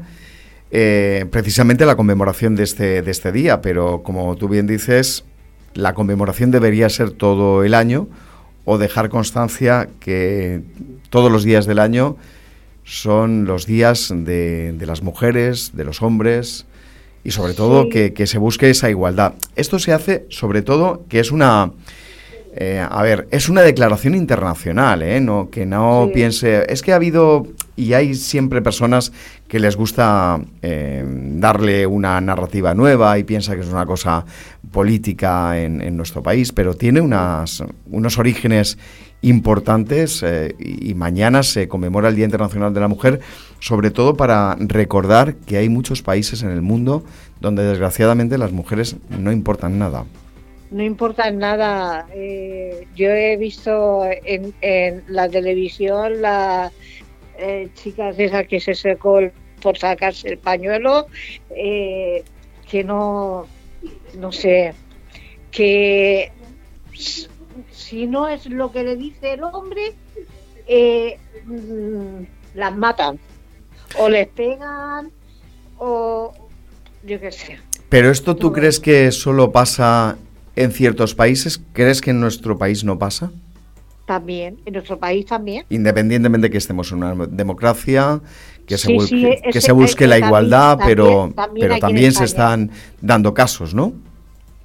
eh, 0.70 1.26
precisamente 1.30 1.84
la 1.84 1.96
conmemoración 1.96 2.54
de 2.54 2.62
este, 2.62 3.02
de 3.02 3.10
este 3.10 3.32
día, 3.32 3.60
pero 3.60 4.02
como 4.02 4.36
tú 4.36 4.48
bien 4.48 4.66
dices, 4.66 5.24
la 5.74 5.94
conmemoración 5.94 6.50
debería 6.50 6.88
ser 6.88 7.10
todo 7.10 7.64
el 7.64 7.74
año 7.74 8.08
o 8.64 8.78
dejar 8.78 9.08
constancia 9.08 9.88
que 9.98 10.62
todos 11.08 11.32
los 11.32 11.42
días 11.42 11.66
del 11.66 11.80
año 11.80 12.16
son 12.84 13.46
los 13.46 13.66
días 13.66 14.12
de, 14.14 14.72
de 14.72 14.86
las 14.86 15.02
mujeres, 15.02 15.72
de 15.74 15.84
los 15.84 16.02
hombres, 16.02 16.66
y 17.22 17.30
sobre 17.30 17.54
todo 17.54 17.88
que, 17.88 18.26
se 18.26 18.38
busque 18.38 18.70
esa 18.70 18.90
igualdad. 18.90 19.34
Esto 19.56 19.78
se 19.78 19.92
hace 19.92 20.26
sobre 20.30 20.62
todo 20.62 21.04
que 21.08 21.20
es 21.20 21.30
una... 21.30 21.72
Eh, 22.56 22.84
a 22.88 23.02
ver, 23.02 23.28
es 23.30 23.48
una 23.48 23.62
declaración 23.62 24.16
internacional, 24.16 25.02
¿eh? 25.02 25.20
No, 25.20 25.50
que 25.50 25.66
no 25.66 26.10
piense... 26.12 26.64
Es 26.68 26.82
que 26.82 26.92
ha 26.92 26.96
habido 26.96 27.46
y 27.76 27.92
hay 27.92 28.14
siempre 28.14 28.60
personas 28.60 29.12
que 29.50 29.58
les 29.58 29.74
gusta 29.74 30.40
eh, 30.62 31.04
darle 31.04 31.84
una 31.84 32.20
narrativa 32.20 32.72
nueva 32.72 33.18
y 33.18 33.24
piensa 33.24 33.56
que 33.56 33.62
es 33.62 33.68
una 33.68 33.84
cosa 33.84 34.24
política 34.70 35.60
en, 35.60 35.82
en 35.82 35.96
nuestro 35.96 36.22
país, 36.22 36.52
pero 36.52 36.74
tiene 36.74 37.00
unas, 37.00 37.64
unos 37.90 38.16
orígenes 38.16 38.78
importantes 39.22 40.22
eh, 40.22 40.54
y 40.58 40.94
mañana 40.94 41.42
se 41.42 41.66
conmemora 41.66 42.10
el 42.10 42.14
Día 42.14 42.26
Internacional 42.26 42.72
de 42.72 42.80
la 42.80 42.86
Mujer, 42.86 43.18
sobre 43.58 43.90
todo 43.90 44.16
para 44.16 44.56
recordar 44.60 45.34
que 45.34 45.56
hay 45.56 45.68
muchos 45.68 46.00
países 46.00 46.44
en 46.44 46.50
el 46.50 46.62
mundo 46.62 47.02
donde 47.40 47.64
desgraciadamente 47.64 48.38
las 48.38 48.52
mujeres 48.52 48.98
no 49.08 49.32
importan 49.32 49.80
nada. 49.80 50.04
No 50.70 50.84
importan 50.84 51.38
nada. 51.38 52.06
Eh, 52.14 52.86
yo 52.94 53.08
he 53.10 53.36
visto 53.36 54.04
en, 54.24 54.54
la 55.08 55.28
televisión 55.28 56.22
las 56.22 56.72
eh, 57.40 57.68
chicas 57.74 58.18
esas 58.18 58.46
que 58.46 58.60
se 58.60 58.74
secó 58.74 59.20
por 59.62 59.78
sacarse 59.78 60.28
el 60.28 60.38
pañuelo, 60.38 61.06
que 61.48 62.84
no, 62.84 63.46
no 64.18 64.32
sé, 64.32 64.74
que 65.50 66.32
si 67.70 68.06
no 68.06 68.28
es 68.28 68.46
lo 68.46 68.70
que 68.72 68.84
le 68.84 68.96
dice 68.96 69.34
el 69.34 69.42
hombre, 69.42 69.94
eh, 70.66 71.18
mm, 71.44 72.22
las 72.54 72.76
matan. 72.76 73.18
O 73.98 74.08
les 74.08 74.28
pegan, 74.28 75.10
o 75.78 76.32
yo 77.02 77.18
qué 77.18 77.32
sé. 77.32 77.58
Pero 77.88 78.12
esto 78.12 78.36
tú 78.36 78.52
crees 78.52 78.78
que 78.78 79.10
solo 79.10 79.50
pasa 79.50 80.16
en 80.56 80.72
ciertos 80.72 81.14
países? 81.14 81.60
¿Crees 81.72 82.00
que 82.00 82.10
en 82.10 82.20
nuestro 82.20 82.58
país 82.58 82.84
no 82.84 82.98
pasa? 82.98 83.32
También, 84.10 84.58
en 84.66 84.72
nuestro 84.72 84.98
país 84.98 85.24
también. 85.24 85.64
Independientemente 85.70 86.48
de 86.48 86.50
que 86.50 86.58
estemos 86.58 86.90
en 86.90 87.04
una 87.04 87.26
democracia, 87.26 88.20
que 88.66 88.76
se, 88.76 88.92
busque, 88.92 89.40
que 89.52 89.60
se 89.60 89.70
busque 89.70 90.08
la 90.08 90.18
igualdad, 90.18 90.80
pero, 90.84 91.32
pero 91.54 91.78
también 91.78 92.10
se 92.10 92.24
están 92.24 92.72
dando 93.00 93.32
casos, 93.32 93.72
¿no? 93.72 93.92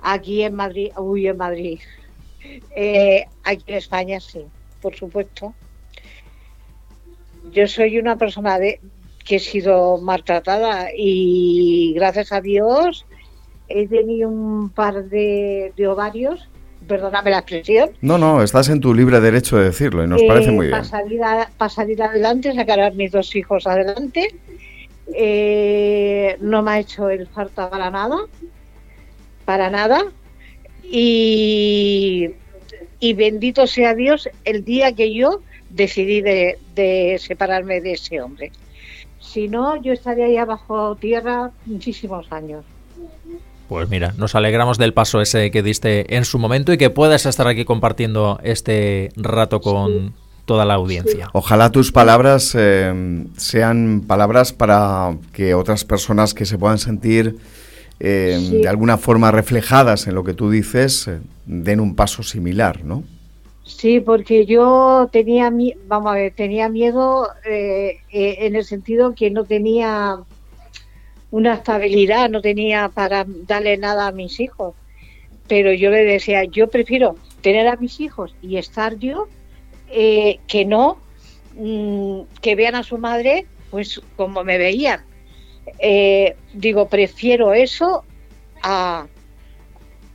Aquí 0.01 0.41
en 0.41 0.55
Madrid, 0.55 0.89
uy, 0.97 1.27
en 1.27 1.37
Madrid, 1.37 1.79
eh, 2.75 3.25
aquí 3.43 3.63
en 3.67 3.75
España 3.75 4.19
sí, 4.19 4.41
por 4.81 4.95
supuesto. 4.95 5.53
Yo 7.53 7.67
soy 7.67 7.99
una 7.99 8.15
persona 8.15 8.57
de, 8.57 8.79
que 9.23 9.35
he 9.35 9.39
sido 9.39 9.99
maltratada 9.99 10.87
y 10.97 11.93
gracias 11.93 12.31
a 12.31 12.41
Dios 12.41 13.05
he 13.67 13.87
tenido 13.87 14.27
un 14.27 14.71
par 14.71 15.05
de, 15.05 15.71
ovarios, 15.87 16.49
perdóname 16.87 17.31
la 17.31 17.39
expresión. 17.39 17.91
No, 18.01 18.17
no, 18.17 18.41
estás 18.41 18.69
en 18.69 18.79
tu 18.79 18.93
libre 18.93 19.19
derecho 19.19 19.57
de 19.57 19.65
decirlo 19.65 20.03
y 20.03 20.07
nos 20.07 20.21
eh, 20.21 20.27
parece 20.27 20.51
muy 20.51 20.67
bien. 20.67 20.79
Para 21.57 21.69
salir, 21.69 22.01
adelante, 22.01 22.53
sacar 22.53 22.79
a 22.79 22.91
mis 22.91 23.11
dos 23.11 23.35
hijos 23.35 23.67
adelante. 23.67 24.33
Eh, 25.13 26.37
no 26.39 26.63
me 26.63 26.71
ha 26.71 26.79
hecho 26.79 27.09
el 27.09 27.27
falta 27.27 27.69
para 27.69 27.89
nada, 27.91 28.17
para 29.45 29.69
nada. 29.69 30.05
Y, 30.83 32.33
bendito 33.15 33.67
sea 33.67 33.93
Dios 33.93 34.29
el 34.45 34.63
día 34.63 34.93
que 34.93 35.13
yo 35.13 35.41
decidí 35.69 36.21
de, 36.21 37.17
separarme 37.19 37.81
de 37.81 37.93
ese 37.93 38.21
hombre. 38.21 38.51
Si 39.19 39.47
no, 39.47 39.81
yo 39.81 39.93
estaría 39.93 40.25
ahí 40.25 40.37
abajo 40.37 40.95
tierra 40.95 41.51
muchísimos 41.65 42.31
años. 42.31 42.63
Pues 43.67 43.89
mira, 43.89 44.13
nos 44.17 44.35
alegramos 44.35 44.77
del 44.77 44.93
paso 44.93 45.21
ese 45.21 45.49
que 45.49 45.63
diste 45.63 46.15
en 46.15 46.25
su 46.25 46.37
momento 46.37 46.71
y 46.71 46.77
que 46.77 46.89
puedas 46.89 47.25
estar 47.25 47.47
aquí 47.47 47.65
compartiendo 47.65 48.39
este 48.43 49.09
rato 49.15 49.59
con 49.59 50.13
toda 50.45 50.65
la 50.65 50.75
audiencia. 50.75 51.29
Ojalá 51.33 51.71
tus 51.71 51.91
palabras 51.91 52.55
eh, 52.57 53.25
sean 53.37 54.03
palabras 54.05 54.53
para 54.53 55.17
que 55.33 55.55
otras 55.55 55.83
personas 55.83 56.33
que 56.35 56.45
se 56.45 56.57
puedan 56.57 56.77
sentir 56.77 57.37
eh, 57.99 58.37
de 58.61 58.67
alguna 58.67 58.97
forma 58.97 59.31
reflejadas 59.31 60.07
en 60.07 60.15
lo 60.15 60.23
que 60.23 60.33
tú 60.33 60.49
dices, 60.49 61.07
eh, 61.07 61.19
den 61.45 61.79
un 61.79 61.95
paso 61.95 62.23
similar, 62.23 62.83
¿no? 62.83 63.03
Sí, 63.63 63.99
porque 63.99 64.45
yo 64.45 65.09
tenía, 65.11 65.51
vamos 65.87 66.11
a 66.11 66.15
ver, 66.15 66.33
tenía 66.35 66.69
miedo 66.69 67.29
eh, 67.45 67.99
en 68.11 68.55
el 68.55 68.65
sentido 68.65 69.15
que 69.15 69.31
no 69.31 69.45
tenía 69.45 70.17
una 71.31 71.55
estabilidad, 71.55 72.29
no 72.29 72.41
tenía 72.41 72.89
para 72.89 73.25
darle 73.27 73.77
nada 73.77 74.07
a 74.07 74.11
mis 74.11 74.39
hijos. 74.39 74.75
Pero 75.47 75.73
yo 75.73 75.89
le 75.91 76.03
decía, 76.03 76.43
yo 76.43 76.69
prefiero 76.69 77.15
tener 77.41 77.67
a 77.67 77.75
mis 77.75 77.99
hijos 77.99 78.35
y 78.41 78.57
estar 78.57 78.97
yo 78.97 79.27
que 79.87 80.65
no 80.65 80.97
mm, 81.53 82.21
que 82.41 82.55
vean 82.55 82.75
a 82.75 82.83
su 82.83 82.97
madre 82.97 83.45
pues 83.69 84.01
como 84.15 84.43
me 84.43 84.57
veían. 84.57 85.01
Eh, 85.79 86.35
digo, 86.53 86.87
prefiero 86.87 87.53
eso 87.53 88.03
a 88.61 89.07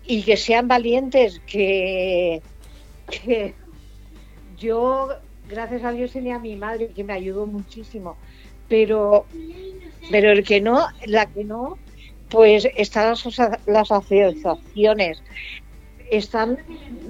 y 0.07 0.23
que 0.23 0.37
sean 0.37 0.67
valientes, 0.67 1.41
que, 1.47 2.43
que 3.09 3.55
yo, 4.59 5.11
gracias 5.49 5.85
a 5.85 5.93
Dios, 5.93 6.13
tenía 6.13 6.37
a 6.37 6.41
mi 6.41 6.57
madre 6.57 6.89
que 6.89 7.05
me 7.05 7.13
ayudó 7.13 7.47
muchísimo, 7.47 8.17
pero, 8.69 9.27
pero 10.11 10.33
el 10.33 10.45
que 10.45 10.61
no, 10.61 10.87
la 11.07 11.27
que 11.27 11.45
no, 11.45 11.79
pues 12.29 12.69
están 12.77 13.15
las, 13.67 13.91
asociaciones, 13.91 15.23
están, 16.11 16.59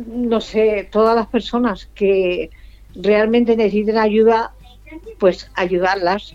no 0.06 0.40
sé, 0.40 0.88
todas 0.90 1.16
las 1.16 1.26
personas 1.26 1.88
que 1.94 2.50
realmente 2.94 3.56
necesiten 3.56 3.98
ayuda, 3.98 4.52
pues 5.18 5.50
ayudarlas. 5.54 6.34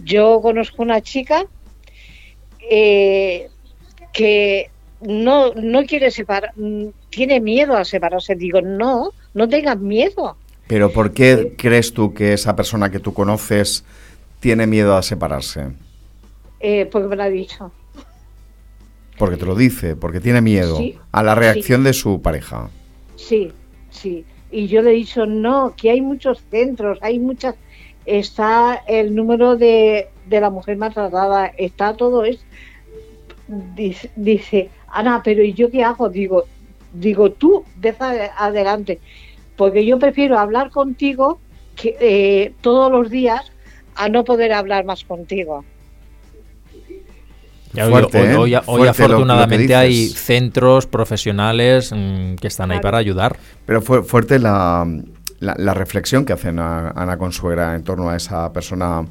Yo 0.00 0.40
conozco 0.42 0.82
una 0.82 1.00
chica 1.00 1.46
eh, 2.70 3.48
que 4.12 4.70
no, 5.00 5.52
no 5.54 5.84
quiere 5.84 6.10
separar, 6.10 6.52
tiene 7.10 7.40
miedo 7.40 7.76
a 7.76 7.84
separarse. 7.84 8.34
Digo, 8.34 8.60
no, 8.60 9.10
no 9.32 9.48
tengas 9.48 9.78
miedo. 9.78 10.36
Pero 10.66 10.90
¿por 10.90 11.12
qué 11.12 11.54
crees 11.58 11.92
tú 11.92 12.14
que 12.14 12.32
esa 12.32 12.56
persona 12.56 12.90
que 12.90 12.98
tú 12.98 13.12
conoces 13.12 13.84
tiene 14.44 14.66
miedo 14.66 14.94
a 14.94 15.00
separarse? 15.00 15.70
Eh, 16.60 16.86
porque 16.92 17.08
me 17.08 17.16
lo 17.16 17.22
ha 17.22 17.30
dicho. 17.30 17.72
Porque 19.16 19.38
te 19.38 19.46
lo 19.46 19.54
dice, 19.54 19.96
porque 19.96 20.20
tiene 20.20 20.42
miedo 20.42 20.78
a 21.12 21.22
la 21.22 21.34
reacción 21.34 21.82
de 21.82 21.94
su 21.94 22.20
pareja. 22.20 22.68
Sí, 23.16 23.52
sí. 23.88 24.26
Y 24.50 24.66
yo 24.66 24.82
le 24.82 24.90
he 24.90 24.94
dicho, 24.96 25.24
no, 25.24 25.72
que 25.74 25.88
hay 25.88 26.02
muchos 26.02 26.42
centros, 26.50 26.98
hay 27.00 27.18
muchas... 27.18 27.54
Está 28.04 28.82
el 28.86 29.14
número 29.14 29.56
de, 29.56 30.08
de 30.26 30.40
la 30.42 30.50
mujer 30.50 30.76
maltratada, 30.76 31.46
está 31.56 31.96
todo 31.96 32.26
eso. 32.26 32.44
Dice, 33.48 34.10
dice, 34.14 34.68
Ana, 34.88 35.22
pero 35.24 35.42
¿y 35.42 35.54
yo 35.54 35.70
qué 35.70 35.82
hago? 35.82 36.10
Digo, 36.10 36.44
digo 36.92 37.32
tú, 37.32 37.64
deja 37.80 38.10
adelante, 38.36 39.00
porque 39.56 39.86
yo 39.86 39.98
prefiero 39.98 40.38
hablar 40.38 40.68
contigo 40.68 41.38
que, 41.76 41.96
eh, 41.98 42.52
todos 42.60 42.92
los 42.92 43.08
días 43.08 43.53
a 43.94 44.08
no 44.08 44.24
poder 44.24 44.52
hablar 44.52 44.84
más 44.84 45.04
contigo. 45.04 45.64
hoy, 47.74 48.54
hoy, 48.66 48.88
afortunadamente 48.88 49.74
hay 49.74 50.08
centros 50.08 50.86
profesionales 50.86 51.92
mm, 51.94 52.36
que 52.36 52.46
están 52.48 52.70
ahí 52.70 52.80
para 52.80 52.98
ayudar. 52.98 53.36
Pero 53.66 53.82
fue 53.82 54.02
fuerte 54.02 54.38
la, 54.38 54.86
la, 55.40 55.74
reflexión 55.74 56.24
que 56.24 56.32
hacen 56.32 56.58
Ana 56.58 57.16
Consuegra 57.18 57.74
en 57.74 57.82
torno 57.82 58.08
a 58.10 58.16
esa 58.16 58.52
persona 58.52 59.04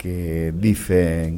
que 0.00 0.52
dice 0.56 1.34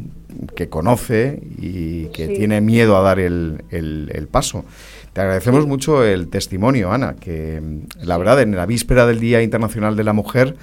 que 0.55 0.69
conoce 0.69 1.43
y 1.59 2.07
que 2.07 2.29
tiene 2.29 2.61
miedo 2.61 2.97
a 2.97 3.03
dar 3.03 3.19
el, 3.19 3.65
el, 3.71 4.29
paso. 4.31 4.65
Te 5.13 5.21
agradecemos 5.21 5.67
mucho 5.67 6.05
el 6.05 6.29
testimonio, 6.29 6.93
Ana, 6.93 7.17
que 7.19 7.61
mm, 7.61 8.05
la 8.07 8.17
verdad 8.19 8.41
en 8.41 8.55
la 8.55 8.67
víspera 8.67 9.05
del 9.07 9.19
Día 9.19 9.43
Internacional 9.43 9.97
de 9.97 10.05
la 10.05 10.13
Mujer, 10.13 10.55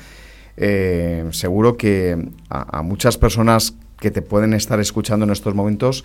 eh, 0.61 1.25
seguro 1.31 1.77
que 1.77 2.17
a, 2.49 2.81
muchas 2.81 3.17
personas 3.17 3.75
que 3.99 4.11
te 4.11 4.21
pueden 4.21 4.53
estar 4.53 4.79
escuchando 4.79 5.25
en 5.25 5.31
estos 5.31 5.55
momentos 5.55 6.03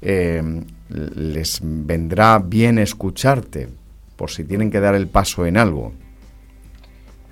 eh, 0.00 0.42
les 0.88 1.58
vendrá 1.62 2.38
bien 2.38 2.78
escucharte 2.78 3.68
por 4.14 4.30
si 4.30 4.44
tienen 4.44 4.70
que 4.70 4.78
dar 4.78 4.94
el 4.94 5.08
paso 5.08 5.46
en 5.46 5.56
algo. 5.56 5.92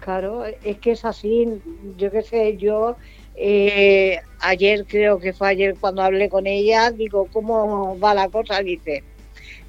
Claro, 0.01 0.45
es 0.45 0.79
que 0.79 0.93
es 0.93 1.05
así, 1.05 1.49
yo 1.97 2.11
qué 2.11 2.23
sé, 2.23 2.57
yo 2.57 2.97
eh, 3.37 4.19
ayer 4.41 4.87
creo 4.89 5.21
que 5.21 5.33
fue 5.33 5.49
ayer 5.49 5.77
cuando 5.79 6.03
hablé 6.03 6.29
con 6.29 6.47
ella, 6.47 6.91
digo, 6.91 7.29
¿cómo 7.33 7.99
va 7.99 8.15
la 8.15 8.29
cosa? 8.29 8.61
Dice, 8.61 9.05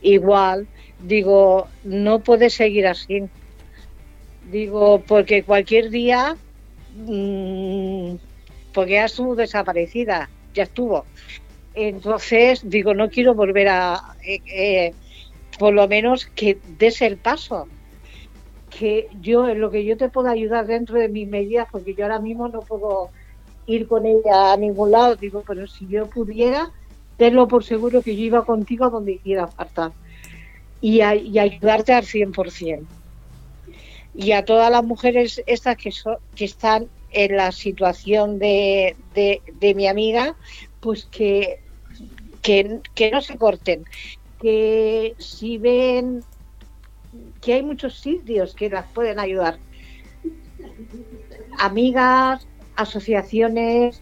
igual, 0.01 0.67
digo, 0.99 1.67
no 1.83 2.19
puede 2.19 2.49
seguir 2.49 2.87
así. 2.87 3.23
Digo, 4.51 5.03
porque 5.05 5.43
cualquier 5.43 5.89
día, 5.89 6.37
mm, 6.97 8.15
porque 8.73 9.03
estuvo 9.03 9.35
desaparecida, 9.35 10.29
ya 10.53 10.63
estuvo. 10.63 11.05
Entonces, 11.73 12.61
digo, 12.67 12.93
no 12.93 13.09
quiero 13.09 13.35
volver 13.35 13.67
a, 13.69 14.15
eh, 14.25 14.41
eh, 14.47 14.93
por 15.59 15.73
lo 15.73 15.87
menos 15.87 16.25
que 16.25 16.57
des 16.79 17.01
el 17.01 17.17
paso. 17.17 17.67
Que 18.69 19.07
yo, 19.21 19.47
en 19.47 19.61
lo 19.61 19.71
que 19.71 19.85
yo 19.85 19.95
te 19.97 20.09
puedo 20.09 20.29
ayudar 20.29 20.67
dentro 20.67 20.99
de 20.99 21.07
mis 21.07 21.27
medidas, 21.27 21.67
porque 21.71 21.93
yo 21.93 22.03
ahora 22.03 22.19
mismo 22.19 22.47
no 22.47 22.59
puedo 22.59 23.09
ir 23.65 23.87
con 23.87 24.05
ella 24.05 24.53
a 24.53 24.57
ningún 24.57 24.91
lado. 24.91 25.15
Digo, 25.15 25.43
pero 25.47 25.67
si 25.67 25.87
yo 25.87 26.07
pudiera, 26.07 26.71
tenlo 27.17 27.47
por 27.47 27.63
seguro 27.63 28.01
que 28.01 28.15
yo 28.15 28.23
iba 28.23 28.45
contigo 28.45 28.89
donde 28.89 29.19
quiera 29.19 29.47
faltar 29.47 29.91
y, 30.81 31.01
y 31.01 31.39
ayudarte 31.39 31.93
al 31.93 32.05
100%. 32.05 32.85
Y 34.17 34.31
a 34.31 34.43
todas 34.43 34.71
las 34.71 34.83
mujeres 34.83 35.43
estas 35.45 35.77
que, 35.77 35.93
que 36.35 36.45
están 36.45 36.89
en 37.11 37.37
la 37.37 37.51
situación 37.51 38.39
de, 38.39 38.95
de, 39.13 39.75
mi 39.75 39.87
amiga, 39.87 40.35
pues 40.79 41.05
que, 41.05 41.59
que, 42.41 43.11
no 43.11 43.21
se 43.21 43.37
corten, 43.37 43.85
que 44.41 45.15
si 45.19 45.57
ven 45.57 46.23
que 47.41 47.53
hay 47.53 47.63
muchos 47.63 47.99
sitios 47.99 48.55
que 48.55 48.69
las 48.69 48.85
pueden 48.87 49.19
ayudar. 49.19 49.59
Amigas, 51.59 52.47
asociaciones, 52.75 54.01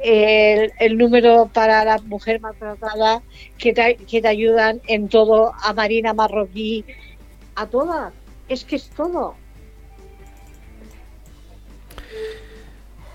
el, 0.00 0.98
número 0.98 1.48
para 1.52 1.84
la 1.84 1.98
mujer 1.98 2.40
maltratada 2.40 3.22
que 3.56 3.72
te, 3.72 3.96
que 3.96 4.20
te 4.20 4.28
ayudan 4.28 4.80
en 4.88 5.08
todo, 5.08 5.52
a 5.62 5.72
Marina 5.72 6.12
Marroquí, 6.12 6.84
a 7.54 7.66
todas. 7.66 8.12
Es 8.48 8.64
que 8.64 8.76
es 8.76 8.90
todo. 8.90 9.34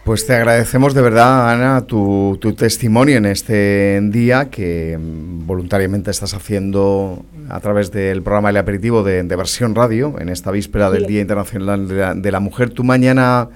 Pues 0.10 0.26
te 0.26 0.34
agradecemos 0.34 0.96
de 0.96 1.04
verdad, 1.04 1.52
Ana, 1.52 1.82
tu, 1.82 2.40
tu, 2.42 2.54
testimonio 2.54 3.18
en 3.18 3.28
este 3.28 4.00
día 4.06 4.50
que 4.50 4.98
voluntariamente 5.00 6.10
estás 6.10 6.34
haciendo 6.34 7.24
a 7.48 7.60
través 7.60 7.92
del 7.92 8.24
programa 8.24 8.50
El 8.50 8.58
Aperitivo 8.58 9.04
de, 9.04 9.22
Versión 9.22 9.76
Radio, 9.76 10.16
en 10.20 10.30
esta 10.30 10.50
víspera 10.50 10.90
del 10.90 11.06
Día 11.06 11.22
Internacional 11.22 11.88
de 11.88 11.96
la, 11.96 12.16
de 12.16 12.32
la 12.32 12.40
Mujer. 12.40 12.72
Tú 12.72 12.84
mañana 12.84 13.50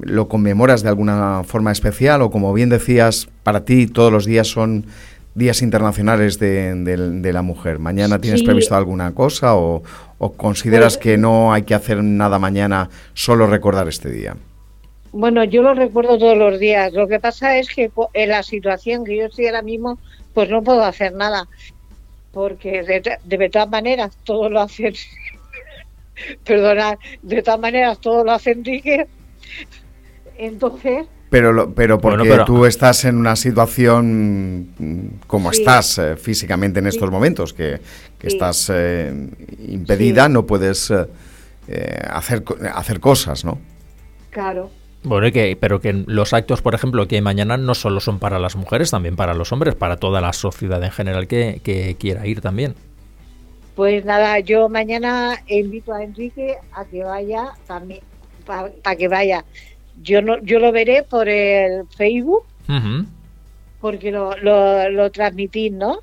lo 0.00 0.28
conmemoras 0.28 0.82
de 0.82 0.88
alguna 0.88 1.42
forma 1.44 1.72
especial 1.72 2.22
o 2.22 2.30
como 2.30 2.54
bien 2.54 2.70
decías, 2.70 3.28
para 3.42 3.66
ti 3.66 3.86
todos 3.86 4.10
los 4.10 4.24
días 4.24 4.48
son 4.48 4.86
días 5.34 5.60
internacionales 5.60 6.38
de, 6.38 7.30
la 7.34 7.42
mujer. 7.42 7.80
¿Mañana 7.80 8.18
tienes 8.18 8.42
previsto 8.42 8.74
alguna 8.74 9.12
cosa 9.12 9.54
o, 9.56 9.82
consideras 10.38 10.96
pues 10.96 11.02
que 11.02 11.18
no 11.18 11.52
hay 11.52 11.64
que 11.64 11.74
hacer 11.74 12.02
nada 12.02 12.38
mañana, 12.38 12.88
solo 13.12 13.46
recordar 13.46 13.88
este 13.88 14.10
día? 14.10 14.36
Bueno, 15.18 15.44
yo 15.44 15.62
lo 15.62 15.72
recuerdo 15.72 16.18
todos 16.18 16.36
los 16.36 16.60
días. 16.60 16.92
Lo 16.92 17.08
que 17.08 17.18
pasa 17.18 17.56
es 17.56 17.68
que 17.68 17.90
en 18.12 18.28
la 18.28 18.42
situación 18.42 19.02
que 19.02 19.16
yo 19.16 19.26
estoy 19.26 19.46
ahora 19.46 19.62
mismo, 19.62 19.98
pues 20.34 20.50
no 20.50 20.62
puedo 20.62 20.84
hacer 20.84 21.14
nada. 21.14 21.48
Porque 22.32 22.82
de, 22.82 23.18
de 23.24 23.48
todas 23.48 23.70
maneras 23.70 24.14
todo 24.24 24.50
lo 24.50 24.60
hacen, 24.60 24.92
perdona, 26.44 26.98
de 27.22 27.42
todas 27.42 27.60
maneras 27.60 27.98
todo 27.98 28.24
lo 28.24 28.32
hace 28.32 28.50
Enrique 28.50 29.06
entonces... 30.36 31.06
Pero, 31.30 31.72
pero 31.74 31.98
porque 31.98 32.38
tú 32.44 32.66
estás 32.66 33.06
en 33.06 33.16
una 33.16 33.36
situación 33.36 35.14
como 35.26 35.50
estás 35.50 35.98
eh, 35.98 36.16
físicamente 36.16 36.78
en 36.80 36.88
estos 36.88 37.10
momentos, 37.10 37.54
que, 37.54 37.80
estás 38.22 38.70
eh, 38.72 39.12
impedida, 39.66 40.28
no 40.28 40.46
puedes 40.46 40.90
eh, 40.90 42.00
hacer, 42.10 42.44
hacer 42.74 43.00
cosas, 43.00 43.46
¿no? 43.46 43.58
Claro. 44.30 44.70
Bueno, 45.06 45.30
que, 45.30 45.56
pero 45.58 45.80
que 45.80 45.92
los 45.92 46.32
actos, 46.32 46.62
por 46.62 46.74
ejemplo, 46.74 47.06
que 47.06 47.14
hay 47.14 47.22
mañana 47.22 47.56
no 47.56 47.76
solo 47.76 48.00
son 48.00 48.18
para 48.18 48.40
las 48.40 48.56
mujeres, 48.56 48.90
también 48.90 49.14
para 49.14 49.34
los 49.34 49.52
hombres, 49.52 49.76
para 49.76 49.98
toda 49.98 50.20
la 50.20 50.32
sociedad 50.32 50.82
en 50.82 50.90
general 50.90 51.28
que, 51.28 51.60
que 51.62 51.94
quiera 51.96 52.26
ir 52.26 52.40
también. 52.40 52.74
Pues 53.76 54.04
nada, 54.04 54.40
yo 54.40 54.68
mañana 54.68 55.40
invito 55.46 55.94
a 55.94 56.02
Enrique 56.02 56.56
a 56.72 56.84
que 56.84 57.04
vaya 57.04 57.52
también 57.68 58.00
para 58.46 58.96
que 58.96 59.06
vaya. 59.06 59.44
Yo 60.02 60.22
no, 60.22 60.42
yo 60.42 60.58
lo 60.58 60.72
veré 60.72 61.04
por 61.04 61.28
el 61.28 61.86
Facebook, 61.96 62.44
porque 63.80 64.10
lo, 64.10 64.36
lo, 64.36 65.10
transmitís, 65.12 65.70
¿no? 65.70 66.00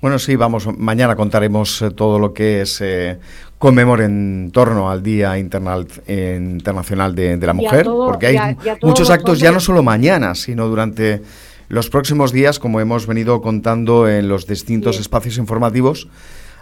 Bueno, 0.00 0.18
sí, 0.18 0.34
vamos, 0.34 0.66
mañana 0.78 1.14
contaremos 1.14 1.82
eh, 1.82 1.90
todo 1.90 2.18
lo 2.18 2.32
que 2.32 2.64
se 2.64 3.18
conmemora 3.58 4.06
en 4.06 4.50
torno 4.50 4.90
al 4.90 5.02
Día 5.02 5.38
Internacional 5.38 7.14
de, 7.14 7.36
la 7.36 7.52
Mujer, 7.52 7.84
porque 7.84 8.28
hay 8.28 8.56
muchos 8.82 9.10
actos 9.10 9.38
ya 9.40 9.52
no 9.52 9.60
solo 9.60 9.82
mañana, 9.82 10.34
sino 10.34 10.68
durante 10.68 11.20
los 11.68 11.90
próximos 11.90 12.32
días, 12.32 12.58
como 12.58 12.80
hemos 12.80 13.06
venido 13.06 13.42
contando 13.42 14.08
en 14.08 14.26
los 14.28 14.46
distintos 14.46 14.98
espacios 14.98 15.36
informativos, 15.36 16.08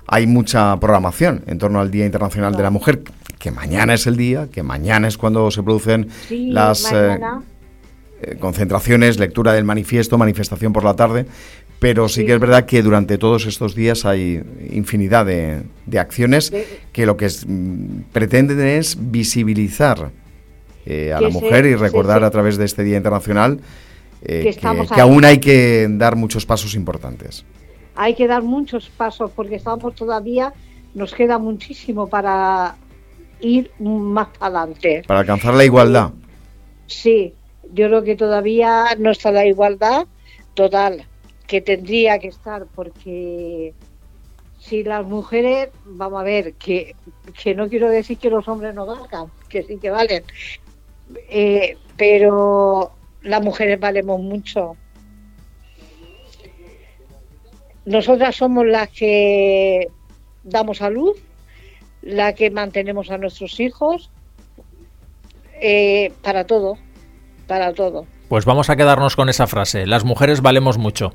hay 0.09 0.27
mucha 0.27 0.77
programación 0.81 1.45
en 1.47 1.59
torno 1.59 1.81
al 1.81 1.93
Día 1.93 2.07
Internacional 2.07 2.57
de 2.57 2.63
la 2.65 2.71
Mujer, 2.71 3.05
que 3.39 3.53
mañana 3.53 3.95
es 3.95 4.09
el 4.09 4.17
día, 4.17 4.49
que 4.51 4.65
mañana 4.65 5.07
es 5.07 5.17
cuando 5.17 5.53
se 5.53 5.63
producen 5.63 6.09
las... 6.29 6.91
Mañana, 6.93 7.43
eh, 8.21 8.37
concentraciones, 8.41 9.21
lectura 9.21 9.53
del 9.53 9.65
manifiesto, 9.65 10.19
manifestación 10.19 10.73
por 10.73 10.83
la 10.83 10.95
tarde, 10.95 11.27
pero 11.79 12.09
sí, 12.09 12.27
que 12.27 12.35
es 12.35 12.41
verdad 12.41 12.65
que 12.65 12.83
durante 12.83 13.19
todos 13.19 13.47
estos 13.47 13.75
días 13.75 14.05
hay 14.05 14.43
infinidad 14.71 15.27
de, 15.27 15.63
acciones 15.99 16.53
que 16.93 17.07
lo 17.07 17.17
que 17.17 17.29
mm, 17.29 18.11
pretenden 18.13 18.61
es 18.61 18.97
visibilizar 18.99 20.11
eh, 20.87 21.13
a 21.13 21.21
la 21.21 21.29
mujer 21.29 21.67
y 21.67 21.77
recordar 21.77 22.25
a 22.25 22.31
través 22.31 22.57
de 22.57 22.65
este 22.65 22.83
Día 22.83 22.97
Internacional 22.97 23.61
eh, 24.23 24.57
que, 24.59 25.01
aún 25.01 25.25
hay 25.25 25.39
que 25.39 25.87
dar 25.89 26.17
muchos 26.17 26.45
pasos 26.45 26.75
importantes. 26.75 27.45
Hay 27.95 28.15
que 28.15 28.27
dar 28.27 28.43
muchos 28.43 28.89
pasos 28.89 29.31
porque 29.35 29.57
estamos 29.57 29.95
todavía, 29.95 30.53
nos 30.95 31.15
queda 31.15 31.39
muchísimo 31.39 32.09
para 32.09 32.77
ir 33.41 33.71
más 33.79 34.29
adelante. 34.41 35.03
Para 35.07 35.21
alcanzar 35.21 35.55
la 35.55 35.65
igualdad. 35.65 36.11
Sí, 36.87 37.35
yo 37.73 37.87
creo 37.87 38.03
que 38.03 38.17
todavía 38.17 38.97
no 38.99 39.13
está 39.13 39.31
la 39.31 39.47
igualdad 39.47 40.07
total 40.55 41.07
que 41.49 41.63
tendría 41.63 42.19
que 42.19 42.29
estar 42.29 42.67
porque 42.67 43.75
si 44.61 44.85
las 44.85 45.05
mujeres, 45.05 45.71
vamos 45.85 46.21
a 46.21 46.25
ver, 46.25 46.53
que, 46.55 46.95
que 47.43 47.55
no 47.55 47.69
quiero 47.69 47.89
decir 47.89 48.19
que 48.19 48.29
los 48.29 48.47
hombres 48.49 48.75
no 48.75 48.85
valgan, 48.85 49.29
que 49.49 49.63
sí 49.63 49.79
que 49.79 49.91
valen, 49.91 50.25
eh, 51.31 51.77
pero 51.97 52.93
las 53.23 53.43
mujeres 53.43 53.81
valemos 53.81 54.21
mucho. 54.21 54.77
Nosotras 57.87 58.37
somos 58.37 58.67
las 58.67 58.91
que 58.91 59.89
damos 60.45 60.83
a 60.83 60.91
luz, 60.91 61.17
las 62.03 62.35
que 62.35 62.51
mantenemos 62.51 63.11
a 63.11 63.17
nuestros 63.17 63.59
hijos, 63.59 64.11
eh, 65.63 66.13
para 66.23 66.45
todo, 66.45 66.77
para 67.47 67.73
todo. 67.73 68.07
Pues 68.29 68.45
vamos 68.45 68.69
a 68.71 68.77
quedarnos 68.77 69.17
con 69.17 69.29
esa 69.29 69.47
frase. 69.47 69.87
Las 69.87 70.05
mujeres 70.05 70.43
valemos 70.43 70.77
mucho. 70.77 71.13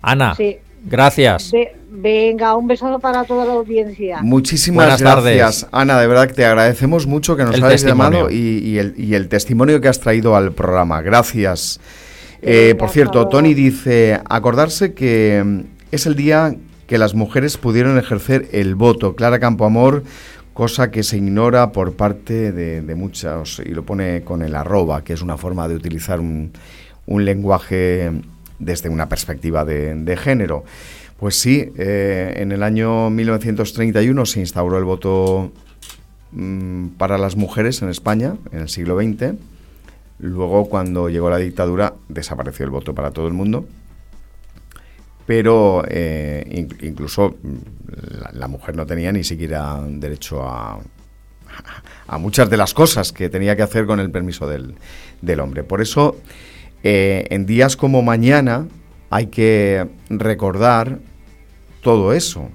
Ana, 0.00 0.36
gracias. 0.84 1.52
venga, 1.90 2.54
un 2.54 2.68
beso 2.68 2.98
para 3.00 3.24
toda 3.24 3.44
la 3.44 3.52
audiencia. 3.52 4.20
Muchísimas 4.22 5.00
gracias, 5.00 5.66
Ana. 5.72 6.00
De 6.00 6.06
verdad 6.06 6.28
que 6.28 6.34
te 6.34 6.44
agradecemos 6.44 7.06
mucho 7.06 7.36
que 7.36 7.44
nos 7.44 7.60
hayas 7.60 7.82
llamado 7.82 8.30
y, 8.30 8.78
el, 8.78 9.28
testimonio 9.28 9.80
que 9.80 9.88
has 9.88 10.00
traído 10.00 10.36
al 10.36 10.52
programa. 10.52 11.02
Gracias. 11.02 11.80
Eh, 12.42 12.74
por 12.76 12.90
cierto, 12.90 13.28
Tony 13.28 13.54
dice, 13.54 14.20
acordarse 14.28 14.94
que 14.94 15.42
mm, 15.44 15.60
es 15.92 16.06
el 16.06 16.16
día 16.16 16.56
que 16.88 16.98
las 16.98 17.14
mujeres 17.14 17.56
pudieron 17.56 17.98
ejercer 17.98 18.48
el 18.52 18.74
voto. 18.74 19.14
Clara 19.14 19.38
Campoamor 19.38 20.02
cosa 20.52 20.90
que 20.90 21.02
se 21.02 21.16
ignora 21.16 21.72
por 21.72 21.94
parte 21.94 22.52
de, 22.52 22.94
muchos, 22.94 23.62
y 23.64 23.70
lo 23.70 23.84
pone 23.84 24.22
con 24.22 24.42
el 24.42 24.54
arroba, 24.54 25.02
que 25.02 25.12
es 25.12 25.22
una 25.22 25.36
forma 25.36 25.68
de 25.68 25.74
utilizar 25.74 26.20
un, 26.20 26.52
lenguaje 27.06 28.10
desde 28.58 28.88
una 28.88 29.08
perspectiva 29.08 29.64
de, 29.64 30.16
género. 30.16 30.64
Pues 31.18 31.38
sí, 31.38 31.70
eh, 31.76 32.34
en 32.38 32.52
el 32.52 32.62
año 32.62 33.08
1931 33.10 34.26
se 34.26 34.40
instauró 34.40 34.76
el 34.78 34.84
voto 34.84 35.52
mm, 36.32 36.88
para 36.98 37.16
las 37.16 37.36
mujeres 37.36 37.80
en 37.82 37.90
España, 37.90 38.34
en 38.50 38.60
el 38.60 38.68
siglo 38.68 39.00
XX. 39.00 39.34
Luego, 40.18 40.68
cuando 40.68 41.08
llegó 41.08 41.30
la 41.30 41.38
dictadura, 41.38 41.94
desapareció 42.08 42.64
el 42.64 42.70
voto 42.70 42.94
para 42.94 43.12
todo 43.12 43.28
el 43.28 43.34
mundo 43.34 43.66
pero 45.26 45.84
eh, 45.88 46.66
incluso 46.82 47.36
mm, 47.42 48.38
la, 48.38 48.48
mujer 48.48 48.76
no 48.76 48.86
tenía 48.86 49.12
ni 49.12 49.24
siquiera 49.24 49.80
derecho 49.86 50.42
a, 50.42 50.80
a 52.06 52.18
muchas 52.18 52.50
de 52.50 52.56
las 52.56 52.74
cosas 52.74 53.12
que 53.12 53.28
tenía 53.28 53.56
que 53.56 53.62
hacer 53.62 53.86
con 53.86 54.00
el 54.00 54.10
permiso 54.10 54.46
del, 54.46 55.40
hombre. 55.40 55.64
Por 55.64 55.80
eso, 55.80 56.16
eh, 56.82 57.26
en 57.30 57.46
días 57.46 57.76
como 57.76 58.02
mañana 58.02 58.66
hay 59.10 59.26
que 59.26 59.88
recordar 60.08 60.98
todo 61.82 62.12
eso. 62.12 62.48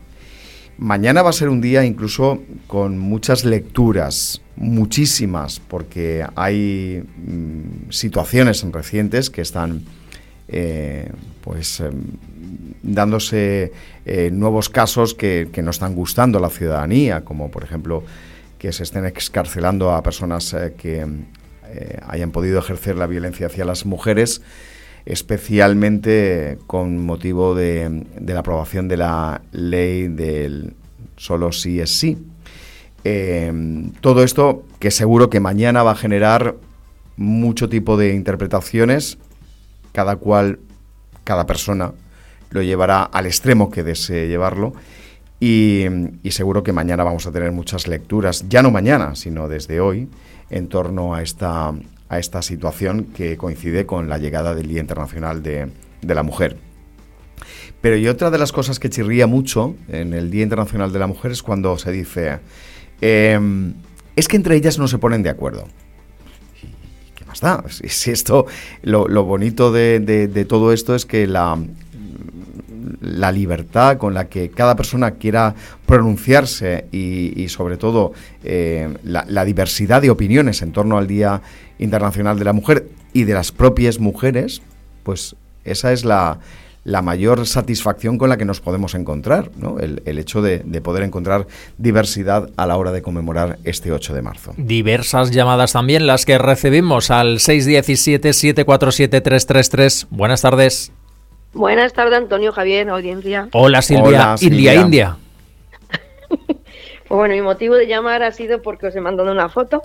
Mañana 0.78 1.24
va 1.24 1.32
a 1.32 1.34
ser 1.34 1.50
un 1.50 1.60
día 1.60 1.84
incluso 1.86 2.44
con 2.68 3.00
muchas 3.00 3.46
lecturas, 3.46 4.42
muchísimas, 4.56 5.60
porque 5.60 6.24
hay 6.36 7.04
mm, 7.18 7.90
situaciones 7.90 8.64
recientes 8.72 9.30
que 9.30 9.42
están 9.42 9.86
eh, 10.50 11.12
pues 11.42 11.80
em, 11.80 12.04
dándose 12.88 13.74
eh, 14.06 14.30
nuevos 14.32 14.70
casos 14.70 15.14
que, 15.14 15.50
no 15.62 15.70
están 15.70 15.94
gustando 15.94 16.40
a 16.40 16.42
la 16.42 16.50
ciudadanía, 16.50 17.24
como 17.24 17.52
por 17.52 17.64
ejemplo 17.64 18.04
que 18.58 18.72
se 18.72 18.84
estén 18.84 19.06
excarcelando 19.06 19.92
a 19.92 20.02
personas 20.02 20.54
eh, 20.54 20.74
que 20.76 21.06
eh, 21.68 22.00
hayan 22.08 22.32
podido 22.32 22.58
ejercer 22.60 22.96
la 22.96 23.06
violencia 23.06 23.48
hacia 23.48 23.66
las 23.66 23.86
mujeres, 23.86 24.42
especialmente 25.06 26.58
con 26.66 27.06
motivo 27.06 27.54
de, 27.54 28.06
la 28.26 28.40
aprobación 28.40 28.88
de 28.88 28.98
la 28.98 29.42
ley 29.52 30.08
del 30.08 30.74
solo 31.18 31.52
sí 31.52 31.80
es 31.80 31.98
sí. 31.98 32.18
todo 34.02 34.24
esto 34.24 34.64
que 34.80 34.92
seguro 34.92 35.30
que 35.30 35.40
mañana 35.40 35.84
va 35.84 35.92
a 35.92 35.96
generar 35.96 36.56
mucho 37.16 37.68
tipo 37.68 37.98
de 37.98 38.14
interpretaciones, 38.14 39.18
cada 39.92 40.18
cual, 40.18 40.60
cada 41.24 41.46
persona 41.46 41.94
lo 42.52 42.62
llevará 42.62 43.04
al 43.04 43.26
extremo 43.26 43.70
que 43.70 43.84
desee 43.84 44.28
llevarlo. 44.28 44.74
Y, 45.40 45.86
seguro 46.30 46.64
que 46.64 46.74
mañana 46.74 47.04
vamos 47.04 47.28
a 47.28 47.32
tener 47.32 47.52
muchas 47.52 47.88
lecturas, 47.88 48.46
ya 48.50 48.64
no 48.64 48.72
mañana, 48.72 49.16
sino 49.16 49.48
desde 49.48 49.80
hoy, 49.80 50.10
en 50.50 50.68
torno 50.68 51.14
a 51.14 51.22
esta, 51.22 51.74
a 52.10 52.20
esta 52.20 52.42
situación 52.42 53.06
que 53.16 53.38
coincide 53.38 53.86
con 53.86 54.10
la 54.10 54.18
llegada 54.18 54.56
del 54.56 54.68
Día 54.68 54.82
Internacional 54.82 55.44
de, 55.44 55.70
la 56.02 56.24
Mujer. 56.24 56.58
Pero 57.82 57.98
y 57.98 58.08
otra 58.08 58.32
de 58.32 58.40
las 58.40 58.52
cosas 58.52 58.80
que 58.80 58.90
chirría 58.90 59.28
mucho 59.28 59.76
en 59.88 60.14
el 60.14 60.32
Día 60.32 60.42
Internacional 60.42 60.92
de 60.92 61.00
la 61.00 61.08
Mujer 61.08 61.32
es 61.32 61.44
cuando 61.44 61.78
se 61.78 61.92
dice, 61.92 62.40
em, 63.02 63.76
es 64.16 64.28
que 64.28 64.38
entre 64.38 64.56
ellas 64.56 64.80
no 64.80 64.88
se 64.88 64.98
ponen 64.98 65.22
de 65.22 65.30
acuerdo. 65.30 65.68
¿Qué 67.14 67.26
más 67.26 67.42
da? 67.42 67.64
Si, 67.70 68.10
esto, 68.10 68.48
lo, 68.82 69.24
bonito 69.24 69.72
de, 69.72 70.46
todo 70.50 70.74
esto 70.74 70.96
es 70.96 71.06
que 71.06 71.28
la, 71.28 71.60
la 73.02 73.32
libertad 73.32 73.98
con 73.98 74.14
la 74.14 74.28
que 74.28 74.50
cada 74.50 74.76
persona 74.76 75.12
quiera 75.12 75.56
pronunciarse 75.86 76.88
y, 76.92 77.48
sobre 77.50 77.78
todo 77.78 78.14
eh, 78.44 78.90
la, 79.04 79.46
diversidad 79.46 80.02
de 80.02 80.10
opiniones 80.10 80.62
en 80.62 80.72
torno 80.72 80.98
al 80.98 81.08
Día 81.08 81.42
Internacional 81.80 82.40
de 82.40 82.46
la 82.46 82.54
Mujer 82.54 82.88
y 83.14 83.24
de 83.24 83.34
las 83.34 83.52
propias 83.52 84.00
mujeres, 84.00 84.62
pues 85.04 85.36
esa 85.64 85.94
es 85.94 86.06
la, 86.06 86.40
mayor 87.04 87.46
satisfacción 87.46 88.18
con 88.18 88.30
la 88.30 88.38
que 88.38 88.46
nos 88.46 88.62
podemos 88.62 88.96
encontrar, 88.96 89.52
¿no? 89.58 89.78
el, 89.80 90.02
hecho 90.06 90.42
de, 90.42 90.60
de, 90.60 90.82
poder 90.82 91.04
encontrar 91.04 91.48
diversidad 91.78 92.50
a 92.56 92.66
la 92.66 92.78
hora 92.78 92.92
de 92.92 93.02
conmemorar 93.02 93.60
este 93.64 93.92
8 93.92 94.14
de 94.14 94.22
marzo. 94.22 94.54
Diversas 94.58 95.32
llamadas 95.32 95.74
también 95.74 96.08
las 96.08 96.26
que 96.26 96.38
recibimos 96.38 97.12
al 97.12 97.40
617-747-333. 97.40 100.08
Buenas 100.10 100.42
tardes. 100.42 100.94
Buenas 101.58 101.94
tardes, 101.94 102.18
Antonio, 102.18 102.52
Javier, 102.52 102.88
audiencia. 102.90 103.50
Hola, 103.52 103.82
Silvia. 103.82 104.36
India, 104.40 104.76
India. 104.76 105.18
bueno, 107.10 107.34
mi 107.34 107.42
motivo 107.42 107.76
de 107.76 107.88
llamar 107.88 108.22
ha 108.22 108.32
sido 108.32 108.62
porque 108.62 108.88
os 108.88 108.96
he 108.96 109.02
mandado 109.02 109.32
una 109.32 109.50
foto. 109.50 109.82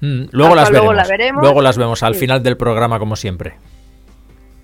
Mm, 0.00 0.26
luego 0.30 0.54
las 0.54 0.70
veremos. 0.70 0.84
Luego, 0.84 0.92
la 0.92 1.08
veremos. 1.08 1.42
luego 1.42 1.62
las 1.62 1.78
vemos 1.78 2.02
al 2.04 2.14
final 2.14 2.42
del 2.42 2.56
programa, 2.56 3.00
como 3.00 3.16
siempre. 3.16 3.54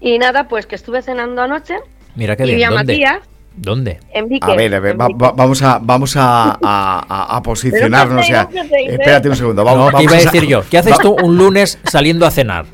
Y 0.01 0.19
nada, 0.19 0.47
pues 0.47 0.67
que 0.67 0.77
estuve 0.77 1.03
cenando 1.03 1.43
anoche. 1.43 1.79
Mira 2.15 2.37
qué 2.37 2.45
bien. 2.45 2.59
Y 2.61 2.63
a 2.63 2.71
Matías. 2.71 3.19
¿Dónde? 3.57 3.99
En 4.15 4.29
A 4.41 4.55
ver, 4.55 4.75
a 4.75 4.81
ver 4.81 4.97
vamos 4.97 5.63
a 5.63 5.79
vamos 5.83 6.17
a, 6.17 6.59
a, 6.63 7.37
a 7.37 7.43
posicionarnos. 7.43 8.27
espérate 8.29 9.29
un 9.29 9.37
segundo. 9.37 9.65
Vamos, 9.65 9.93
iba 10.01 10.13
a 10.13 10.21
decir 10.21 10.47
yo. 10.47 10.63
¿Qué 10.71 10.79
haces 10.79 10.99
tú 10.99 11.17
un 11.21 11.37
lunes 11.37 11.79
saliendo 11.85 12.25
a 12.25 12.31
cenar? 12.31 12.67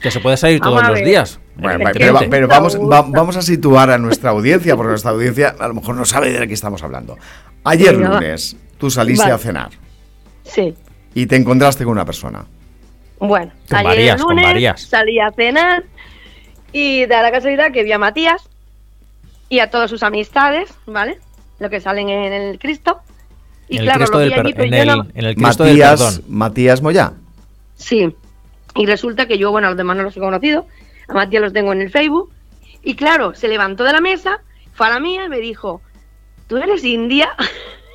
Que 0.00 0.10
se 0.10 0.20
puede 0.20 0.36
salir 0.36 0.60
todos 0.60 0.88
los 0.88 0.98
días. 1.04 1.40
Bueno, 1.56 1.84
pero, 2.30 2.48
vamos, 2.48 2.76
vamos 2.80 3.36
a 3.36 3.42
situar 3.42 3.90
a 3.90 3.98
nuestra 3.98 4.30
audiencia, 4.30 4.74
porque 4.76 4.90
nuestra 4.90 5.12
audiencia 5.12 5.54
a 5.58 5.68
lo 5.68 5.74
mejor 5.74 5.94
no 5.94 6.04
sabe 6.04 6.32
de 6.32 6.48
qué 6.48 6.54
estamos 6.54 6.82
hablando. 6.82 7.16
Ayer 7.62 7.94
lunes, 7.94 8.56
tú 8.78 8.90
saliste 8.90 9.30
a 9.30 9.38
cenar. 9.38 9.70
Sí. 10.42 10.74
Y 11.14 11.26
te 11.26 11.36
encontraste 11.36 11.84
con 11.84 11.92
una 11.92 12.04
persona. 12.04 12.44
Bueno, 13.18 13.52
ayer 13.70 14.18
lunes 14.18 14.88
salí 14.88 15.20
a 15.20 15.30
cenar 15.30 15.84
y 16.72 17.06
da 17.06 17.22
la 17.22 17.30
casualidad 17.30 17.72
que 17.72 17.84
vi 17.84 17.92
a 17.92 17.98
Matías 17.98 18.42
y 19.48 19.60
a 19.60 19.70
todas 19.70 19.88
sus 19.88 20.02
amistades, 20.02 20.74
¿vale? 20.86 21.18
Lo 21.60 21.70
que 21.70 21.80
salen 21.80 22.08
en 22.08 22.32
el 22.32 22.58
Cristo. 22.58 23.00
Y 23.68 23.78
claro, 23.78 24.04
lo 24.06 24.18
vi 24.18 24.32
allí, 24.32 24.54
en, 24.56 24.74
el, 24.74 24.88
en 25.14 25.24
el 25.24 25.34
Cristo 25.36 25.64
Matías, 25.64 26.20
Matías 26.28 26.82
Moya. 26.82 27.12
Sí. 27.76 28.14
Y 28.74 28.86
resulta 28.86 29.26
que 29.26 29.38
yo, 29.38 29.52
bueno, 29.52 29.68
a 29.68 29.70
los 29.70 29.78
demás 29.78 29.96
no 29.96 30.02
los 30.02 30.16
he 30.16 30.20
conocido, 30.20 30.66
a 31.08 31.14
Matías 31.14 31.42
los 31.42 31.52
tengo 31.52 31.72
en 31.72 31.82
el 31.82 31.90
Facebook. 31.90 32.32
Y 32.82 32.96
claro, 32.96 33.34
se 33.34 33.48
levantó 33.48 33.84
de 33.84 33.92
la 33.92 34.00
mesa, 34.00 34.42
fue 34.72 34.86
a 34.86 34.90
la 34.90 35.00
mía 35.00 35.24
y 35.24 35.28
me 35.28 35.38
dijo, 35.38 35.80
¿tú 36.46 36.58
eres 36.58 36.84
india? 36.84 37.30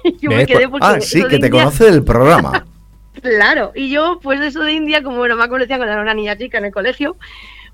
yo 0.19 0.29
me 0.29 0.45
quedé 0.45 0.67
porque... 0.67 0.85
Ah, 0.87 0.99
sí, 0.99 1.23
que 1.25 1.39
te 1.39 1.49
conoce 1.49 1.91
del 1.91 2.03
programa. 2.03 2.65
claro, 3.21 3.71
y 3.75 3.89
yo, 3.89 4.19
pues 4.21 4.41
eso 4.41 4.61
de 4.61 4.73
India, 4.73 5.03
como 5.03 5.17
bueno, 5.17 5.35
me 5.35 5.47
conocía 5.47 5.77
cuando 5.77 5.93
era 5.93 6.01
una 6.01 6.13
niña 6.13 6.37
chica 6.37 6.57
en 6.57 6.65
el 6.65 6.71
colegio, 6.71 7.17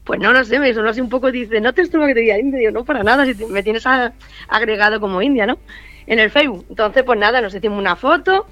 Pues 0.03 0.19
no 0.19 0.33
lo 0.33 0.43
sé, 0.43 0.59
me 0.59 0.73
sonó 0.73 0.89
así 0.89 1.01
un 1.01 1.09
poco, 1.09 1.31
dice, 1.31 1.61
no 1.61 1.73
te 1.73 1.81
estuvo 1.81 2.05
que 2.05 2.13
te 2.13 2.19
diga 2.21 2.37
india, 2.37 2.71
no 2.71 2.83
para 2.83 3.03
nada, 3.03 3.25
si 3.25 3.33
me 3.45 3.63
tienes 3.63 3.85
agregado 4.47 4.99
como 4.99 5.21
india, 5.21 5.45
¿no? 5.45 5.57
En 6.07 6.19
el 6.19 6.29
Facebook. 6.29 6.65
Entonces, 6.69 7.03
pues 7.03 7.17
nada, 7.17 7.41
nos 7.41 7.55
hicimos 7.55 7.79
una 7.79 7.95
foto 7.95 8.45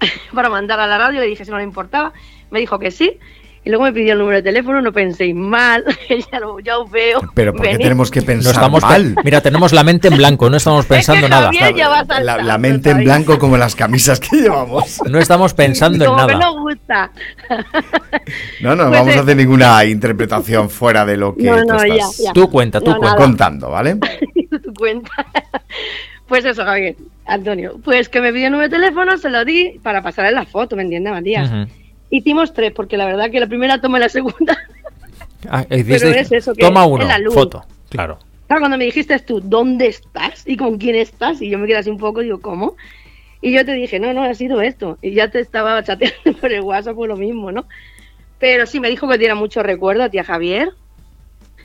para 0.34 0.48
mandar 0.48 0.78
a 0.80 0.86
la 0.86 0.98
radio, 0.98 1.20
le 1.20 1.26
dije 1.26 1.44
si 1.44 1.50
no 1.50 1.58
le 1.58 1.64
importaba, 1.64 2.12
me 2.50 2.60
dijo 2.60 2.78
que 2.78 2.90
sí, 2.90 3.18
y 3.64 3.70
luego 3.70 3.84
me 3.84 3.92
pidió 3.94 4.12
el 4.12 4.18
número 4.18 4.36
de 4.36 4.42
teléfono, 4.42 4.82
no 4.82 4.92
penséis 4.92 5.34
mal, 5.34 5.84
ya, 6.32 6.38
lo, 6.38 6.60
ya 6.60 6.78
os 6.78 6.90
veo. 6.90 7.20
Pero 7.34 7.54
¿por 7.54 7.66
qué 7.66 7.78
tenemos 7.78 8.10
que 8.10 8.20
pensar 8.20 8.52
estamos 8.52 8.82
mal? 8.82 9.14
Mira, 9.24 9.40
tenemos 9.40 9.72
la 9.72 9.82
mente 9.82 10.08
en 10.08 10.18
blanco, 10.18 10.50
no 10.50 10.58
estamos 10.58 10.84
pensando 10.86 11.26
nada. 11.28 11.50
La, 12.22 12.58
mente 12.58 12.90
en 12.90 13.04
blanco 13.04 13.38
como 13.38 13.56
las 13.56 13.74
camisas 13.74 14.20
que 14.20 14.36
llevamos. 14.36 15.00
No 15.14 15.18
estamos 15.18 15.54
pensando 15.54 16.04
en 16.04 16.10
nada. 16.10 16.26
Que 16.26 16.34
no 16.34 16.60
gusta. 16.60 17.10
No, 18.60 18.74
no, 18.74 18.88
pues 18.88 18.98
vamos 18.98 19.16
a 19.16 19.20
hacer 19.20 19.36
ninguna 19.36 19.84
interpretación 19.84 20.68
fuera 20.68 21.06
de 21.06 21.16
lo 21.16 21.34
que 21.36 21.44
tú 21.44 21.54
estás 21.54 22.32
Tú 22.34 22.50
cuenta, 22.50 22.80
tú 22.80 22.96
cuenta. 22.96 23.16
contando, 23.16 23.70
¿vale? 23.70 23.96
tú 24.50 24.74
cuenta. 24.76 25.10
Pues 26.26 26.44
eso, 26.44 26.64
Javier, 26.64 26.96
Antonio. 27.26 27.78
Pues 27.84 28.08
que 28.08 28.20
me 28.20 28.32
pidió 28.32 28.46
el 28.46 28.52
número 28.52 28.68
de 28.68 28.76
teléfono, 28.76 29.16
se 29.18 29.30
lo 29.30 29.44
di 29.44 29.78
para 29.82 30.02
pasarle 30.02 30.32
la 30.32 30.44
foto, 30.44 30.74
¿me 30.74 30.82
entiendes, 30.82 31.12
Matías? 31.12 31.50
Hicimos 32.14 32.54
tres, 32.54 32.70
porque 32.70 32.96
la 32.96 33.06
verdad 33.06 33.28
que 33.28 33.40
la 33.40 33.48
primera 33.48 33.80
toma 33.80 33.98
y 33.98 34.02
la 34.02 34.08
segunda. 34.08 34.56
Ah, 35.46 35.62
Pero 35.68 36.08
es 36.08 36.32
eso, 36.32 36.54
que 36.54 36.62
toma 36.62 36.86
uno, 36.86 37.06
foto, 37.30 37.66
claro. 37.90 38.18
Claro, 38.46 38.60
cuando 38.62 38.78
me 38.78 38.86
dijiste 38.86 39.18
tú, 39.18 39.42
¿dónde 39.42 39.88
estás? 39.88 40.42
¿Y 40.46 40.56
con 40.56 40.78
quién 40.78 40.94
estás? 40.94 41.42
Y 41.42 41.50
yo 41.50 41.58
me 41.58 41.66
quedé 41.66 41.76
así 41.76 41.90
un 41.90 41.98
poco, 41.98 42.20
digo, 42.20 42.40
¿cómo? 42.40 42.76
Y 43.42 43.52
yo 43.52 43.62
te 43.66 43.74
dije, 43.74 44.00
no, 44.00 44.14
no, 44.14 44.22
ha 44.22 44.32
sido 44.32 44.62
esto. 44.62 44.96
Y 45.02 45.12
ya 45.12 45.30
te 45.30 45.40
estaba 45.40 45.82
chateando 45.84 46.32
por 46.40 46.50
el 46.50 46.62
WhatsApp 46.62 46.94
por 46.96 47.08
lo 47.08 47.16
mismo, 47.16 47.52
¿no? 47.52 47.66
Pero 48.38 48.64
sí, 48.64 48.80
me 48.80 48.88
dijo 48.88 49.06
que 49.06 49.18
diera 49.18 49.34
mucho 49.34 49.62
recuerdo 49.62 50.04
a 50.04 50.08
tía 50.08 50.24
Javier, 50.24 50.70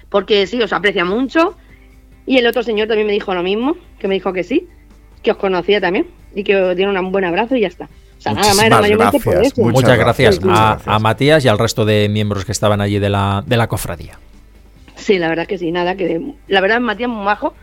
porque 0.10 0.45
sí, 0.45 0.62
os 0.62 0.74
aprecia 0.74 1.06
mucho. 1.06 1.56
Y 2.26 2.38
el 2.38 2.47
otro 2.47 2.64
señor 2.64 2.89
también 2.89 3.08
me 3.08 3.14
dijo 3.14 3.34
lo 3.34 3.43
mismo, 3.43 3.78
que 3.97 4.10
me 4.10 4.16
dijo 4.16 4.34
que 4.34 4.43
sí, 4.43 4.68
que 5.24 5.32
os 5.32 5.38
conocía 5.38 5.80
también 5.80 6.08
y 6.36 6.43
que 6.43 6.58
os 6.58 6.76
diera 6.76 6.91
un 7.00 7.12
buen 7.14 7.24
abrazo 7.24 7.56
y 7.56 7.62
ya 7.62 7.68
está. 7.68 7.88
Muchas 9.57 9.97
gracias 9.97 10.39
a, 10.45 10.99
Matías 10.99 11.45
y 11.45 11.47
al 11.47 11.57
resto 11.57 11.86
de 11.86 12.09
miembros 12.09 12.45
que 12.45 12.51
estaban 12.51 12.82
allí 12.82 12.99
de 12.99 13.09
la, 13.09 13.43
de 13.45 13.57
la 13.57 13.67
cofradía. 13.67 14.20
Sí, 14.95 15.17
la 15.17 15.30
verdad 15.30 15.47
que 15.47 15.57
sí, 15.57 15.72
nada, 15.72 15.95
que 15.95 16.22
la 16.47 16.61
verdad 16.61 16.80
Matías 16.82 17.09
muy 17.09 17.24
majo, 17.24 17.53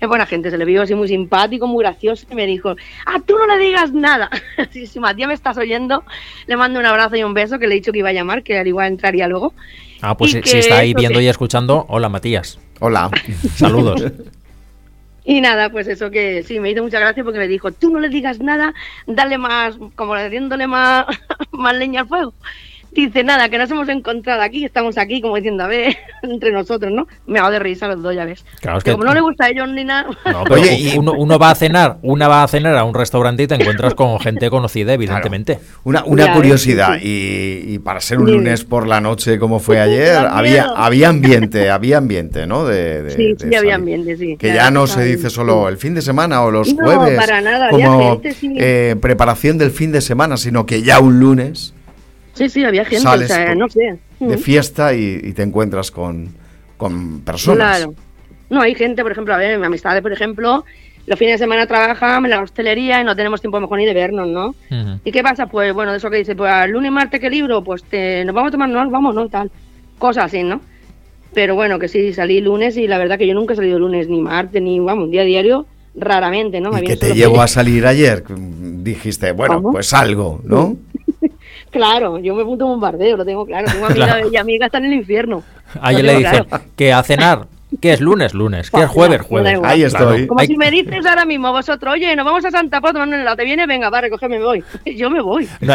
es 0.00 0.08
buena 0.08 0.26
gente, 0.26 0.50
se 0.50 0.58
le 0.58 0.64
vio 0.64 0.82
así 0.82 0.94
muy 0.94 1.08
simpático, 1.08 1.66
muy 1.66 1.82
gracioso 1.82 2.26
y 2.30 2.34
me 2.34 2.46
dijo, 2.46 2.76
ah, 3.06 3.20
tú 3.24 3.36
no 3.36 3.46
le 3.46 3.62
digas 3.62 3.92
nada. 3.92 4.30
si, 4.70 5.00
Matías 5.00 5.28
me 5.28 5.34
estás 5.34 5.58
oyendo, 5.58 6.04
le 6.46 6.56
mando 6.56 6.78
un 6.78 6.86
abrazo 6.86 7.16
y 7.16 7.24
un 7.24 7.34
beso, 7.34 7.58
que 7.58 7.66
le 7.66 7.74
he 7.74 7.78
dicho 7.78 7.92
que 7.92 7.98
iba 7.98 8.10
a 8.10 8.12
llamar, 8.12 8.42
que 8.42 8.58
al 8.58 8.66
igual 8.66 8.88
entraría 8.88 9.26
luego. 9.28 9.52
Ah, 10.00 10.16
pues 10.16 10.32
si, 10.32 10.38
está 10.58 10.78
ahí 10.78 10.94
viendo 10.94 11.20
y 11.20 11.26
escuchando, 11.26 11.86
hola 11.88 12.08
Matías. 12.08 12.58
Hola. 12.80 13.10
Saludos. 13.54 14.04
Y 15.24 15.40
nada, 15.40 15.70
pues 15.70 15.88
eso 15.88 16.10
que 16.10 16.42
sí, 16.42 16.60
me 16.60 16.70
hizo 16.70 16.82
mucha 16.82 17.00
gracia 17.00 17.24
porque 17.24 17.38
me 17.38 17.48
dijo, 17.48 17.72
tú 17.72 17.90
no 17.90 17.98
le 17.98 18.10
digas 18.10 18.40
nada, 18.40 18.74
dale 19.06 19.38
más, 19.38 19.76
como 19.96 20.14
le 20.14 20.28
más, 20.66 21.06
más 21.52 21.74
leña 21.74 22.02
al 22.02 22.08
fuego. 22.08 22.34
Dice, 22.94 23.24
nada, 23.24 23.48
que 23.48 23.58
nos 23.58 23.68
hemos 23.70 23.88
encontrado 23.88 24.40
aquí, 24.42 24.64
estamos 24.64 24.96
aquí, 24.98 25.20
como 25.20 25.34
diciendo, 25.34 25.64
a 25.64 25.66
ver, 25.66 25.96
entre 26.22 26.52
nosotros, 26.52 26.92
¿no? 26.92 27.08
Me 27.26 27.40
hago 27.40 27.50
de 27.50 27.58
risa 27.58 27.88
los 27.88 28.00
dos, 28.02 28.14
ya 28.14 28.24
ves. 28.24 28.44
Claro, 28.60 28.78
es 28.78 28.84
que, 28.84 28.92
como 28.92 29.04
no 29.04 29.12
le 29.12 29.20
gusta 29.20 29.46
a 29.46 29.48
ellos 29.48 29.68
ni 29.68 29.84
nada. 29.84 30.06
Oye, 30.50 30.94
uno, 30.98 31.38
va 31.38 31.50
a 31.50 31.54
cenar, 31.56 31.98
una 32.02 32.28
va 32.28 32.44
a 32.44 32.48
cenar 32.48 32.76
a 32.76 32.84
un 32.84 32.94
restaurante 32.94 33.42
y 33.42 33.46
te 33.48 33.56
encuentras 33.56 33.94
con 33.94 34.20
gente 34.20 34.48
conocida, 34.48 34.94
evidentemente. 34.94 35.58
Una, 35.82 36.04
una 36.04 36.32
curiosidad, 36.32 36.98
y, 37.02 37.78
para 37.80 38.00
ser 38.00 38.18
un 38.20 38.30
lunes 38.30 38.64
por 38.64 38.86
la 38.86 39.00
noche 39.00 39.38
como 39.38 39.58
fue 39.58 39.80
ayer, 39.80 40.16
había, 40.16 40.66
había 40.76 41.08
ambiente, 41.08 41.70
había 41.70 41.98
ambiente, 41.98 42.46
¿no? 42.46 42.64
De, 42.64 43.10
sí, 43.10 43.34
sí, 43.38 43.54
había 43.54 43.74
ambiente, 43.74 44.16
sí. 44.16 44.36
Que 44.36 44.54
ya 44.54 44.70
no 44.70 44.86
se 44.86 45.04
dice 45.04 45.30
solo 45.30 45.68
el 45.68 45.76
fin 45.76 45.94
de 45.94 46.02
semana 46.02 46.42
o 46.42 46.50
los 46.50 46.72
jueves. 46.72 47.18
para 47.18 47.40
nada, 47.40 47.70
como 47.70 48.20
eh, 48.22 48.96
preparación 49.00 49.58
del 49.58 49.70
fin 49.72 49.90
de 49.92 50.00
semana, 50.00 50.36
sino 50.36 50.64
que 50.64 50.82
ya 50.82 51.00
un 51.00 51.18
lunes 51.18 51.73
Sí, 52.34 52.48
sí, 52.48 52.64
había 52.64 52.84
gente, 52.84 53.08
o 53.08 53.18
sea, 53.26 53.54
no 53.54 53.68
sé. 53.68 53.98
De 54.20 54.38
fiesta 54.38 54.92
y, 54.92 55.32
te 55.32 55.42
encuentras 55.42 55.90
con, 55.90 56.34
personas. 57.24 57.78
Claro. 57.78 57.94
No, 58.50 58.60
hay 58.60 58.74
gente, 58.74 59.02
por 59.02 59.12
ejemplo, 59.12 59.34
a 59.34 59.38
ver, 59.38 59.58
mi 59.58 59.66
amistad, 59.66 60.00
por 60.02 60.12
ejemplo, 60.12 60.64
los 61.06 61.18
fines 61.18 61.34
de 61.34 61.44
semana 61.44 61.66
trabajan 61.66 62.24
en 62.24 62.30
la 62.30 62.42
hostelería 62.42 63.00
y 63.00 63.04
no 63.04 63.16
tenemos 63.16 63.40
tiempo 63.40 63.60
mejor 63.60 63.78
ni 63.78 63.86
de 63.86 63.94
vernos, 63.94 64.28
¿no? 64.28 64.54
¿Y 65.04 65.12
qué 65.12 65.22
pasa? 65.22 65.46
Pues 65.46 65.72
bueno, 65.72 65.92
de 65.92 65.98
eso 65.98 66.10
que 66.10 66.18
dice, 66.18 66.34
pues 66.34 66.50
al 66.52 66.70
lunes 66.70 66.88
y 66.88 66.92
martes, 66.92 67.20
¿qué 67.20 67.30
libro? 67.30 67.62
Pues 67.62 67.84
te, 67.84 68.24
nos 68.24 68.34
vamos 68.34 68.48
a 68.48 68.52
tomar, 68.52 68.68
no, 68.68 68.90
vamos, 68.90 69.14
¿no? 69.14 69.28
Tal. 69.28 69.50
Cosas 69.98 70.24
así, 70.24 70.42
¿no? 70.42 70.60
Pero 71.32 71.54
bueno, 71.54 71.78
que 71.78 71.88
sí, 71.88 72.12
salí 72.12 72.40
lunes 72.40 72.76
y 72.76 72.86
la 72.86 72.98
verdad 72.98 73.18
que 73.18 73.26
yo 73.26 73.34
nunca 73.34 73.54
he 73.54 73.56
salido 73.56 73.78
lunes 73.78 74.08
ni 74.08 74.20
martes, 74.20 74.62
ni, 74.62 74.78
vamos, 74.80 75.04
un 75.04 75.10
día 75.10 75.24
diario, 75.24 75.66
raramente, 75.94 76.60
¿no? 76.60 76.76
¿Y 76.78 76.86
que 76.86 76.96
te 76.96 77.14
llevó 77.14 77.40
a 77.42 77.48
salir 77.48 77.86
ayer? 77.86 78.24
Dijiste, 78.28 79.32
bueno, 79.32 79.62
pues 79.62 79.92
algo, 79.92 80.40
¿no? 80.44 80.76
Claro, 81.74 82.20
yo 82.20 82.36
me 82.36 82.44
punto 82.44 82.68
bombardeo, 82.68 83.16
lo 83.16 83.24
tengo 83.24 83.44
claro. 83.44 83.66
Tengo 83.66 83.86
amiga 83.86 84.20
y 84.30 84.36
amiga 84.36 84.66
están 84.66 84.84
en 84.84 84.92
el 84.92 84.98
infierno. 84.98 85.42
Ayer 85.80 86.04
le 86.04 86.18
dicen 86.18 86.46
que 86.76 86.92
a 86.92 87.02
cenar. 87.02 87.48
¿Qué 87.80 87.92
es 87.92 88.00
lunes? 88.00 88.32
Lunes. 88.32 88.70
¿Qué 88.70 88.82
es 88.82 88.88
jueves? 88.88 89.22
Jueves. 89.22 89.58
Ahí 89.64 89.82
estoy. 89.82 90.28
Como 90.28 90.38
si 90.38 90.56
me 90.56 90.70
dices 90.70 91.04
ahora 91.04 91.24
mismo 91.24 91.50
vosotros, 91.50 91.94
oye, 91.94 92.14
nos 92.14 92.24
vamos 92.24 92.44
a 92.44 92.52
Santa 92.52 92.80
Paz 92.80 92.92
tomando 92.92 93.16
un 93.16 93.36
¿Te 93.36 93.44
viene? 93.44 93.66
Venga, 93.66 93.90
va, 93.90 94.02
recógeme, 94.02 94.38
me 94.38 94.44
voy. 94.44 94.64
Yo 94.96 95.10
me 95.10 95.20
voy. 95.20 95.48
No, 95.60 95.74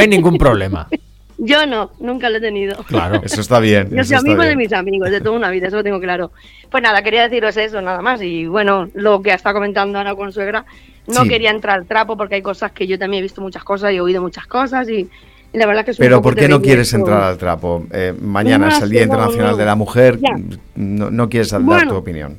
hay, 0.00 0.08
ningún 0.08 0.38
problema. 0.38 0.88
Yo 1.36 1.66
no, 1.66 1.90
nunca 2.00 2.30
lo 2.30 2.38
he 2.38 2.40
tenido. 2.40 2.82
Claro, 2.84 3.20
eso 3.22 3.42
está 3.42 3.60
bien. 3.60 3.90
Yo 3.90 4.02
soy 4.02 4.16
amigo 4.16 4.42
de 4.42 4.56
mis 4.56 4.72
amigos, 4.72 5.10
de 5.10 5.20
toda 5.20 5.36
una 5.36 5.50
vida, 5.50 5.68
eso 5.68 5.76
lo 5.76 5.84
tengo 5.84 6.00
claro. 6.00 6.32
Pues 6.70 6.82
nada, 6.82 7.02
quería 7.02 7.24
deciros 7.24 7.58
eso, 7.58 7.82
nada 7.82 8.00
más. 8.00 8.22
Y 8.22 8.46
bueno, 8.46 8.88
lo 8.94 9.20
que 9.20 9.32
está 9.32 9.52
comentando 9.52 9.98
ahora 9.98 10.14
con 10.14 10.32
suegra, 10.32 10.64
no 11.14 11.24
quería 11.24 11.50
entrar 11.50 11.78
al 11.78 11.86
trapo 11.86 12.16
porque 12.16 12.36
hay 12.36 12.42
cosas 12.42 12.72
que 12.72 12.86
yo 12.86 12.98
también 12.98 13.20
he 13.20 13.22
visto 13.22 13.40
muchas 13.40 13.64
cosas 13.64 13.92
y 13.92 13.96
he 13.96 14.00
oído 14.00 14.22
muchas 14.22 14.46
cosas 14.46 14.88
y, 14.88 15.08
la 15.52 15.66
verdad 15.66 15.84
que 15.84 15.90
es 15.90 15.96
Pero 15.96 16.22
¿por 16.22 16.36
qué 16.36 16.48
no 16.48 16.62
quieres 16.62 16.92
entrar 16.92 17.22
al 17.22 17.36
trapo? 17.36 17.86
Eh, 17.92 18.14
mañana 18.20 18.68
es 18.68 18.80
el 18.82 18.90
Día 18.90 19.02
Internacional 19.02 19.56
de 19.56 19.64
la 19.64 19.74
Mujer, 19.74 20.18
no, 20.76 21.28
quieres 21.28 21.50
dar 21.50 21.88
tu 21.88 21.96
opinión. 21.96 22.38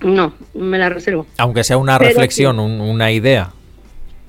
No, 0.00 0.34
me 0.52 0.78
la 0.78 0.88
reservo. 0.88 1.26
Aunque 1.38 1.64
sea 1.64 1.78
una 1.78 1.96
reflexión, 1.96 2.58
una 2.58 3.10
idea. 3.10 3.50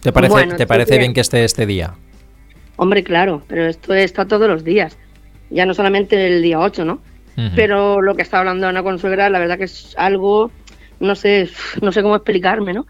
¿Te 0.01 0.11
parece, 0.11 0.47
¿te 0.55 0.68
parece 0.68 0.97
bien 0.99 1.13
que 1.13 1.22
esté 1.22 1.43
este 1.43 1.66
día? 1.66 1.95
Hombre, 2.78 3.03
claro, 3.03 3.41
pero 3.47 3.66
esto 3.66 3.93
está 3.93 4.26
todos 4.26 4.47
los 4.47 4.63
días. 4.63 4.97
Ya 5.49 5.66
no 5.66 5.74
solamente 5.74 6.28
el 6.28 6.41
día 6.41 6.59
8, 6.59 6.86
¿no? 6.86 7.01
Pero 7.53 8.01
lo 8.01 8.16
que 8.16 8.22
está 8.22 8.39
hablando 8.39 8.66
Ana 8.66 8.82
Consuegra, 8.82 9.30
la 9.30 9.39
verdad 9.39 9.57
que 9.57 9.66
es 9.66 9.93
algo, 9.97 10.51
no 11.01 11.16
sé, 11.16 11.49
no 11.82 11.91
sé 11.91 12.01
cómo 12.01 12.16
explicarme, 12.16 12.74
¿no? 12.74 12.88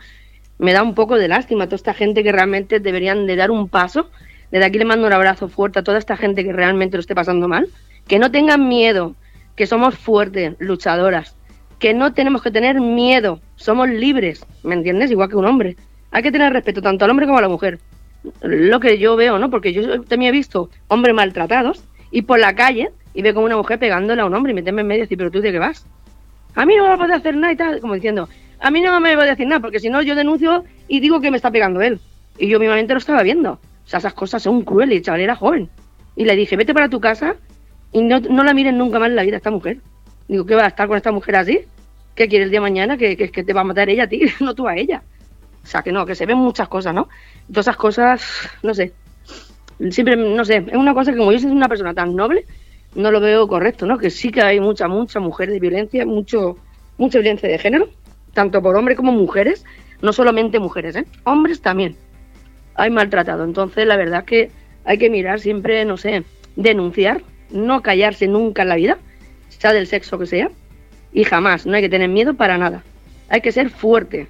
Me 0.57 0.73
da 0.73 0.83
un 0.83 0.95
poco 0.95 1.17
de 1.17 1.27
lástima 1.27 1.65
a 1.65 1.67
toda 1.67 1.75
esta 1.75 1.93
gente 1.93 2.23
que 2.23 2.31
realmente 2.31 2.79
deberían 2.79 3.25
de 3.27 3.35
dar 3.35 3.51
un 3.51 3.67
paso. 3.67 4.09
Desde 4.51 4.65
aquí 4.65 4.77
le 4.77 4.85
mando 4.85 5.07
un 5.07 5.13
abrazo 5.13 5.49
fuerte 5.49 5.79
a 5.79 5.83
toda 5.83 5.97
esta 5.97 6.15
gente 6.17 6.43
que 6.43 6.53
realmente 6.53 6.97
lo 6.97 7.01
esté 7.01 7.15
pasando 7.15 7.47
mal. 7.47 7.67
Que 8.07 8.19
no 8.19 8.31
tengan 8.31 8.67
miedo, 8.67 9.15
que 9.55 9.67
somos 9.67 9.97
fuertes, 9.97 10.55
luchadoras, 10.59 11.35
que 11.79 11.93
no 11.93 12.13
tenemos 12.13 12.41
que 12.41 12.51
tener 12.51 12.79
miedo, 12.79 13.41
somos 13.55 13.89
libres, 13.89 14.45
¿me 14.63 14.75
entiendes? 14.75 15.11
Igual 15.11 15.29
que 15.29 15.35
un 15.35 15.45
hombre. 15.45 15.75
Hay 16.11 16.23
que 16.23 16.31
tener 16.31 16.53
respeto 16.53 16.81
tanto 16.81 17.05
al 17.05 17.11
hombre 17.11 17.25
como 17.25 17.39
a 17.39 17.41
la 17.41 17.49
mujer. 17.49 17.79
Lo 18.41 18.79
que 18.79 18.97
yo 18.97 19.15
veo, 19.15 19.37
¿no? 19.37 19.49
Porque 19.49 19.73
yo 19.73 20.01
también 20.03 20.29
he 20.29 20.37
visto 20.37 20.69
hombres 20.87 21.13
maltratados 21.13 21.83
y 22.11 22.21
por 22.21 22.39
la 22.39 22.55
calle 22.55 22.91
y 23.13 23.21
veo 23.21 23.33
como 23.33 23.45
una 23.45 23.57
mujer 23.57 23.79
pegándole 23.79 24.21
a 24.21 24.25
un 24.25 24.33
hombre 24.33 24.51
y 24.51 24.55
meterme 24.55 24.81
en 24.81 24.87
medio 24.87 24.99
y 24.99 25.03
decir, 25.03 25.17
pero 25.17 25.31
tú 25.31 25.41
de 25.41 25.51
qué 25.51 25.59
vas. 25.59 25.85
A 26.55 26.65
mí 26.65 26.75
no 26.75 26.83
me 26.83 26.89
va 26.89 26.95
a 26.95 26.97
poder 26.97 27.13
hacer 27.13 27.35
nada 27.35 27.53
y 27.53 27.55
tal, 27.57 27.81
como 27.81 27.95
diciendo, 27.95 28.29
a 28.59 28.71
mí 28.71 28.81
no 28.81 28.99
me 28.99 29.15
va 29.15 29.23
a 29.23 29.27
decir 29.27 29.47
nada, 29.47 29.61
porque 29.61 29.79
si 29.79 29.89
no 29.89 30.01
yo 30.01 30.15
denuncio 30.15 30.63
y 30.87 30.99
digo 30.99 31.21
que 31.21 31.31
me 31.31 31.37
está 31.37 31.51
pegando 31.51 31.81
él. 31.81 31.99
Y 32.37 32.47
yo 32.47 32.59
mismamente 32.59 32.93
lo 32.93 32.99
estaba 32.99 33.23
viendo. 33.23 33.53
O 33.53 33.87
sea, 33.87 33.99
esas 33.99 34.13
cosas 34.13 34.43
son 34.43 34.63
crueles, 34.63 34.97
el 34.97 35.03
chaval 35.03 35.21
era 35.21 35.35
joven. 35.35 35.69
Y 36.15 36.25
le 36.25 36.35
dije, 36.35 36.55
vete 36.55 36.73
para 36.73 36.89
tu 36.89 36.99
casa 36.99 37.35
y 37.91 38.01
no, 38.01 38.19
no 38.19 38.43
la 38.43 38.53
miren 38.53 38.77
nunca 38.77 38.99
más 38.99 39.09
en 39.09 39.15
la 39.15 39.23
vida 39.23 39.37
esta 39.37 39.51
mujer. 39.51 39.77
Digo, 40.27 40.45
¿qué 40.45 40.55
va 40.55 40.65
a 40.65 40.67
estar 40.67 40.87
con 40.87 40.97
esta 40.97 41.11
mujer 41.11 41.35
así? 41.35 41.59
¿Qué 42.15 42.27
quiere 42.27 42.45
el 42.45 42.49
día 42.49 42.59
de 42.59 42.63
mañana? 42.63 42.97
Que, 42.97 43.15
que, 43.15 43.29
que 43.29 43.43
te 43.43 43.53
va 43.53 43.61
a 43.61 43.65
matar 43.65 43.89
ella 43.89 44.03
a 44.03 44.07
ti, 44.07 44.21
no 44.39 44.55
tú 44.55 44.67
a 44.67 44.75
ella. 44.75 45.03
O 45.63 45.67
sea, 45.67 45.81
que 45.81 45.91
no, 45.91 46.05
que 46.05 46.15
se 46.15 46.25
ven 46.25 46.37
muchas 46.37 46.67
cosas, 46.67 46.93
¿no? 46.93 47.09
Todas 47.47 47.65
esas 47.65 47.77
cosas, 47.77 48.49
no 48.63 48.73
sé. 48.73 48.93
Siempre, 49.89 50.15
no 50.15 50.45
sé, 50.45 50.63
es 50.67 50.75
una 50.75 50.93
cosa 50.93 51.11
que 51.11 51.17
como 51.17 51.31
yo 51.31 51.39
soy 51.39 51.51
una 51.51 51.67
persona 51.67 51.93
tan 51.93 52.15
noble, 52.15 52.45
no 52.95 53.11
lo 53.11 53.19
veo 53.19 53.47
correcto, 53.47 53.85
¿no? 53.85 53.97
Que 53.97 54.09
sí 54.09 54.31
que 54.31 54.41
hay 54.41 54.59
mucha, 54.59 54.87
mucha 54.87 55.19
mujer 55.19 55.49
de 55.49 55.59
violencia, 55.59 56.05
mucho, 56.05 56.57
mucha 56.97 57.19
violencia 57.19 57.49
de 57.49 57.57
género, 57.57 57.89
tanto 58.35 58.61
por 58.61 58.75
hombres 58.75 58.97
como 58.97 59.11
mujeres, 59.11 59.65
no 60.01 60.13
solamente 60.13 60.59
mujeres, 60.59 60.95
¿eh? 60.97 61.05
hombres 61.23 61.61
también. 61.61 61.95
Hay 62.75 62.91
maltratado. 62.91 63.45
Entonces, 63.45 63.87
la 63.87 63.97
verdad 63.97 64.25
que 64.25 64.51
hay 64.83 64.99
que 64.99 65.09
mirar 65.09 65.39
siempre, 65.39 65.83
no 65.85 65.97
sé, 65.97 66.23
denunciar, 66.55 67.21
no 67.49 67.81
callarse 67.81 68.27
nunca 68.27 68.61
en 68.61 68.69
la 68.69 68.75
vida, 68.75 68.97
sea 69.49 69.73
del 69.73 69.87
sexo 69.87 70.19
que 70.19 70.27
sea, 70.27 70.51
y 71.13 71.23
jamás, 71.23 71.65
no 71.65 71.75
hay 71.75 71.81
que 71.81 71.89
tener 71.89 72.09
miedo 72.09 72.35
para 72.35 72.57
nada. 72.57 72.83
Hay 73.29 73.41
que 73.41 73.53
ser 73.53 73.69
fuerte, 73.69 74.27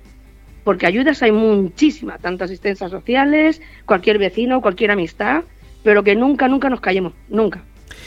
porque 0.64 0.86
ayudas 0.86 1.24
hay 1.24 1.32
muchísimas, 1.32 2.22
tanto 2.22 2.43
asistencias 2.43 2.91
sociales, 2.91 3.62
cualquier 3.86 4.20
vecino, 4.20 4.62
cualquier 4.62 4.91
amistad, 4.91 5.43
pero 5.84 6.03
que 6.03 6.16
nunca, 6.16 6.47
nunca 6.47 6.70
nos 6.70 6.80
callemos, 6.80 7.14
nunca. 7.28 7.64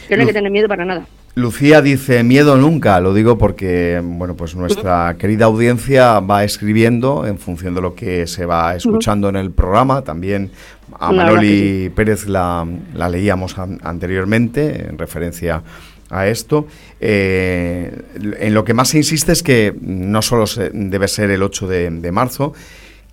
Que 0.07 0.15
no 0.15 0.21
hay 0.21 0.27
que 0.27 0.33
tener 0.33 0.51
miedo 0.51 0.69
para 0.69 0.85
nada. 0.85 1.05
Lucía 1.35 1.81
dice 1.81 2.23
miedo 2.23 2.57
nunca, 2.57 2.99
lo 2.99 3.13
digo 3.13 3.37
porque 3.37 4.01
bueno 4.03 4.35
pues 4.35 4.55
nuestra 4.55 5.15
querida 5.17 5.45
audiencia 5.45 6.19
va 6.19 6.43
escribiendo 6.43 7.25
en 7.25 7.37
función 7.37 7.75
de 7.75 7.81
lo 7.81 7.95
que 7.95 8.27
se 8.27 8.45
va 8.45 8.75
escuchando 8.75 9.29
en 9.29 9.35
el 9.35 9.51
programa. 9.51 10.03
También 10.03 10.51
a 10.99 11.11
Manoli 11.11 11.91
Pérez 11.95 12.27
la, 12.27 12.67
leíamos 13.09 13.55
anteriormente 13.57 14.89
en 14.89 14.97
referencia 14.97 15.63
a 16.09 16.27
esto. 16.27 16.67
Eh, 16.99 18.01
en 18.39 18.53
lo 18.53 18.63
que 18.65 18.73
más 18.73 18.89
se 18.89 18.97
insiste 18.97 19.31
es 19.31 19.43
que 19.43 19.73
no 19.79 20.21
solo 20.21 20.45
debe 20.73 21.07
ser 21.07 21.29
el 21.29 21.43
8 21.43 21.67
de, 21.67 22.11
marzo, 22.11 22.53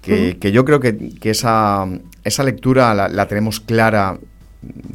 que, 0.00 0.52
yo 0.52 0.64
creo 0.64 0.80
que, 0.80 1.12
esa, 1.22 1.86
esa 2.24 2.42
lectura 2.42 2.94
la, 2.94 3.08
la 3.08 3.28
tenemos 3.28 3.60
clara 3.60 4.18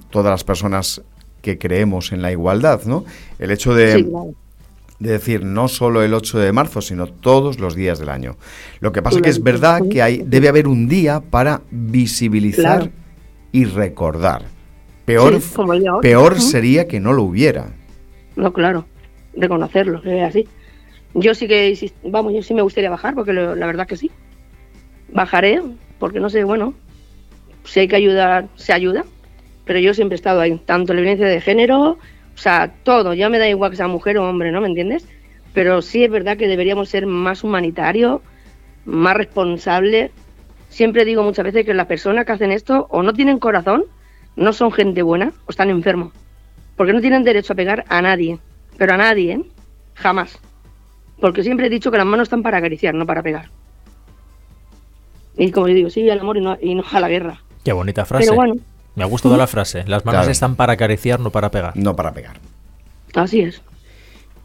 todas 0.10 0.32
las 0.32 0.44
personas 0.44 1.02
que 1.42 1.58
creemos 1.58 2.12
en 2.12 2.22
la 2.22 2.32
igualdad, 2.32 2.84
¿no? 2.86 3.06
El 3.40 3.52
hecho 3.52 3.74
de, 3.74 4.04
de 5.02 5.12
decir 5.12 5.44
no 5.44 5.68
solo 5.68 6.04
el 6.04 6.14
8 6.14 6.40
de 6.40 6.52
marzo, 6.52 6.82
sino 6.82 7.08
todos 7.08 7.60
los 7.60 7.76
días 7.76 8.00
del 8.00 8.10
año. 8.10 8.38
Lo 8.80 8.92
que 8.92 9.02
pasa 9.02 9.18
es 9.18 9.24
que 9.24 9.30
es 9.30 9.44
verdad 9.44 9.82
que 9.90 10.02
hay, 10.02 10.24
debe 10.26 10.48
haber 10.48 10.68
un 10.68 10.88
día 10.88 11.22
para 11.22 11.62
visibilizar 11.72 12.92
y 13.52 13.66
recordar. 13.66 14.44
Peor, 15.06 15.42
peor 16.02 16.40
sería 16.40 16.88
que 16.88 17.00
no 17.00 17.14
lo 17.14 17.24
hubiera. 17.24 17.70
No, 18.36 18.54
claro, 18.54 18.86
reconocerlo, 19.36 20.02
que 20.02 20.22
es 20.22 20.30
así. 20.30 20.48
Yo 21.16 21.34
sí 21.34 21.48
que, 21.48 21.92
vamos, 22.04 22.34
yo 22.34 22.44
sí 22.44 22.54
me 22.54 22.62
gustaría 22.62 22.90
bajar, 22.90 23.16
porque 23.16 23.34
la 23.34 23.66
verdad 23.66 23.88
que 23.88 23.98
sí. 23.98 24.12
Bajaré, 25.12 25.62
porque 26.00 26.20
no 26.20 26.30
sé, 26.30 26.44
bueno, 26.44 26.74
si 27.66 27.82
hay 27.82 27.88
que 27.88 27.96
ayudar, 27.96 28.48
se 28.56 28.72
ayuda, 28.72 29.04
pero 29.66 29.80
yo 29.80 29.94
siempre 29.94 30.16
he 30.16 30.18
estado 30.18 30.42
ahí, 30.42 30.58
tanto 30.66 30.94
la 30.94 31.02
violencia 31.02 31.28
de 31.28 31.42
género, 31.42 31.98
o 32.34 32.38
sea, 32.38 32.74
todo, 32.84 33.14
ya 33.14 33.30
me 33.30 33.40
da 33.40 33.48
igual 33.48 33.72
que 33.72 33.78
sea 33.78 33.88
mujer 33.88 34.18
o 34.18 34.28
hombre, 34.28 34.52
¿no? 34.52 34.62
¿Me 34.62 34.68
entiendes? 34.68 35.08
Pero 35.54 35.82
sí 35.82 36.04
es 36.04 36.10
verdad 36.10 36.38
que 36.38 36.48
deberíamos 36.48 36.90
ser 36.90 37.06
más 37.06 37.44
humanitarios, 37.44 38.22
más 38.86 39.16
responsables. 39.16 40.12
Siempre 40.70 41.06
digo 41.06 41.24
muchas 41.24 41.46
veces 41.46 41.66
que 41.66 41.74
las 41.74 41.88
personas 41.88 42.26
que 42.26 42.32
hacen 42.32 42.52
esto 42.52 42.88
o 42.90 43.04
no 43.04 43.14
tienen 43.14 43.40
corazón, 43.40 43.84
no 44.36 44.54
son 44.54 44.72
gente 44.72 45.02
buena 45.02 45.34
o 45.46 45.52
están 45.52 45.70
enfermos. 45.70 46.14
Porque 46.78 46.94
no 46.94 47.02
tienen 47.02 47.24
derecho 47.24 47.54
a 47.54 47.56
pegar 47.56 47.86
a 47.90 48.02
nadie, 48.02 48.40
pero 48.78 48.94
a 48.94 48.98
nadie, 48.98 49.34
¿eh? 49.34 49.42
Jamás. 49.96 50.40
Porque 51.20 51.44
siempre 51.44 51.68
he 51.68 51.70
dicho 51.70 51.92
que 51.92 51.98
las 51.98 52.08
manos 52.08 52.26
están 52.26 52.42
para 52.42 52.58
acariciar, 52.58 52.96
no 52.96 53.06
para 53.06 53.22
pegar. 53.22 53.50
Y 55.38 55.52
como 55.52 55.68
yo 55.68 55.76
digo, 55.76 55.90
sí 55.90 56.10
al 56.10 56.20
amor 56.20 56.38
y 56.38 56.42
no, 56.42 56.58
y 56.60 56.76
no 56.76 56.84
a 56.90 57.00
la 57.00 57.10
guerra. 57.10 57.42
Qué 57.64 57.74
bonita 57.74 58.06
frase. 58.06 58.26
Pero 58.26 58.36
bueno, 58.36 58.56
me 58.96 59.04
ha 59.04 59.08
gustado 59.08 59.38
la 59.38 59.48
frase. 59.48 59.84
Las 59.88 60.06
manos 60.06 60.28
están 60.28 60.56
para 60.56 60.74
acariciar, 60.74 61.20
no 61.20 61.32
para 61.32 61.52
pegar. 61.52 61.76
No 61.76 61.96
para 61.96 62.14
pegar. 62.14 62.38
Así 63.14 63.42
es. 63.42 63.62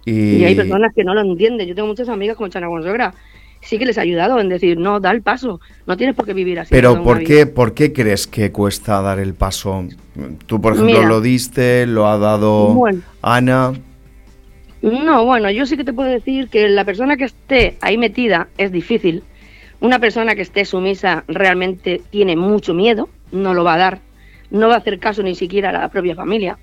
Y... 0.05 0.45
hay 0.45 0.55
personas 0.55 0.93
que 0.95 1.05
no 1.05 1.15
lo 1.15 1.21
entienden. 1.21 1.67
Yo 1.67 1.75
tengo 1.75 1.89
muchas 1.89 2.09
amigas 2.09 2.37
como 2.37 2.49
Chana 2.49 2.69
Consuegra. 2.69 3.15
Sí 3.61 3.79
que 3.79 3.87
les 3.87 3.99
ha 3.99 4.03
ayudado 4.03 4.39
en 4.39 4.49
decir, 4.49 4.79
no, 4.79 5.01
da 5.01 5.11
el 5.11 5.23
paso. 5.23 5.61
No 5.87 5.97
tienes 5.97 6.15
por 6.15 6.25
qué 6.25 6.35
vivir 6.35 6.61
así. 6.61 6.71
Pero 6.71 7.03
¿por 7.03 7.25
qué, 7.25 7.47
¿por 7.47 7.75
qué 7.75 7.93
crees 7.93 8.29
que 8.29 8.53
cuesta 8.53 9.03
dar 9.03 9.19
el 9.19 9.35
paso? 9.35 9.85
Tú, 10.47 10.61
por 10.61 10.75
ejemplo, 10.75 11.03
lo 11.07 11.21
diste, 11.21 11.87
lo 11.87 12.07
ha 12.07 12.19
dado 12.19 12.85
Ana. 13.23 13.73
No, 14.83 15.25
bueno, 15.25 15.51
yo 15.51 15.67
sí 15.67 15.77
que 15.77 15.83
te 15.83 15.93
puedo 15.93 16.09
decir 16.09 16.49
que 16.49 16.69
la 16.69 16.85
persona 16.85 17.17
que 17.17 17.25
esté 17.25 17.77
ahí 17.81 17.99
metida 17.99 18.47
es 18.57 18.71
difícil. 18.71 19.25
Una 19.81 19.99
persona 19.99 20.37
que 20.37 20.43
esté 20.43 20.65
sumisa 20.65 21.25
realmente 21.27 22.01
tiene 22.11 22.37
mucho 22.37 22.73
miedo, 22.73 23.09
no 23.33 23.53
lo 23.53 23.65
va 23.65 23.75
a 23.75 23.79
dar 23.79 24.01
no 24.51 24.69
va 24.69 24.75
a 24.75 24.79
hacer 24.79 24.99
caso 24.99 25.23
ni 25.23 25.35
siquiera 25.35 25.71
a 25.71 25.73
la 25.73 25.89
propia 25.89 26.15
familia. 26.15 26.59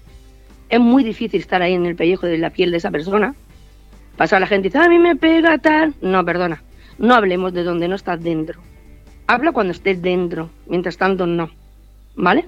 Es 0.69 0.79
muy 0.79 1.03
difícil 1.03 1.41
estar 1.41 1.61
ahí 1.61 1.73
en 1.73 1.85
el 1.85 1.95
pellejo 1.95 2.25
de 2.25 2.37
la 2.37 2.49
piel 2.49 2.71
de 2.71 2.77
esa 2.77 2.91
persona. 2.91 3.35
Pasa 4.17 4.39
la 4.39 4.47
gente 4.47 4.67
y 4.67 4.69
dice, 4.69 4.83
a 4.83 4.89
mí 4.89 4.99
me 4.99 5.15
pega 5.15 5.57
tal. 5.57 5.93
No, 6.01 6.23
perdona. 6.23 6.63
No 6.97 7.15
hablemos 7.15 7.53
de 7.53 7.63
donde 7.63 7.87
no 7.87 7.95
estás 7.95 8.21
dentro. 8.23 8.61
Habla 9.27 9.51
cuando 9.51 9.71
estés 9.71 10.01
dentro. 10.01 10.49
Mientras 10.67 10.97
tanto, 10.97 11.25
no. 11.25 11.49
¿Vale? 12.15 12.45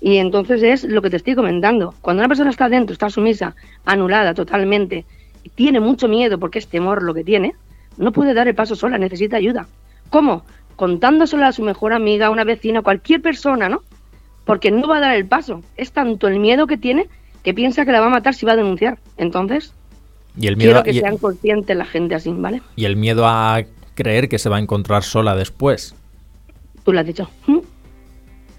Y 0.00 0.16
entonces 0.16 0.62
es 0.62 0.84
lo 0.84 1.02
que 1.02 1.10
te 1.10 1.16
estoy 1.16 1.34
comentando. 1.34 1.94
Cuando 2.00 2.20
una 2.20 2.28
persona 2.28 2.50
está 2.50 2.68
dentro, 2.68 2.92
está 2.92 3.10
sumisa, 3.10 3.54
anulada 3.84 4.32
totalmente, 4.34 5.04
y 5.42 5.50
tiene 5.50 5.80
mucho 5.80 6.08
miedo 6.08 6.38
porque 6.38 6.58
es 6.58 6.68
temor 6.68 7.02
lo 7.02 7.12
que 7.12 7.24
tiene, 7.24 7.54
no 7.98 8.12
puede 8.12 8.32
dar 8.32 8.48
el 8.48 8.54
paso 8.54 8.74
sola, 8.74 8.96
necesita 8.96 9.36
ayuda. 9.36 9.66
¿Cómo? 10.08 10.44
Contándoselo 10.76 11.44
a 11.44 11.52
su 11.52 11.62
mejor 11.62 11.92
amiga, 11.92 12.30
una 12.30 12.44
vecina, 12.44 12.80
cualquier 12.80 13.20
persona, 13.20 13.68
¿no? 13.68 13.82
Porque 14.50 14.72
no 14.72 14.88
va 14.88 14.96
a 14.96 15.00
dar 15.00 15.14
el 15.14 15.26
paso. 15.26 15.62
Es 15.76 15.92
tanto 15.92 16.26
el 16.26 16.40
miedo 16.40 16.66
que 16.66 16.76
tiene 16.76 17.06
que 17.44 17.54
piensa 17.54 17.84
que 17.84 17.92
la 17.92 18.00
va 18.00 18.06
a 18.06 18.10
matar 18.10 18.34
si 18.34 18.44
va 18.44 18.54
a 18.54 18.56
denunciar. 18.56 18.98
Entonces, 19.16 19.72
y 20.36 20.48
el 20.48 20.56
miedo, 20.56 20.72
quiero 20.72 20.82
que 20.82 20.92
sean 20.92 21.18
conscientes 21.18 21.76
la 21.76 21.84
gente 21.84 22.16
así, 22.16 22.32
¿vale? 22.32 22.60
Y 22.74 22.84
el 22.84 22.96
miedo 22.96 23.28
a 23.28 23.62
creer 23.94 24.28
que 24.28 24.40
se 24.40 24.48
va 24.48 24.56
a 24.56 24.58
encontrar 24.58 25.04
sola 25.04 25.36
después. 25.36 25.94
Tú 26.84 26.92
lo 26.92 26.98
has 26.98 27.06
dicho. 27.06 27.30
¿Mm? 27.46 27.58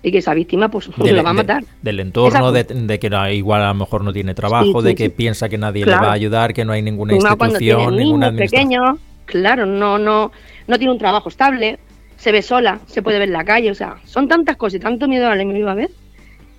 Y 0.04 0.12
que 0.14 0.20
esa 0.20 0.34
víctima 0.34 0.72
pues 0.72 0.90
la 0.98 1.24
va 1.24 1.32
a 1.32 1.34
matar. 1.34 1.66
del 1.82 2.00
entorno, 2.00 2.54
de, 2.54 2.66
que 2.98 3.34
igual 3.34 3.62
a 3.62 3.68
lo 3.68 3.76
mejor 3.76 4.06
no 4.06 4.14
tiene 4.14 4.34
trabajo, 4.34 4.82
de 4.82 4.96
que 4.96 5.10
piensa 5.10 5.50
que 5.50 5.58
nadie 5.58 5.86
le 5.86 5.92
va 5.92 6.08
a 6.08 6.14
ayudar, 6.14 6.54
que 6.54 6.64
no 6.64 6.72
hay 6.72 6.82
ninguna 6.82 7.16
institución, 7.16 7.98
ninguna 7.98 8.28
administración. 8.28 8.70
pequeño, 8.70 8.98
claro, 9.26 9.66
no, 9.66 9.98
no, 9.98 10.32
no 10.68 10.78
tiene 10.78 10.94
un 10.94 11.00
trabajo 11.00 11.28
estable, 11.28 11.80
se 12.22 12.32
ve 12.32 12.44
sola, 12.44 12.80
se 12.86 13.02
puede 13.02 13.18
ver 13.18 13.30
en 13.30 13.34
la 13.34 13.44
calle, 13.44 13.72
o 13.72 13.74
sea, 13.74 13.98
son 14.06 14.28
tantas 14.28 14.56
cosas 14.56 14.76
y 14.76 14.80
tanto 14.80 15.08
miedo 15.08 15.28
a 15.28 15.36
la 15.36 15.44
misma 15.44 15.74
vez 15.74 15.90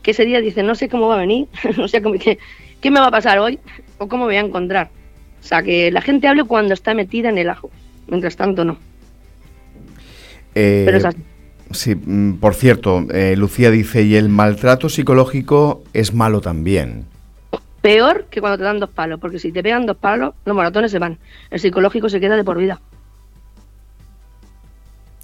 que 0.02 0.10
ese 0.10 0.24
día 0.24 0.40
dice, 0.40 0.64
no 0.64 0.74
sé 0.74 0.88
cómo 0.88 1.06
va 1.06 1.14
a 1.14 1.18
venir, 1.18 1.46
no 1.76 1.86
sé 1.86 2.02
cómo, 2.02 2.18
qué, 2.18 2.36
qué, 2.80 2.90
me 2.90 2.98
va 2.98 3.06
a 3.06 3.10
pasar 3.12 3.38
hoy 3.38 3.60
o 3.98 4.08
cómo 4.08 4.24
me 4.24 4.32
voy 4.32 4.36
a 4.38 4.40
encontrar. 4.40 4.90
O 5.40 5.44
sea, 5.44 5.62
que 5.62 5.92
la 5.92 6.00
gente 6.00 6.26
hable 6.26 6.42
cuando 6.42 6.74
está 6.74 6.94
metida 6.94 7.28
en 7.28 7.38
el 7.38 7.48
ajo, 7.48 7.70
mientras 8.08 8.34
tanto 8.34 8.64
no. 8.64 8.76
Eh, 10.56 10.82
Pero 10.84 10.98
es 10.98 11.04
así. 11.04 11.18
Sí, 11.70 11.94
mm, 11.94 12.38
por 12.38 12.54
cierto, 12.54 13.06
eh, 13.12 13.36
Lucía 13.36 13.70
dice, 13.70 14.02
y 14.02 14.16
el 14.16 14.30
maltrato 14.30 14.88
psicológico 14.88 15.84
es 15.92 16.12
malo 16.12 16.40
también. 16.40 17.04
Peor 17.82 18.26
que 18.30 18.40
cuando 18.40 18.58
te 18.58 18.64
dan 18.64 18.80
dos 18.80 18.90
palos, 18.90 19.20
porque 19.20 19.38
si 19.38 19.52
te 19.52 19.62
pegan 19.62 19.86
dos 19.86 19.96
palos, 19.96 20.34
los 20.44 20.56
maratones 20.56 20.90
se 20.90 20.98
van. 20.98 21.18
El 21.52 21.60
psicológico 21.60 22.08
se 22.08 22.18
queda 22.18 22.36
de 22.36 22.42
por 22.42 22.58
vida. 22.58 22.80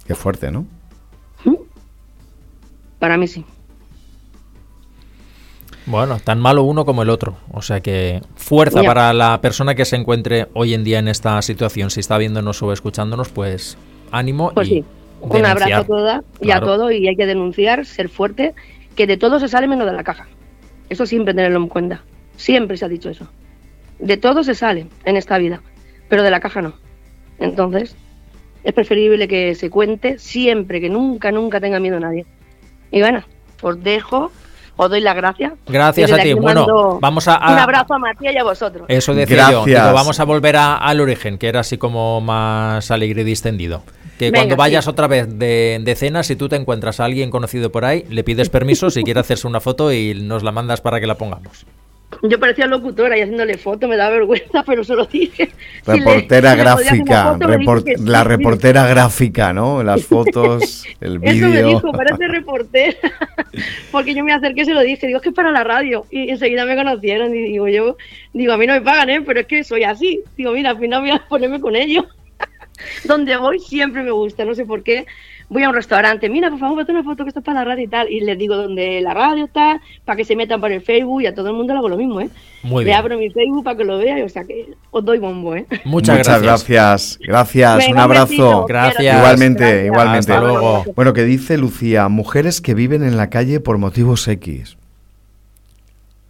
Qué 0.09 0.15
fuerte, 0.15 0.49
¿no? 0.49 0.65
Para 2.97 3.15
mí 3.15 3.27
sí. 3.27 3.45
Bueno, 5.85 6.17
tan 6.17 6.39
malo 6.39 6.63
uno 6.63 6.83
como 6.83 7.03
el 7.03 7.11
otro. 7.11 7.37
O 7.51 7.61
sea 7.61 7.81
que 7.81 8.23
fuerza 8.35 8.81
para 8.81 9.13
la 9.13 9.39
persona 9.39 9.75
que 9.75 9.85
se 9.85 9.97
encuentre 9.97 10.47
hoy 10.55 10.73
en 10.73 10.83
día 10.83 10.97
en 10.97 11.09
esta 11.09 11.39
situación. 11.43 11.91
Si 11.91 11.99
está 11.99 12.17
viéndonos 12.17 12.59
o 12.63 12.73
escuchándonos, 12.73 13.29
pues 13.29 13.77
ánimo 14.09 14.51
pues 14.51 14.69
sí. 14.69 14.83
Un 15.21 15.45
abrazo 15.45 15.75
a 15.75 15.83
toda 15.83 16.23
y 16.41 16.49
a 16.49 16.59
todo 16.59 16.89
y 16.89 17.07
hay 17.07 17.15
que 17.15 17.27
denunciar, 17.27 17.85
ser 17.85 18.09
fuerte, 18.09 18.55
que 18.95 19.05
de 19.05 19.15
todo 19.15 19.39
se 19.39 19.47
sale 19.47 19.67
menos 19.67 19.85
de 19.85 19.93
la 19.93 20.03
caja. 20.03 20.25
Eso 20.89 21.05
siempre 21.05 21.35
tenerlo 21.35 21.59
en 21.59 21.67
cuenta. 21.67 22.01
Siempre 22.35 22.77
se 22.77 22.85
ha 22.85 22.89
dicho 22.89 23.11
eso. 23.11 23.27
De 23.99 24.17
todo 24.17 24.43
se 24.43 24.55
sale 24.55 24.87
en 25.05 25.17
esta 25.17 25.37
vida, 25.37 25.61
pero 26.07 26.23
de 26.23 26.31
la 26.31 26.39
caja 26.39 26.63
no. 26.63 26.73
Entonces, 27.37 27.95
es 28.63 28.73
preferible 28.73 29.27
que 29.27 29.55
se 29.55 29.69
cuente 29.69 30.19
siempre, 30.19 30.81
que 30.81 30.89
nunca, 30.89 31.31
nunca 31.31 31.59
tenga 31.59 31.79
miedo 31.79 31.97
a 31.97 32.01
nadie. 32.01 32.25
Y 32.91 32.99
bueno, 33.01 33.23
os 33.61 33.81
dejo, 33.83 34.31
os 34.75 34.89
doy 34.89 35.01
las 35.01 35.15
gracias. 35.15 35.53
Gracias 35.67 36.11
a 36.11 36.17
ti. 36.17 36.33
Bueno, 36.33 36.99
vamos 37.01 37.27
a, 37.27 37.37
Un 37.37 37.59
abrazo 37.59 37.93
a 37.93 37.99
Matías 37.99 38.33
y 38.33 38.37
a 38.37 38.43
vosotros. 38.43 38.85
Eso 38.87 39.13
decía 39.13 39.51
yo. 39.51 39.65
vamos 39.93 40.19
a 40.19 40.25
volver 40.25 40.57
al 40.57 40.99
origen, 40.99 41.37
que 41.37 41.47
era 41.47 41.61
así 41.61 41.77
como 41.77 42.21
más 42.21 42.91
alegre 42.91 43.21
y 43.21 43.25
distendido. 43.25 43.83
Que 44.17 44.33
cuando 44.33 44.57
vayas 44.57 44.89
otra 44.89 45.07
vez 45.07 45.39
de, 45.39 45.79
de, 45.81 45.95
cena, 45.95 46.23
si 46.23 46.35
tú 46.35 46.49
te 46.49 46.57
encuentras 46.57 46.99
a 46.99 47.05
alguien 47.05 47.31
conocido 47.31 47.71
por 47.71 47.85
ahí, 47.85 48.03
le 48.09 48.25
pides 48.25 48.49
permiso 48.49 48.89
si 48.89 49.03
quiere 49.03 49.21
hacerse 49.21 49.47
una 49.47 49.61
foto 49.61 49.93
y 49.93 50.13
nos 50.13 50.43
la 50.43 50.51
mandas 50.51 50.81
para 50.81 50.99
que 50.99 51.07
la 51.07 51.15
pongamos. 51.15 51.65
Yo 52.23 52.39
parecía 52.39 52.65
locutora 52.65 53.17
y 53.17 53.21
haciéndole 53.21 53.57
foto, 53.57 53.87
me 53.87 53.95
da 53.95 54.09
vergüenza, 54.09 54.63
pero 54.65 54.83
se 54.83 54.95
lo 54.95 55.05
dije. 55.05 55.51
Reportera 55.85 56.55
gráfica, 56.55 57.37
la 57.99 58.23
reportera 58.23 58.87
gráfica, 58.87 59.53
¿no? 59.53 59.83
Las 59.83 60.05
fotos, 60.05 60.85
el 61.01 61.19
vídeo. 61.19 61.47
Eso 61.47 61.47
me 61.47 61.63
dijo, 61.63 61.91
parece 61.91 62.27
reportera. 62.27 62.97
Porque 63.91 64.13
yo 64.13 64.23
me 64.23 64.33
acerqué 64.33 64.61
y 64.61 64.65
se 64.65 64.73
lo 64.73 64.81
dije, 64.81 65.07
digo, 65.07 65.17
es 65.17 65.23
que 65.23 65.29
es 65.29 65.35
para 65.35 65.51
la 65.51 65.63
radio. 65.63 66.05
Y 66.09 66.29
enseguida 66.29 66.65
me 66.65 66.75
conocieron 66.75 67.33
y 67.33 67.43
digo, 67.43 67.67
yo, 67.67 67.97
digo, 68.33 68.53
a 68.53 68.57
mí 68.57 68.67
no 68.67 68.73
me 68.73 68.81
pagan, 68.81 69.09
¿eh? 69.09 69.21
Pero 69.21 69.39
es 69.39 69.47
que 69.47 69.63
soy 69.63 69.83
así. 69.83 70.21
Digo, 70.35 70.51
mira, 70.51 70.71
al 70.71 70.79
final 70.79 71.01
voy 71.01 71.11
a 71.11 71.23
ponerme 71.29 71.61
con 71.61 71.75
ellos. 71.75 72.05
Donde 73.05 73.35
voy 73.37 73.59
siempre 73.59 74.03
me 74.03 74.11
gusta, 74.11 74.45
no 74.45 74.55
sé 74.55 74.65
por 74.65 74.83
qué 74.83 75.05
voy 75.49 75.63
a 75.63 75.69
un 75.69 75.75
restaurante, 75.75 76.29
mira, 76.29 76.49
por 76.49 76.59
favor, 76.59 76.77
vete 76.77 76.91
una 76.91 77.03
foto 77.03 77.23
que 77.23 77.29
está 77.29 77.41
para 77.41 77.59
la 77.59 77.65
radio 77.65 77.83
y 77.83 77.87
tal, 77.87 78.09
y 78.09 78.21
les 78.21 78.37
digo 78.37 78.55
dónde 78.55 79.01
la 79.01 79.13
radio 79.13 79.45
está, 79.45 79.81
para 80.05 80.15
que 80.15 80.23
se 80.23 80.35
metan 80.35 80.61
por 80.61 80.71
el 80.71 80.81
Facebook, 80.81 81.23
y 81.23 81.25
a 81.25 81.33
todo 81.33 81.49
el 81.49 81.55
mundo 81.55 81.73
le 81.73 81.79
hago 81.79 81.89
lo 81.89 81.97
mismo, 81.97 82.21
¿eh? 82.21 82.29
Muy 82.63 82.85
Le 82.85 82.93
abro 82.93 83.17
mi 83.17 83.29
Facebook 83.29 83.63
para 83.63 83.77
que 83.77 83.83
lo 83.83 83.97
vea, 83.97 84.23
o 84.23 84.29
sea 84.29 84.43
que 84.43 84.69
os 84.91 85.03
doy 85.03 85.17
bombo, 85.17 85.55
¿eh? 85.55 85.65
Muchas, 85.85 86.17
gracias. 86.41 87.19
Gracias, 87.19 87.87
un 87.89 87.97
abrazo. 87.97 88.65
gracias. 88.67 89.17
Igualmente, 89.17 89.85
igualmente. 89.85 90.31
Hasta 90.31 90.39
luego. 90.39 90.85
Bueno, 90.95 91.13
que 91.13 91.23
dice 91.23 91.57
Lucía, 91.57 92.07
mujeres 92.09 92.61
que 92.61 92.73
viven 92.73 93.03
en 93.03 93.17
la 93.17 93.29
calle 93.29 93.59
por 93.59 93.77
motivos 93.77 94.27
X. 94.27 94.77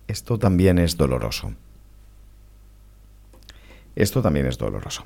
Esto 0.07 0.39
también 0.39 0.79
es 0.79 0.97
doloroso. 0.97 1.53
Esto 3.99 4.21
también 4.21 4.45
es 4.45 4.57
doloroso. 4.57 5.03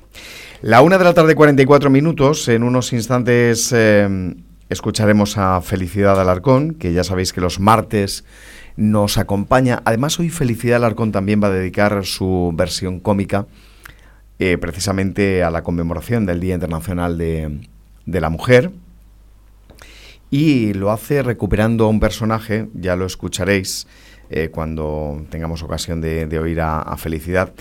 La 0.62 0.80
una 0.80 0.98
de 0.98 1.04
la 1.04 1.14
tarde, 1.14 1.34
44 1.34 1.90
minutos. 1.90 2.46
En 2.48 2.62
unos 2.62 2.92
instantes 2.92 3.72
eh, 3.72 4.36
escucharemos 4.68 5.36
a 5.36 5.60
Felicidad 5.62 6.20
Alarcón, 6.20 6.74
que 6.74 6.92
ya 6.92 7.02
sabéis 7.02 7.32
que 7.32 7.40
los 7.40 7.58
martes 7.58 8.24
nos 8.76 9.18
acompaña. 9.18 9.82
Además, 9.84 10.20
hoy 10.20 10.30
Felicidad 10.30 10.76
Alarcón 10.76 11.10
también 11.10 11.42
va 11.42 11.48
a 11.48 11.50
dedicar 11.50 12.04
su 12.06 12.52
versión 12.54 13.00
cómica 13.00 13.46
eh, 14.38 14.58
precisamente 14.58 15.42
a 15.42 15.50
la 15.50 15.64
conmemoración 15.64 16.24
del 16.24 16.38
Día 16.38 16.54
Internacional 16.54 17.18
de, 17.18 17.58
la 18.06 18.30
Mujer. 18.30 18.70
Y 20.30 20.72
lo 20.72 20.92
hace 20.92 21.24
recuperando 21.24 21.86
a 21.86 21.88
un 21.88 21.98
personaje, 21.98 22.68
ya 22.74 22.94
lo 22.94 23.06
escucharéis 23.06 23.88
eh, 24.30 24.50
cuando 24.50 25.24
tengamos 25.30 25.62
ocasión 25.62 26.00
de, 26.00 26.38
oír 26.38 26.60
a, 26.60 26.96
Felicidad, 26.96 27.52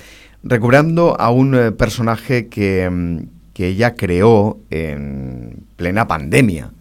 recuperando 0.43 1.19
a 1.19 1.31
un 1.31 1.55
eh, 1.55 1.71
personaje 1.71 2.47
que, 2.47 2.89
mm, 2.89 3.19
que 3.53 3.67
ella 3.67 3.95
creó 3.95 4.59
en 4.69 5.65
plena 5.75 6.07
pandemia 6.07 6.71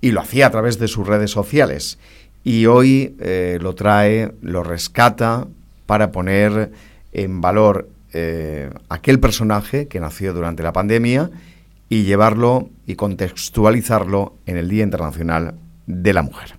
y 0.00 0.10
lo 0.10 0.20
hacía 0.20 0.46
a 0.46 0.50
través 0.50 0.78
de 0.78 0.88
sus 0.88 1.06
redes 1.06 1.30
sociales. 1.30 1.98
Y 2.44 2.66
hoy 2.66 3.16
lo 3.58 3.74
trae, 3.74 4.34
lo 4.42 4.62
rescata 4.62 5.46
para 5.86 6.12
poner 6.12 6.72
en 7.14 7.40
valor 7.40 7.88
eh, 8.12 8.70
aquel 8.88 9.18
personaje 9.18 9.88
que 9.88 9.98
nació 9.98 10.32
durante 10.32 10.62
la 10.62 10.72
pandemia 10.72 11.30
y 11.88 12.04
llevarlo 12.04 12.68
y 12.86 12.94
contextualizarlo 12.94 14.34
en 14.46 14.56
el 14.56 14.68
Día 14.68 14.84
Internacional 14.84 15.54
de 15.86 16.12
la 16.12 16.22
Mujer. 16.22 16.54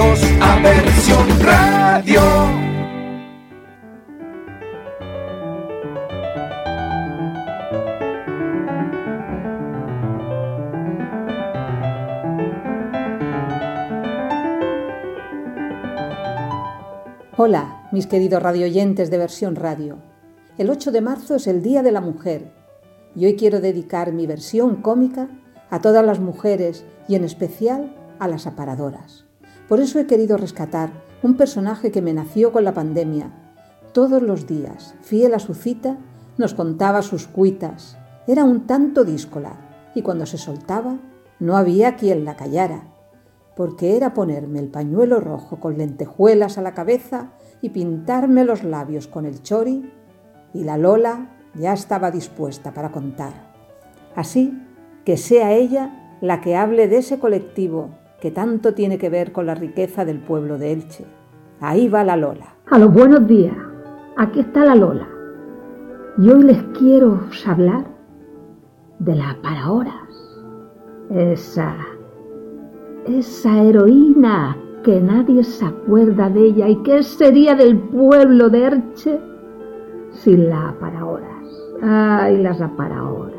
A 0.00 0.58
Versión 0.62 1.28
Radio. 1.40 2.22
Hola, 17.36 17.86
mis 17.92 18.06
queridos 18.06 18.42
radioyentes 18.42 19.10
de 19.10 19.18
versión 19.18 19.54
radio. 19.54 19.98
El 20.56 20.70
8 20.70 20.92
de 20.92 21.02
marzo 21.02 21.34
es 21.34 21.46
el 21.46 21.62
Día 21.62 21.82
de 21.82 21.92
la 21.92 22.00
Mujer 22.00 22.50
y 23.14 23.26
hoy 23.26 23.36
quiero 23.36 23.60
dedicar 23.60 24.14
mi 24.14 24.26
versión 24.26 24.76
cómica 24.76 25.28
a 25.68 25.82
todas 25.82 26.06
las 26.06 26.20
mujeres 26.20 26.86
y 27.06 27.16
en 27.16 27.24
especial 27.24 27.94
a 28.18 28.28
las 28.28 28.46
aparadoras. 28.46 29.29
Por 29.70 29.80
eso 29.80 29.98
he 29.98 30.06
querido 30.06 30.36
rescatar 30.36 30.90
un 31.22 31.38
personaje 31.38 31.90
que 31.90 32.02
me 32.02 32.12
nació 32.12 32.52
con 32.52 32.64
la 32.64 32.74
pandemia. 32.74 33.30
Todos 33.94 34.20
los 34.20 34.46
días, 34.46 34.94
fiel 35.00 35.32
a 35.32 35.38
su 35.38 35.54
cita, 35.54 35.96
nos 36.36 36.52
contaba 36.52 37.00
sus 37.00 37.26
cuitas. 37.26 37.96
Era 38.26 38.44
un 38.44 38.66
tanto 38.66 39.04
díscola 39.04 39.54
y 39.94 40.02
cuando 40.02 40.26
se 40.26 40.36
soltaba 40.36 40.98
no 41.38 41.56
había 41.56 41.96
quien 41.96 42.26
la 42.26 42.36
callara 42.36 42.90
porque 43.60 43.94
era 43.94 44.14
ponerme 44.14 44.58
el 44.58 44.68
pañuelo 44.68 45.20
rojo 45.20 45.60
con 45.60 45.76
lentejuelas 45.76 46.56
a 46.56 46.62
la 46.62 46.72
cabeza 46.72 47.32
y 47.60 47.68
pintarme 47.68 48.44
los 48.44 48.64
labios 48.64 49.06
con 49.06 49.26
el 49.26 49.42
chori, 49.42 49.92
y 50.54 50.64
la 50.64 50.78
Lola 50.78 51.36
ya 51.54 51.74
estaba 51.74 52.10
dispuesta 52.10 52.72
para 52.72 52.90
contar. 52.90 53.52
Así 54.16 54.58
que 55.04 55.18
sea 55.18 55.52
ella 55.52 56.16
la 56.22 56.40
que 56.40 56.56
hable 56.56 56.88
de 56.88 56.96
ese 56.96 57.18
colectivo 57.18 57.90
que 58.20 58.30
tanto 58.30 58.74
tiene 58.74 58.98
que 58.98 59.08
ver 59.08 59.32
con 59.32 59.46
la 59.46 59.54
riqueza 59.54 60.04
del 60.04 60.18
pueblo 60.18 60.58
de 60.58 60.72
Elche. 60.72 61.06
Ahí 61.60 61.88
va 61.88 62.04
la 62.04 62.16
Lola. 62.16 62.54
A 62.70 62.78
los 62.78 62.92
buenos 62.92 63.26
días. 63.26 63.56
Aquí 64.16 64.40
está 64.40 64.64
la 64.64 64.74
Lola. 64.74 65.08
Y 66.18 66.28
hoy 66.28 66.42
les 66.42 66.62
quiero 66.78 67.20
hablar 67.46 67.84
de 68.98 69.14
la 69.14 69.36
parahoras. 69.42 69.94
Esa 71.10 71.74
esa 73.06 73.62
heroína 73.62 74.56
que 74.84 75.00
nadie 75.00 75.42
se 75.42 75.64
acuerda 75.64 76.28
de 76.28 76.46
ella 76.46 76.68
y 76.68 76.76
qué 76.82 77.02
sería 77.02 77.54
del 77.54 77.78
pueblo 77.78 78.48
de 78.48 78.62
Erche 78.64 79.20
sin 80.12 80.48
la 80.48 80.70
aparahoras. 80.70 81.28
Ay, 81.82 82.42
las 82.42 82.60
aparahoras. 82.60 83.36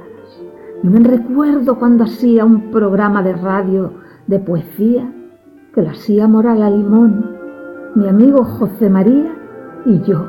Yo 0.83 0.89
me 0.89 0.99
recuerdo 0.99 1.77
cuando 1.77 2.05
hacía 2.05 2.43
un 2.43 2.71
programa 2.71 3.21
de 3.21 3.33
radio 3.33 3.93
de 4.27 4.39
poesía 4.39 5.11
que 5.73 5.81
lo 5.81 5.89
hacía 5.89 6.27
Moral 6.27 6.61
a 6.61 6.69
Limón, 6.69 7.37
mi 7.95 8.07
amigo 8.07 8.43
José 8.43 8.89
María 8.89 9.33
y 9.85 10.01
yo. 10.01 10.27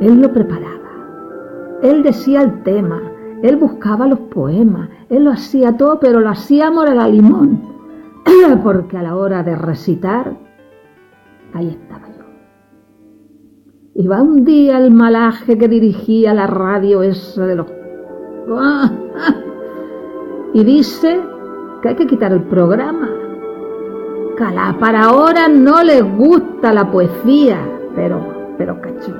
Él 0.00 0.20
lo 0.20 0.32
preparaba. 0.32 0.74
Él 1.82 2.02
decía 2.02 2.42
el 2.42 2.62
tema, 2.62 3.00
él 3.42 3.56
buscaba 3.56 4.06
los 4.06 4.18
poemas, 4.20 4.88
él 5.10 5.24
lo 5.24 5.30
hacía 5.30 5.76
todo, 5.76 6.00
pero 6.00 6.20
lo 6.20 6.28
hacía 6.28 6.70
Moral 6.70 6.98
a 6.98 7.08
Limón, 7.08 7.62
porque 8.64 8.96
a 8.96 9.02
la 9.02 9.16
hora 9.16 9.42
de 9.42 9.54
recitar, 9.54 10.36
ahí 11.54 11.68
estaba 11.68 12.08
yo. 12.08 12.24
Iba 13.94 14.22
un 14.22 14.44
día 14.44 14.78
el 14.78 14.90
malaje 14.90 15.56
que 15.56 15.68
dirigía 15.68 16.34
la 16.34 16.46
radio 16.46 17.02
esa 17.02 17.46
de 17.46 17.56
los... 17.56 17.66
y 20.54 20.64
dice 20.64 21.20
que 21.82 21.88
hay 21.88 21.96
que 21.96 22.06
quitar 22.06 22.32
el 22.32 22.42
programa. 22.44 23.08
Que 24.36 24.44
para 24.78 25.04
ahora 25.04 25.48
no 25.48 25.82
le 25.82 26.00
gusta 26.00 26.72
la 26.72 26.90
poesía, 26.90 27.58
pero, 27.96 28.54
pero 28.56 28.80
cacho, 28.80 29.12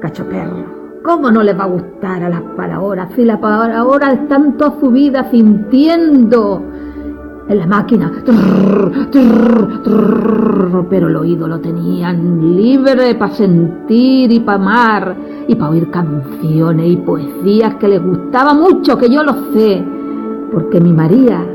cacho 0.00 0.24
perro 0.28 0.80
¿Cómo 1.02 1.30
no 1.30 1.42
le 1.42 1.54
va 1.54 1.64
a 1.64 1.68
gustar 1.68 2.22
a 2.24 2.28
las 2.28 2.42
parahoras 2.56 3.08
si 3.16 3.24
las 3.24 3.38
parahoras 3.38 4.14
están 4.14 4.58
toda 4.58 4.78
su 4.78 4.90
vida 4.90 5.30
sintiendo 5.30 6.62
en 7.48 7.58
la 7.58 7.66
máquina? 7.66 8.12
pero 10.90 11.08
el 11.08 11.16
oído 11.16 11.48
lo 11.48 11.58
tenían 11.60 12.54
libre 12.54 13.14
para 13.14 13.32
sentir 13.32 14.30
y 14.30 14.40
para 14.40 14.58
amar 14.58 15.16
y 15.48 15.54
para 15.54 15.70
oír 15.70 15.90
canciones 15.90 16.86
y 16.86 16.96
poesías 16.98 17.76
que 17.76 17.88
les 17.88 18.02
gustaba 18.02 18.52
mucho, 18.52 18.98
que 18.98 19.08
yo 19.08 19.22
lo 19.22 19.52
sé, 19.54 19.82
porque 20.52 20.80
mi 20.80 20.92
María, 20.92 21.46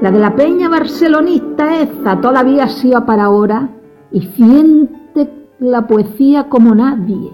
la 0.00 0.12
de 0.12 0.18
la 0.20 0.36
peña 0.36 0.68
barcelonista 0.68 1.80
esa, 1.80 2.20
todavía 2.20 2.64
ha 2.64 2.68
sido 2.68 3.04
para 3.04 3.24
ahora 3.24 3.68
y 4.12 4.20
siente 4.20 5.48
la 5.58 5.86
poesía 5.86 6.48
como 6.48 6.74
nadie, 6.74 7.30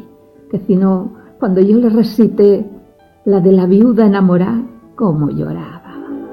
que 0.50 0.60
si 0.60 0.76
no 0.76 1.12
cuando 1.38 1.60
yo 1.60 1.76
le 1.76 1.90
recité 1.90 2.66
la 3.26 3.40
de 3.40 3.52
la 3.52 3.66
viuda 3.66 4.06
enamorada, 4.06 4.62
cómo 4.94 5.28
lloraba. 5.30 5.82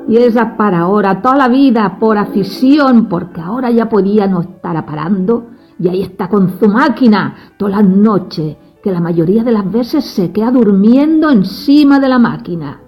Y 0.07 0.17
esa 0.17 0.55
para 0.55 0.79
ahora, 0.79 1.21
toda 1.21 1.35
la 1.35 1.47
vida, 1.47 1.97
por 1.99 2.17
afición, 2.17 3.07
porque 3.07 3.41
ahora 3.41 3.69
ya 3.71 3.89
podía 3.89 4.25
no 4.27 4.41
estar 4.41 4.75
aparando, 4.77 5.47
y 5.79 5.89
ahí 5.89 6.01
está 6.01 6.29
con 6.29 6.59
su 6.59 6.67
máquina 6.67 7.35
todas 7.57 7.75
las 7.75 7.85
noches, 7.85 8.55
que 8.81 8.91
la 8.91 9.01
mayoría 9.01 9.43
de 9.43 9.51
las 9.51 9.69
veces 9.69 10.05
se 10.05 10.31
queda 10.31 10.49
durmiendo 10.49 11.29
encima 11.29 11.99
de 11.99 12.09
la 12.09 12.19
máquina. 12.19 12.79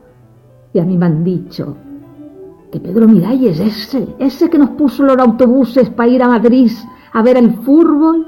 Y 0.74 0.80
a 0.80 0.86
mí 0.86 0.98
me 0.98 1.06
han 1.06 1.24
dicho 1.24 1.76
que 2.74 2.80
Pedro 2.80 3.08
Miralles, 3.08 3.60
ese, 3.60 4.16
ese 4.18 4.50
que 4.50 4.58
nos 4.58 4.72
puso 4.72 5.04
los 5.04 5.16
autobuses 5.20 5.92
para 5.92 6.10
ir 6.10 6.24
a 6.24 6.28
Madrid 6.28 6.72
a 7.12 7.22
ver 7.22 7.38
el 7.38 7.54
fútbol, 7.58 8.26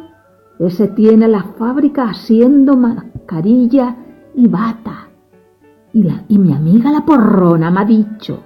ese 0.60 0.88
tiene 0.90 1.28
la 1.28 1.42
fábrica 1.58 2.10
haciendo 2.10 2.78
mascarilla 2.78 3.96
y 4.36 4.48
bata. 4.48 5.10
Y, 5.94 6.04
la, 6.04 6.24
y 6.28 6.38
mi 6.38 6.54
amiga 6.54 6.92
la 6.92 7.04
porrona 7.04 7.72
me 7.72 7.80
ha 7.80 7.86
dicho 7.86 8.44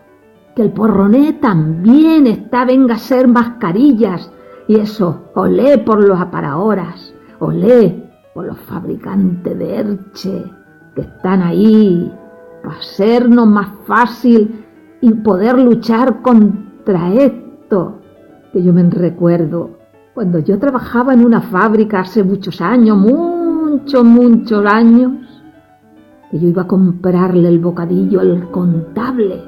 que 0.56 0.62
el 0.62 0.72
porroné 0.72 1.34
también 1.34 2.28
está 2.28 2.64
venga 2.64 2.94
a 2.94 2.98
hacer 2.98 3.28
mascarillas. 3.28 4.32
Y 4.70 4.76
eso, 4.76 5.26
olé 5.36 5.80
por 5.80 6.02
los 6.02 6.18
aparahoras, 6.18 7.14
olé 7.40 8.10
por 8.34 8.46
los 8.46 8.58
fabricantes 8.60 9.60
de 9.60 9.76
Erche 9.76 10.46
que 10.96 11.02
están 11.02 11.42
ahí 11.42 12.10
para 12.64 12.78
hacernos 12.78 13.48
más 13.48 13.68
fácil 13.86 14.66
y 15.02 15.12
poder 15.12 15.58
luchar 15.60 16.22
contra 16.22 17.14
esto. 17.14 18.00
Que 18.52 18.64
yo 18.64 18.74
me 18.74 18.84
recuerdo 18.90 19.80
cuando 20.14 20.40
yo 20.40 20.60
trabajaba 20.60 21.14
en 21.14 21.24
una 21.24 21.40
fábrica 21.40 22.02
hace 22.02 22.24
muchos 22.24 22.60
años, 22.60 22.98
muchos, 22.98 24.04
muchos 24.04 24.66
años, 24.66 25.14
que 26.30 26.40
yo 26.40 26.50
iba 26.50 26.64
a 26.64 26.68
comprarle 26.68 27.48
el 27.48 27.60
bocadillo 27.60 28.20
al 28.20 28.52
contable. 28.52 29.42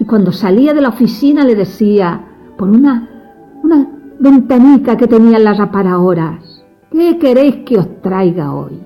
Y 0.00 0.04
cuando 0.04 0.32
salía 0.32 0.72
de 0.72 0.80
la 0.80 0.90
oficina 0.90 1.44
le 1.44 1.54
decía, 1.54 2.24
por 2.56 2.70
una, 2.70 3.06
una 3.62 3.86
ventanica 4.18 4.96
que 4.96 5.08
tenía 5.08 5.36
en 5.36 5.44
las 5.44 5.60
aparahoras, 5.60 6.64
¿qué 6.90 7.18
queréis 7.18 7.56
que 7.66 7.78
os 7.78 8.00
traiga 8.00 8.54
hoy? 8.54 8.80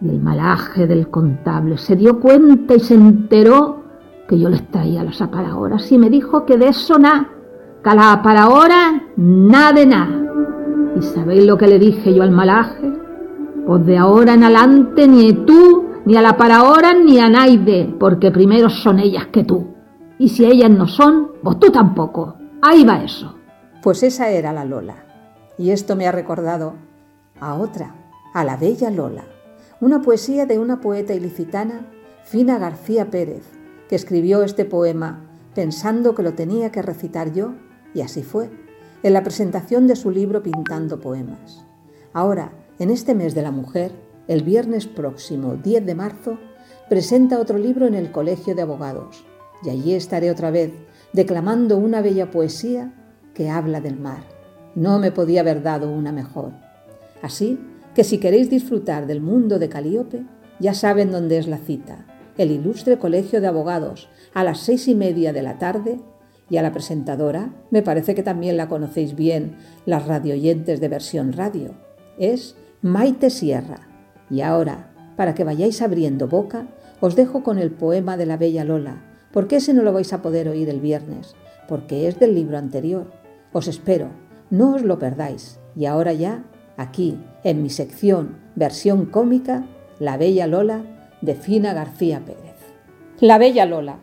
Y 0.00 0.08
el 0.08 0.20
malaje 0.20 0.86
del 0.86 1.10
contable 1.10 1.76
se 1.76 1.96
dio 1.96 2.18
cuenta 2.20 2.74
y 2.76 2.80
se 2.80 2.94
enteró 2.94 3.77
que 4.28 4.38
yo 4.38 4.50
les 4.50 4.70
traía 4.70 5.02
las 5.02 5.22
aparahoras 5.22 5.90
y 5.90 5.98
me 5.98 6.10
dijo 6.10 6.44
que 6.44 6.58
de 6.58 6.68
eso 6.68 6.98
nada 6.98 7.28
para 8.22 8.42
ahora, 8.42 9.02
nada 9.16 9.72
de 9.72 9.86
nada. 9.86 10.32
¿Y 10.96 11.02
sabéis 11.02 11.46
lo 11.46 11.56
que 11.56 11.66
le 11.66 11.78
dije 11.78 12.14
yo 12.14 12.22
al 12.22 12.30
malaje? 12.30 12.92
Pues 13.66 13.86
de 13.86 13.96
ahora 13.96 14.34
en 14.34 14.44
adelante 14.44 15.08
ni 15.08 15.32
tú, 15.32 15.86
ni 16.04 16.16
a 16.16 16.22
la 16.22 16.36
para 16.36 16.58
ahora, 16.58 16.92
ni 16.92 17.18
a 17.18 17.28
Naide, 17.28 17.94
porque 17.98 18.30
primero 18.30 18.68
son 18.68 18.98
ellas 18.98 19.26
que 19.26 19.44
tú. 19.44 19.68
Y 20.18 20.28
si 20.28 20.44
ellas 20.44 20.70
no 20.70 20.86
son, 20.86 21.32
pues 21.42 21.58
tú 21.58 21.70
tampoco. 21.70 22.36
Ahí 22.60 22.84
va 22.84 23.02
eso. 23.02 23.34
Pues 23.82 24.02
esa 24.02 24.30
era 24.30 24.52
la 24.52 24.64
Lola. 24.64 24.96
Y 25.56 25.70
esto 25.70 25.96
me 25.96 26.06
ha 26.06 26.12
recordado 26.12 26.74
a 27.40 27.54
otra, 27.54 27.94
a 28.34 28.44
la 28.44 28.56
bella 28.56 28.90
Lola, 28.90 29.24
una 29.80 30.02
poesía 30.02 30.44
de 30.44 30.58
una 30.58 30.80
poeta 30.80 31.14
ilicitana, 31.14 31.86
Fina 32.24 32.58
García 32.58 33.10
Pérez, 33.10 33.57
que 33.88 33.96
escribió 33.96 34.42
este 34.42 34.64
poema 34.64 35.24
pensando 35.54 36.14
que 36.14 36.22
lo 36.22 36.34
tenía 36.34 36.70
que 36.70 36.82
recitar 36.82 37.32
yo, 37.32 37.54
y 37.94 38.02
así 38.02 38.22
fue, 38.22 38.50
en 39.02 39.12
la 39.12 39.22
presentación 39.22 39.86
de 39.86 39.96
su 39.96 40.10
libro 40.10 40.42
Pintando 40.42 41.00
Poemas. 41.00 41.64
Ahora, 42.12 42.52
en 42.78 42.90
este 42.90 43.14
mes 43.14 43.34
de 43.34 43.42
la 43.42 43.50
mujer, 43.50 43.92
el 44.28 44.42
viernes 44.42 44.86
próximo, 44.86 45.56
10 45.56 45.86
de 45.86 45.94
marzo, 45.94 46.38
presenta 46.88 47.40
otro 47.40 47.58
libro 47.58 47.86
en 47.86 47.94
el 47.94 48.12
Colegio 48.12 48.54
de 48.54 48.62
Abogados, 48.62 49.24
y 49.64 49.70
allí 49.70 49.94
estaré 49.94 50.30
otra 50.30 50.50
vez 50.50 50.72
declamando 51.12 51.76
una 51.76 52.02
bella 52.02 52.30
poesía 52.30 52.92
que 53.34 53.50
habla 53.50 53.80
del 53.80 53.98
mar. 53.98 54.22
No 54.74 54.98
me 54.98 55.10
podía 55.10 55.40
haber 55.40 55.62
dado 55.62 55.90
una 55.90 56.12
mejor. 56.12 56.52
Así 57.22 57.58
que 57.94 58.04
si 58.04 58.18
queréis 58.18 58.50
disfrutar 58.50 59.06
del 59.06 59.20
mundo 59.20 59.58
de 59.58 59.68
Calíope, 59.68 60.24
ya 60.60 60.74
saben 60.74 61.10
dónde 61.10 61.38
es 61.38 61.48
la 61.48 61.58
cita, 61.58 62.06
el 62.38 62.52
ilustre 62.52 62.98
Colegio 62.98 63.40
de 63.40 63.48
Abogados, 63.48 64.08
a 64.32 64.44
las 64.44 64.60
seis 64.60 64.88
y 64.88 64.94
media 64.94 65.32
de 65.32 65.42
la 65.42 65.58
tarde, 65.58 66.00
y 66.50 66.56
a 66.56 66.62
la 66.62 66.72
presentadora, 66.72 67.52
me 67.70 67.82
parece 67.82 68.14
que 68.14 68.22
también 68.22 68.56
la 68.56 68.68
conocéis 68.68 69.14
bien, 69.14 69.56
las 69.84 70.06
radioyentes 70.06 70.80
de 70.80 70.88
versión 70.88 71.32
radio, 71.32 71.72
es 72.18 72.56
Maite 72.80 73.28
Sierra. 73.28 73.88
Y 74.30 74.40
ahora, 74.40 74.94
para 75.16 75.34
que 75.34 75.44
vayáis 75.44 75.82
abriendo 75.82 76.28
boca, 76.28 76.68
os 77.00 77.16
dejo 77.16 77.42
con 77.42 77.58
el 77.58 77.70
poema 77.70 78.16
de 78.16 78.26
la 78.26 78.36
Bella 78.36 78.64
Lola, 78.64 79.04
porque 79.32 79.56
ese 79.56 79.74
no 79.74 79.82
lo 79.82 79.92
vais 79.92 80.12
a 80.12 80.22
poder 80.22 80.48
oír 80.48 80.68
el 80.70 80.80
viernes, 80.80 81.34
porque 81.68 82.08
es 82.08 82.18
del 82.18 82.34
libro 82.34 82.56
anterior. 82.56 83.12
Os 83.52 83.68
espero, 83.68 84.08
no 84.50 84.74
os 84.74 84.82
lo 84.82 84.98
perdáis. 84.98 85.58
Y 85.76 85.84
ahora 85.84 86.12
ya, 86.12 86.44
aquí, 86.76 87.18
en 87.44 87.62
mi 87.62 87.68
sección 87.68 88.38
versión 88.54 89.06
cómica, 89.06 89.66
La 89.98 90.16
Bella 90.16 90.46
Lola 90.46 90.97
de 91.20 91.34
Fina 91.34 91.72
García 91.74 92.20
Pérez. 92.24 92.56
La 93.20 93.38
Bella 93.38 93.66
Lola. 93.66 93.96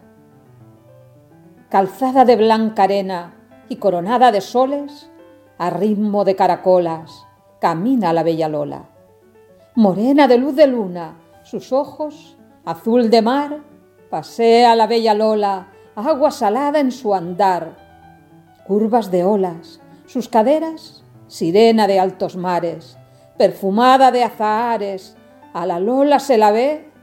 Calzada 1.70 2.26
de 2.26 2.36
blanca 2.36 2.84
arena 2.84 3.34
y 3.70 3.78
coronada 3.78 4.32
de 4.32 4.41
soles, 4.41 5.09
a 5.57 5.70
ritmo 5.70 6.26
de 6.26 6.36
caracolas, 6.36 7.26
camina 7.59 8.13
la 8.13 8.24
Bella 8.24 8.49
Lola. 8.49 8.89
Morena 9.76 10.28
de 10.28 10.38
luz 10.38 10.55
de 10.55 10.68
luna, 10.68 11.16
sus 11.43 11.72
ojos, 11.72 12.38
azul 12.66 13.09
de 13.09 13.22
mar, 13.22 13.59
pasea 14.09 14.76
la 14.76 14.88
Bella 14.88 15.13
Lola, 15.13 15.68
agua 15.95 16.32
salada 16.32 16.80
en 16.80 16.91
su 16.91 17.16
andar. 17.16 17.78
Curvas 18.68 19.11
de 19.11 19.24
olas, 19.24 19.80
sus 20.05 20.28
caderas, 20.28 21.03
sirena 21.28 21.88
de 21.88 21.99
altos 21.99 22.36
mares, 22.36 22.97
perfumada 23.38 24.11
de 24.11 24.24
azahares, 24.24 25.16
a 25.53 25.66
la 25.66 25.80
Lola 25.80 26.20
se 26.20 26.38
la 26.38 26.51
ve 26.51 26.94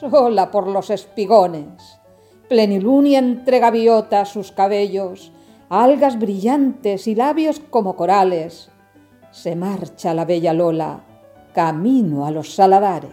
sola 0.00 0.50
por 0.50 0.66
los 0.66 0.90
espigones. 0.90 2.00
Plenilunia 2.48 3.18
entre 3.18 3.58
gaviotas 3.58 4.30
sus 4.30 4.50
cabellos, 4.50 5.30
algas 5.68 6.18
brillantes 6.18 7.06
y 7.06 7.14
labios 7.14 7.60
como 7.70 7.96
corales. 7.96 8.70
Se 9.30 9.56
marcha 9.56 10.14
la 10.14 10.24
bella 10.24 10.54
Lola, 10.54 11.04
camino 11.52 12.24
a 12.26 12.30
los 12.30 12.54
saladares. 12.54 13.10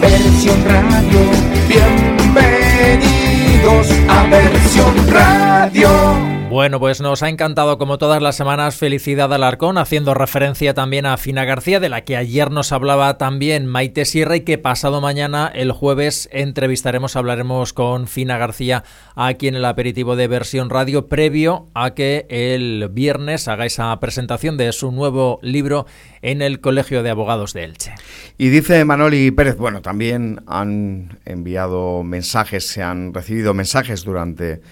Versión 0.00 0.64
Radio, 0.64 1.20
bienvenidos 1.68 3.90
a 4.08 4.26
Versión 4.28 4.94
Radio. 5.08 6.37
Bueno, 6.48 6.80
pues 6.80 7.02
nos 7.02 7.22
ha 7.22 7.28
encantado 7.28 7.76
como 7.76 7.98
todas 7.98 8.22
las 8.22 8.34
semanas 8.34 8.74
Felicidad 8.74 9.30
Alarcón, 9.34 9.76
haciendo 9.76 10.14
referencia 10.14 10.72
también 10.72 11.04
a 11.04 11.18
Fina 11.18 11.44
García, 11.44 11.78
de 11.78 11.90
la 11.90 12.04
que 12.04 12.16
ayer 12.16 12.50
nos 12.50 12.72
hablaba 12.72 13.18
también 13.18 13.66
Maite 13.66 14.06
Sierra 14.06 14.36
y 14.36 14.40
que 14.40 14.56
pasado 14.56 15.02
mañana, 15.02 15.52
el 15.54 15.72
jueves, 15.72 16.26
entrevistaremos, 16.32 17.16
hablaremos 17.16 17.74
con 17.74 18.08
Fina 18.08 18.38
García 18.38 18.82
aquí 19.14 19.48
en 19.48 19.56
el 19.56 19.64
aperitivo 19.66 20.16
de 20.16 20.26
versión 20.26 20.70
radio, 20.70 21.06
previo 21.06 21.68
a 21.74 21.90
que 21.90 22.24
el 22.30 22.88
viernes 22.90 23.46
haga 23.46 23.66
esa 23.66 24.00
presentación 24.00 24.56
de 24.56 24.72
su 24.72 24.90
nuevo 24.90 25.40
libro 25.42 25.84
en 26.22 26.40
el 26.40 26.60
Colegio 26.60 27.02
de 27.02 27.10
Abogados 27.10 27.52
de 27.52 27.64
Elche. 27.64 27.92
Y 28.38 28.48
dice 28.48 28.86
Manoli 28.86 29.30
Pérez, 29.32 29.58
bueno, 29.58 29.82
también 29.82 30.40
han 30.46 31.18
enviado 31.26 32.02
mensajes, 32.04 32.66
se 32.66 32.82
han 32.82 33.12
recibido 33.12 33.52
mensajes 33.52 34.02
durante 34.02 34.62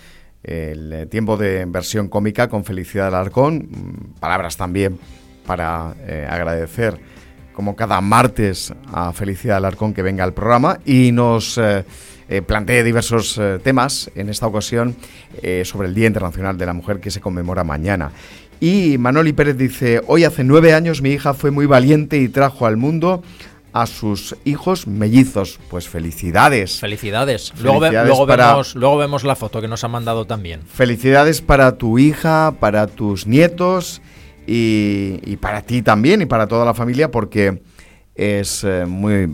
el 0.46 0.92
eh, 0.92 1.06
tiempo 1.06 1.36
de 1.36 1.64
versión 1.66 2.08
cómica 2.08 2.48
con 2.48 2.64
Felicidad 2.64 3.08
Alarcón, 3.08 3.68
mm, 3.68 4.20
palabras 4.20 4.56
también 4.56 4.98
para 5.44 5.94
eh, 6.06 6.26
agradecer 6.28 6.98
como 7.52 7.74
cada 7.74 8.00
martes 8.00 8.72
a 8.92 9.12
Felicidad 9.12 9.56
Alarcón 9.56 9.92
que 9.92 10.02
venga 10.02 10.22
al 10.22 10.34
programa 10.34 10.78
y 10.84 11.10
nos 11.10 11.58
eh, 11.58 11.84
plantee 12.46 12.84
diversos 12.84 13.40
temas, 13.62 14.10
en 14.14 14.28
esta 14.28 14.46
ocasión 14.48 14.96
sobre 15.62 15.86
el 15.86 15.94
Día 15.94 16.08
Internacional 16.08 16.58
de 16.58 16.66
la 16.66 16.72
Mujer 16.72 16.98
que 16.98 17.12
se 17.12 17.20
conmemora 17.20 17.62
mañana. 17.62 18.10
Y 18.58 18.98
Manoli 18.98 19.32
Pérez 19.32 19.56
dice, 19.56 20.02
hoy 20.08 20.24
hace 20.24 20.42
nueve 20.42 20.74
años 20.74 21.02
mi 21.02 21.10
hija 21.10 21.34
fue 21.34 21.52
muy 21.52 21.66
valiente 21.66 22.18
y 22.18 22.28
trajo 22.28 22.66
al 22.66 22.76
mundo 22.76 23.22
a 23.76 23.84
sus 23.84 24.34
hijos 24.46 24.86
mellizos. 24.86 25.60
Pues 25.68 25.86
felicidades. 25.86 26.80
Felicidades. 26.80 27.52
luego, 27.60 27.80
vemos, 27.80 28.74
luego 28.74 28.96
vemos 28.96 29.22
la 29.22 29.36
foto 29.36 29.60
que 29.60 29.68
nos 29.68 29.84
ha 29.84 29.88
mandado 29.88 30.24
también. 30.24 30.62
Felicidades 30.62 31.42
para 31.42 31.76
tu 31.76 31.98
hija, 31.98 32.54
para 32.58 32.86
tus 32.86 33.26
nietos 33.26 34.00
y, 34.46 35.36
para 35.42 35.60
ti 35.60 35.82
también 35.82 36.22
y 36.22 36.26
para 36.26 36.46
toda 36.46 36.64
la 36.64 36.72
familia 36.72 37.10
porque 37.10 37.60
es 38.14 38.64
eh, 38.64 38.86
muy, 38.86 39.28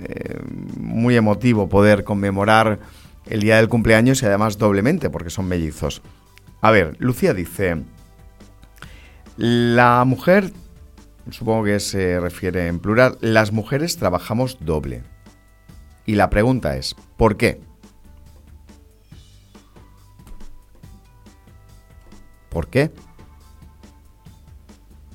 eh, 0.00 0.38
muy 0.78 1.16
emotivo 1.16 1.70
poder 1.70 2.04
conmemorar 2.04 2.80
el 3.24 3.40
día 3.40 3.56
del 3.56 3.70
cumpleaños 3.70 4.22
y 4.22 4.26
además 4.26 4.58
doblemente 4.58 5.08
porque 5.08 5.30
son 5.30 5.48
mellizos. 5.48 6.02
A 6.60 6.70
ver, 6.70 6.94
Lucía 6.98 7.32
dice, 7.32 7.84
la 9.38 10.04
mujer 10.04 10.52
supongo 11.30 11.64
que 11.64 11.80
se 11.80 12.20
refiere 12.20 12.66
en 12.66 12.78
plural, 12.78 13.18
las 13.20 13.52
mujeres 13.52 13.96
trabajamos 13.96 14.58
doble. 14.60 15.02
Y 16.06 16.14
la 16.14 16.30
pregunta 16.30 16.76
es, 16.76 16.94
¿por 17.16 17.36
qué? 17.36 17.60
¿Por 22.48 22.68
qué? 22.68 22.90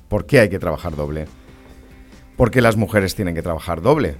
¿Por 0.08 0.26
qué 0.26 0.40
hay 0.40 0.48
que 0.48 0.58
trabajar 0.58 0.94
doble? 0.94 1.26
Porque 2.36 2.60
las 2.60 2.76
mujeres 2.76 3.14
tienen 3.14 3.34
que 3.34 3.42
trabajar 3.42 3.82
doble. 3.82 4.16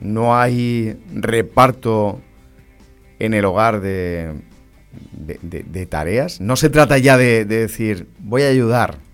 No 0.00 0.36
hay 0.36 1.00
reparto 1.14 2.20
en 3.18 3.32
el 3.32 3.46
hogar 3.46 3.80
de, 3.80 4.42
de, 5.12 5.86
tareas. 5.86 6.40
No 6.40 6.56
se 6.56 6.68
trata 6.68 6.98
ya 6.98 7.16
de 7.16 7.46
decir, 7.46 8.08
voy 8.18 8.42
a 8.42 8.48
ayudar 8.48 9.05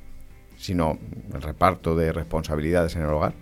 sino 0.63 0.97
el 1.35 1.43
reparto 1.43 1.97
de 1.97 2.13
responsabilidades 2.13 2.95
en 2.95 3.03
el 3.03 3.09
hogar. 3.09 3.35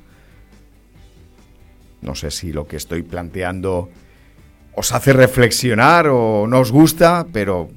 No 2.01 2.15
sé 2.15 2.31
si 2.31 2.51
lo 2.51 2.67
que 2.67 2.77
estoy 2.77 3.03
planteando 3.03 3.91
os 4.75 4.93
hace 4.93 5.13
reflexionar 5.13 6.09
o 6.09 6.47
no 6.47 6.61
os 6.61 6.73
gusta, 6.73 7.27
pero, 7.31 7.69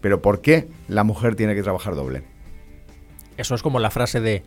pero 0.00 0.20
¿por 0.20 0.40
qué 0.40 0.68
la 0.88 1.04
mujer 1.04 1.36
tiene 1.36 1.54
que 1.54 1.62
trabajar 1.62 1.94
doble? 1.94 2.24
Eso 3.36 3.54
es 3.54 3.62
como 3.62 3.78
la 3.78 3.92
frase 3.92 4.20
de 4.20 4.42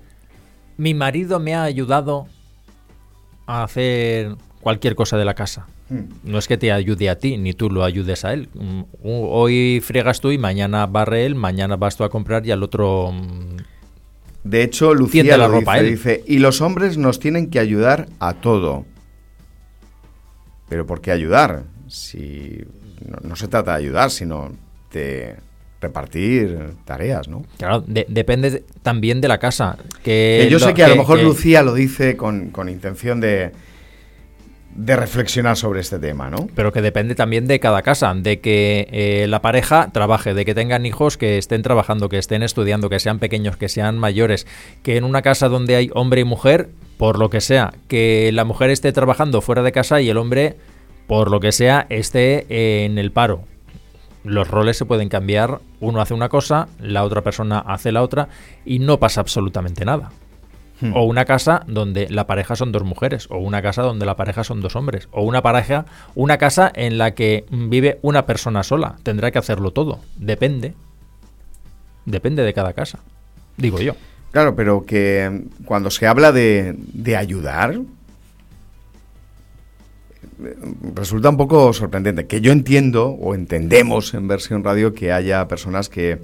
mi 0.75 0.93
marido 0.93 1.39
me 1.39 1.55
ha 1.55 1.63
ayudado 1.63 2.27
a 3.47 3.63
hacer 3.63 4.35
cualquier 4.59 4.95
cosa 4.95 5.17
de 5.17 5.23
la 5.23 5.35
casa. 5.35 5.67
Hmm. 5.87 6.09
No 6.25 6.37
es 6.37 6.49
que 6.49 6.57
te 6.57 6.73
ayude 6.73 7.09
a 7.09 7.17
ti, 7.17 7.37
ni 7.37 7.53
tú 7.53 7.69
lo 7.69 7.85
ayudes 7.85 8.25
a 8.25 8.33
él. 8.33 8.49
Mm, 8.55 8.81
hoy 9.03 9.79
fregas 9.81 10.19
tú 10.19 10.31
y 10.31 10.37
mañana 10.37 10.85
barre 10.85 11.25
él, 11.25 11.35
mañana 11.35 11.77
vas 11.77 11.95
tú 11.95 12.03
a 12.03 12.09
comprar 12.09 12.45
y 12.45 12.51
al 12.51 12.61
otro 12.61 13.13
mm, 13.13 13.55
de 14.45 14.61
hecho, 14.61 14.93
Lucía 14.93 15.37
la 15.37 15.47
ropa, 15.47 15.81
dice, 15.81 16.23
y 16.27 16.37
los 16.37 16.61
hombres 16.61 16.99
nos 16.99 17.19
tienen 17.19 17.49
que 17.49 17.57
ayudar 17.57 18.07
a 18.19 18.35
todo. 18.35 18.85
Pero 20.69 20.85
¿por 20.85 21.01
qué 21.01 21.09
ayudar? 21.09 21.63
Si 21.87 22.63
no, 23.23 23.35
se 23.35 23.47
trata 23.47 23.71
de 23.71 23.77
ayudar, 23.77 24.11
sino 24.11 24.51
de 24.93 25.37
repartir 25.81 26.75
tareas, 26.85 27.27
¿no? 27.27 27.43
Claro, 27.57 27.83
depende 27.87 28.63
también 28.83 29.19
de 29.19 29.29
la 29.29 29.39
casa. 29.39 29.79
Que, 30.03 30.47
yo 30.51 30.59
sé 30.59 30.75
que 30.75 30.83
a 30.83 30.89
lo 30.89 30.95
mejor 30.95 31.23
Lucía 31.23 31.63
lo 31.63 31.73
dice 31.73 32.15
con, 32.15 32.51
intención 32.69 33.19
de, 33.19 33.51
de 34.76 34.97
reflexionar 34.97 35.55
sobre 35.55 35.80
este 35.80 35.99
tema, 35.99 36.30
¿no? 36.30 36.47
Pero 36.53 36.73
que 36.73 36.82
depende 36.82 37.15
también 37.15 37.47
de 37.47 37.59
cada 37.61 37.82
casa, 37.82 38.13
de 38.13 38.41
que 38.41 38.88
eh, 38.91 39.26
la 39.30 39.41
pareja 39.41 39.89
trabaje, 39.93 40.34
de 40.34 40.43
que 40.43 40.53
tengan 40.53 40.86
hijos 40.86 41.17
que 41.17 41.38
estén 41.38 41.61
trabajando, 41.61 42.09
que 42.09 42.17
estén 42.17 42.43
estudiando, 42.43 42.89
que 42.89 42.99
sean 42.99 43.19
pequeños, 43.19 43.55
que 43.55 43.69
sean 43.69 43.97
mayores, 43.97 44.45
que 44.84 44.97
en 44.97 45.05
una 45.05 45.21
casa 45.21 45.47
donde 45.47 45.78
hay 45.78 45.89
hombre 45.93 46.21
y 46.21 46.26
mujer, 46.26 46.69
por 46.97 47.17
lo 47.17 47.30
que 47.30 47.39
sea, 47.39 47.73
que 47.88 48.30
la 48.34 48.43
mujer 48.43 48.69
esté 48.69 48.91
trabajando 48.91 49.41
fuera 49.41 49.63
de 49.63 49.71
casa 49.71 50.01
y 50.01 50.09
el 50.09 50.17
hombre, 50.17 50.57
por 51.07 51.32
lo 51.32 51.39
que 51.39 51.53
sea, 51.53 51.88
esté 51.89 52.45
en 52.86 52.97
el 52.97 53.11
paro. 53.11 53.43
Los 54.26 54.49
roles 54.49 54.76
se 54.76 54.86
pueden 54.86 55.07
cambiar, 55.07 55.59
uno 55.80 56.01
hace 56.01 56.13
una 56.13 56.30
cosa, 56.30 56.67
la 56.80 57.03
otra 57.03 57.21
persona 57.21 57.59
hace 57.59 57.91
la 57.91 58.01
otra 58.01 58.28
y 58.65 58.80
no 58.80 58.99
pasa 58.99 59.21
absolutamente 59.21 59.86
nada. 59.86 60.11
Hmm. 60.82 60.93
O 60.93 61.03
una 61.03 61.23
casa 61.26 61.63
donde 61.67 62.09
la 62.09 62.28
pareja 62.28 62.55
son 62.55 62.71
dos 62.71 62.84
mujeres, 62.84 63.28
o 63.30 63.38
una 63.38 63.61
casa 63.61 63.82
donde 63.82 64.05
la 64.05 64.17
pareja 64.17 64.43
son 64.43 64.61
dos 64.61 64.76
hombres, 64.76 65.07
o 65.11 65.23
una 65.23 65.41
pareja, 65.41 65.86
una 66.15 66.38
casa 66.38 66.71
en 66.76 66.97
la 66.97 67.11
que 67.11 67.45
vive 67.49 67.99
una 68.01 68.26
persona 68.26 68.63
sola. 68.63 68.97
Tendrá 69.03 69.32
que 69.32 69.39
hacerlo 69.39 69.71
todo. 69.71 69.99
Depende. 70.17 70.73
Depende 72.05 72.43
de 72.43 72.53
cada 72.53 72.73
casa. 72.73 72.99
Digo 73.57 73.80
yo. 73.80 73.95
Claro, 74.32 74.55
pero 74.55 74.86
que 74.86 75.45
cuando 75.63 75.89
se 75.89 76.07
habla 76.07 76.34
de, 76.34 76.76
de 76.78 77.15
ayudar, 77.15 77.80
resulta 80.93 81.30
un 81.30 81.38
poco 81.38 81.71
sorprendente. 81.71 82.28
Que 82.28 82.41
yo 82.41 82.51
entiendo, 82.51 83.07
o 83.09 83.34
entendemos 83.34 84.13
en 84.13 84.28
versión 84.28 84.63
radio, 84.63 84.93
que 84.93 85.13
haya 85.13 85.47
personas 85.47 85.88
que 85.88 86.19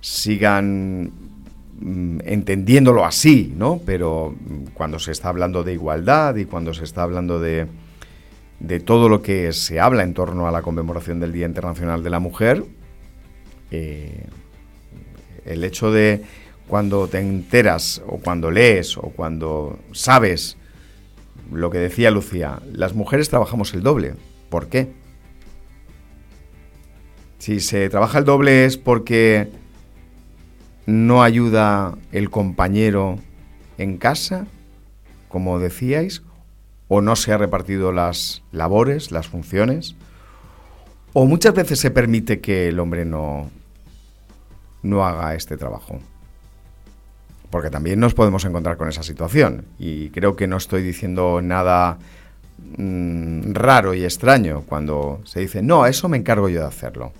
sigan 0.00 1.12
entendiéndolo 1.84 3.04
así, 3.04 3.52
¿no? 3.56 3.80
Pero 3.84 4.34
mm, 4.38 4.70
cuando 4.74 4.98
se 4.98 5.12
está 5.12 5.28
hablando 5.28 5.62
de 5.62 5.74
igualdad 5.74 6.36
y 6.36 6.46
cuando 6.46 6.72
se 6.72 6.84
está 6.84 7.02
hablando 7.02 7.40
de, 7.40 7.66
de 8.60 8.80
todo 8.80 9.08
lo 9.08 9.22
que 9.22 9.52
se 9.52 9.80
habla 9.80 10.02
en 10.02 10.14
torno 10.14 10.48
a 10.48 10.50
la 10.50 10.62
conmemoración 10.62 11.20
del 11.20 11.32
Día 11.32 11.46
Internacional 11.46 12.02
de 12.02 12.10
la 12.10 12.20
Mujer, 12.20 12.64
eh, 13.70 14.26
el 15.44 15.62
hecho 15.62 15.92
de 15.92 16.22
cuando 16.68 17.06
te 17.06 17.18
enteras 17.18 18.02
o 18.06 18.18
cuando 18.18 18.50
lees 18.50 18.96
o 18.96 19.10
cuando 19.10 19.78
sabes 19.92 20.56
lo 21.52 21.70
que 21.70 21.78
decía 21.78 22.10
Lucía, 22.10 22.60
las 22.72 22.94
mujeres 22.94 23.28
trabajamos 23.28 23.74
el 23.74 23.82
doble. 23.82 24.14
¿Por 24.48 24.68
qué? 24.68 24.88
Si 27.38 27.60
se 27.60 27.90
trabaja 27.90 28.18
el 28.18 28.24
doble 28.24 28.64
es 28.64 28.78
porque 28.78 29.50
no 30.86 31.22
ayuda 31.22 31.96
el 32.12 32.30
compañero 32.30 33.18
en 33.78 33.96
casa, 33.96 34.46
como 35.28 35.58
decíais, 35.58 36.22
o 36.88 37.00
no 37.00 37.16
se 37.16 37.32
ha 37.32 37.38
repartido 37.38 37.92
las 37.92 38.42
labores, 38.52 39.10
las 39.10 39.28
funciones, 39.28 39.96
o 41.12 41.26
muchas 41.26 41.54
veces 41.54 41.78
se 41.78 41.90
permite 41.90 42.40
que 42.40 42.68
el 42.68 42.78
hombre 42.80 43.04
no, 43.04 43.50
no 44.82 45.04
haga 45.04 45.34
este 45.34 45.56
trabajo. 45.56 45.98
Porque 47.50 47.70
también 47.70 48.00
nos 48.00 48.14
podemos 48.14 48.44
encontrar 48.44 48.76
con 48.76 48.88
esa 48.88 49.02
situación. 49.02 49.64
Y 49.78 50.10
creo 50.10 50.34
que 50.34 50.46
no 50.46 50.56
estoy 50.56 50.82
diciendo 50.82 51.40
nada 51.40 51.98
mm, 52.76 53.52
raro 53.52 53.94
y 53.94 54.04
extraño 54.04 54.62
cuando 54.66 55.20
se 55.24 55.40
dice, 55.40 55.62
no, 55.62 55.86
eso 55.86 56.08
me 56.08 56.16
encargo 56.16 56.48
yo 56.48 56.60
de 56.60 56.66
hacerlo. 56.66 57.12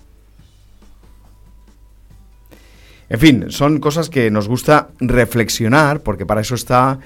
En 3.09 3.19
fin, 3.19 3.45
son 3.49 3.79
cosas 3.79 4.09
que 4.09 4.31
nos 4.31 4.47
gusta 4.47 4.89
reflexionar, 4.99 6.01
porque 6.01 6.25
para 6.25 6.41
eso 6.41 6.55
está 6.55 6.99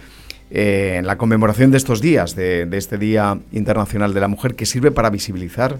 eh, 0.50 1.02
la 1.04 1.18
conmemoración 1.18 1.72
de 1.72 1.78
estos 1.78 2.02
días, 2.02 2.36
de, 2.36 2.68
este 2.72 2.98
Día 2.98 3.38
Internacional 3.52 4.14
de 4.14 4.22
la 4.22 4.28
Mujer, 4.28 4.56
que 4.56 4.66
sirve 4.66 4.92
para 4.92 5.10
visibilizar 5.10 5.78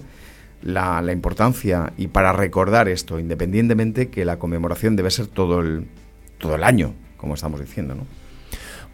la, 0.62 1.00
la, 1.00 1.12
importancia 1.12 1.92
y 1.96 2.08
para 2.08 2.32
recordar 2.32 2.88
esto, 2.88 3.18
independientemente 3.18 4.08
que 4.08 4.26
la 4.26 4.38
conmemoración 4.38 4.94
debe 4.94 5.10
ser 5.10 5.26
todo 5.26 5.60
el, 5.60 5.86
todo 6.38 6.54
el 6.54 6.64
año, 6.64 6.94
como 7.16 7.34
estamos 7.34 7.60
diciendo, 7.60 7.94
¿no? 7.94 8.19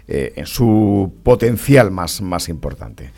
eh, 0.07 0.33
en 0.35 0.45
su 0.45 1.13
potencial 1.23 1.91
más, 1.91 2.21
más 2.21 2.49
importante. 2.49 3.11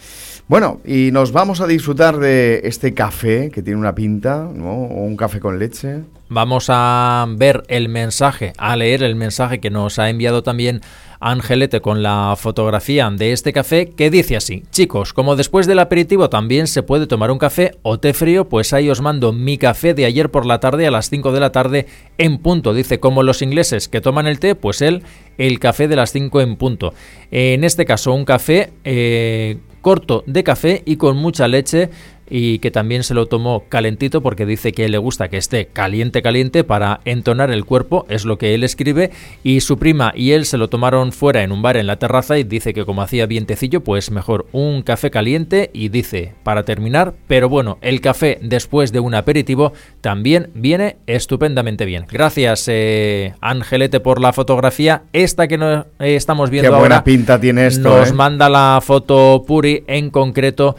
Bueno, 0.51 0.81
y 0.83 1.11
nos 1.13 1.31
vamos 1.31 1.61
a 1.61 1.67
disfrutar 1.67 2.17
de 2.17 2.59
este 2.65 2.93
café 2.93 3.49
que 3.49 3.61
tiene 3.61 3.79
una 3.79 3.95
pinta, 3.95 4.49
¿no? 4.53 4.73
O 4.73 5.05
un 5.05 5.15
café 5.15 5.39
con 5.39 5.57
leche. 5.57 6.01
Vamos 6.27 6.65
a 6.67 7.25
ver 7.37 7.63
el 7.69 7.87
mensaje, 7.87 8.51
a 8.57 8.75
leer 8.75 9.03
el 9.03 9.15
mensaje 9.15 9.61
que 9.61 9.69
nos 9.69 9.99
ha 9.99 10.09
enviado 10.09 10.43
también 10.43 10.81
Angelete 11.21 11.81
con 11.81 12.01
la 12.03 12.35
fotografía 12.35 13.09
de 13.09 13.31
este 13.31 13.53
café 13.53 13.91
que 13.91 14.09
dice 14.09 14.35
así, 14.35 14.63
chicos, 14.71 15.13
como 15.13 15.35
después 15.35 15.67
del 15.67 15.79
aperitivo 15.79 16.29
también 16.29 16.67
se 16.67 16.83
puede 16.83 17.07
tomar 17.07 17.29
un 17.29 17.37
café 17.37 17.75
o 17.83 17.99
té 17.99 18.13
frío, 18.13 18.49
pues 18.49 18.73
ahí 18.73 18.89
os 18.89 19.01
mando 19.01 19.31
mi 19.31 19.57
café 19.57 19.93
de 19.93 20.05
ayer 20.05 20.31
por 20.31 20.45
la 20.45 20.59
tarde 20.59 20.87
a 20.87 20.91
las 20.91 21.09
5 21.09 21.31
de 21.31 21.39
la 21.39 21.51
tarde 21.51 21.85
en 22.17 22.39
punto. 22.39 22.73
Dice, 22.73 22.99
como 22.99 23.21
los 23.21 23.41
ingleses 23.41 23.87
que 23.87 24.01
toman 24.01 24.25
el 24.25 24.39
té, 24.39 24.55
pues 24.55 24.81
él 24.81 25.03
el 25.37 25.59
café 25.59 25.87
de 25.87 25.95
las 25.95 26.11
5 26.11 26.41
en 26.41 26.55
punto. 26.55 26.93
En 27.29 27.63
este 27.63 27.85
caso 27.85 28.13
un 28.13 28.25
café 28.25 28.73
eh, 28.83 29.59
corto 29.81 30.23
de 30.25 30.43
café 30.43 30.81
y 30.85 30.95
con 30.95 31.17
mucha 31.17 31.47
leche 31.47 31.89
y 32.33 32.59
que 32.59 32.71
también 32.71 33.03
se 33.03 33.13
lo 33.13 33.25
tomó 33.25 33.65
calentito 33.67 34.21
porque 34.21 34.45
dice 34.45 34.71
que 34.71 34.87
le 34.87 34.97
gusta 34.97 35.27
que 35.27 35.35
esté 35.35 35.65
caliente 35.67 36.21
caliente 36.21 36.63
para 36.63 37.01
entonar 37.03 37.51
el 37.51 37.65
cuerpo, 37.65 38.05
es 38.07 38.23
lo 38.23 38.37
que 38.37 38.55
él 38.55 38.63
escribe 38.63 39.11
y 39.43 39.59
su 39.59 39.77
prima 39.77 40.13
y 40.15 40.31
él 40.31 40.45
se 40.45 40.57
lo 40.57 40.69
tomaron 40.69 41.11
fuera 41.11 41.43
en 41.43 41.51
un 41.51 41.61
bar 41.61 41.75
en 41.75 41.87
la 41.87 41.97
terraza 41.97 42.39
y 42.39 42.45
dice 42.45 42.73
que 42.73 42.85
como 42.85 43.01
hacía 43.01 43.25
vientecillo 43.25 43.83
pues 43.83 44.11
mejor 44.11 44.47
un 44.53 44.81
café 44.81 45.11
caliente 45.11 45.71
y 45.73 45.89
dice 45.89 46.33
para 46.43 46.63
terminar, 46.63 47.13
pero 47.27 47.49
bueno, 47.49 47.77
el 47.81 47.99
café 47.99 48.39
después 48.41 48.93
de 48.93 49.01
un 49.01 49.13
aperitivo 49.13 49.73
también 49.99 50.51
viene 50.53 50.95
estupendamente 51.07 51.83
bien. 51.83 52.05
Gracias 52.09 52.63
eh, 52.69 53.33
Angelete 53.41 53.99
por 53.99 54.21
la 54.21 54.31
fotografía, 54.31 55.03
esta 55.11 55.49
que 55.49 55.57
no, 55.57 55.85
eh, 55.99 56.15
estamos 56.15 56.49
viendo 56.49 56.71
Qué 56.71 56.79
buena 56.79 57.03
pinta 57.03 57.41
tiene 57.41 57.67
esto, 57.67 57.97
nos 57.97 58.11
¿eh? 58.11 58.13
manda 58.13 58.47
la 58.47 58.79
foto 58.81 59.43
Puri 59.45 59.83
en 59.87 60.09
concreto 60.09 60.77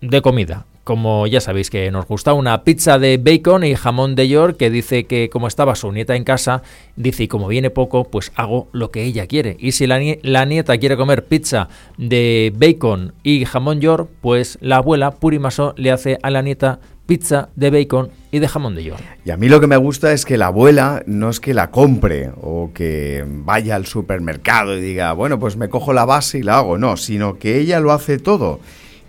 de 0.00 0.20
comida 0.20 0.66
como 0.84 1.26
ya 1.26 1.40
sabéis 1.40 1.70
que 1.70 1.90
nos 1.90 2.06
gusta 2.06 2.32
una 2.32 2.64
pizza 2.64 2.98
de 2.98 3.18
bacon 3.18 3.64
y 3.64 3.74
jamón 3.74 4.14
de 4.14 4.28
york 4.28 4.56
que 4.56 4.70
dice 4.70 5.04
que 5.04 5.30
como 5.30 5.46
estaba 5.46 5.74
su 5.74 5.92
nieta 5.92 6.16
en 6.16 6.24
casa, 6.24 6.62
dice 6.96 7.24
y 7.24 7.28
como 7.28 7.48
viene 7.48 7.70
poco, 7.70 8.04
pues 8.04 8.32
hago 8.34 8.68
lo 8.72 8.90
que 8.90 9.04
ella 9.04 9.26
quiere. 9.26 9.56
Y 9.60 9.72
si 9.72 9.86
la, 9.86 10.44
nieta 10.44 10.78
quiere 10.78 10.96
comer 10.96 11.24
pizza 11.24 11.68
de 11.98 12.52
bacon 12.56 13.14
y 13.22 13.44
jamón 13.44 13.80
york, 13.80 14.08
pues 14.20 14.58
la 14.60 14.76
abuela 14.76 15.12
Purimaso 15.12 15.74
le 15.76 15.92
hace 15.92 16.18
a 16.22 16.30
la 16.30 16.42
nieta 16.42 16.80
pizza 17.06 17.48
de 17.56 17.70
bacon 17.70 18.10
y 18.30 18.38
de 18.38 18.48
jamón 18.48 18.74
de 18.74 18.84
york. 18.84 19.02
Y 19.24 19.30
a 19.30 19.36
mí 19.36 19.48
lo 19.48 19.60
que 19.60 19.66
me 19.66 19.76
gusta 19.76 20.12
es 20.12 20.24
que 20.24 20.36
la 20.36 20.46
abuela 20.46 21.02
no 21.06 21.30
es 21.30 21.38
que 21.38 21.54
la 21.54 21.70
compre 21.70 22.30
o 22.40 22.70
que 22.74 23.24
vaya 23.26 23.76
al 23.76 23.86
supermercado 23.86 24.76
y 24.76 24.80
diga, 24.80 25.12
bueno, 25.12 25.38
pues 25.38 25.56
me 25.56 25.68
cojo 25.68 25.92
la 25.92 26.04
base 26.04 26.38
y 26.38 26.42
la 26.42 26.58
hago, 26.58 26.78
no, 26.78 26.96
sino 26.96 27.38
que 27.38 27.58
ella 27.58 27.78
lo 27.78 27.92
hace 27.92 28.18
todo. 28.18 28.60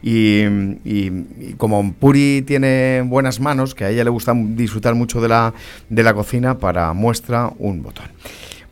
Y, 0.04 0.44
y, 0.84 1.54
como 1.58 1.94
Puri 1.94 2.44
tiene 2.46 3.02
buenas 3.06 3.40
manos, 3.40 3.74
que 3.74 3.86
a 3.86 3.90
ella 3.90 4.04
le 4.04 4.10
gusta 4.10 4.34
disfrutar 4.36 4.96
mucho 4.96 5.22
de 5.22 5.30
la, 5.30 5.54
de 5.90 6.04
la 6.04 6.14
cocina, 6.14 6.58
para 6.58 6.92
muestra 6.94 7.52
un 7.58 7.82
botón. 7.82 8.08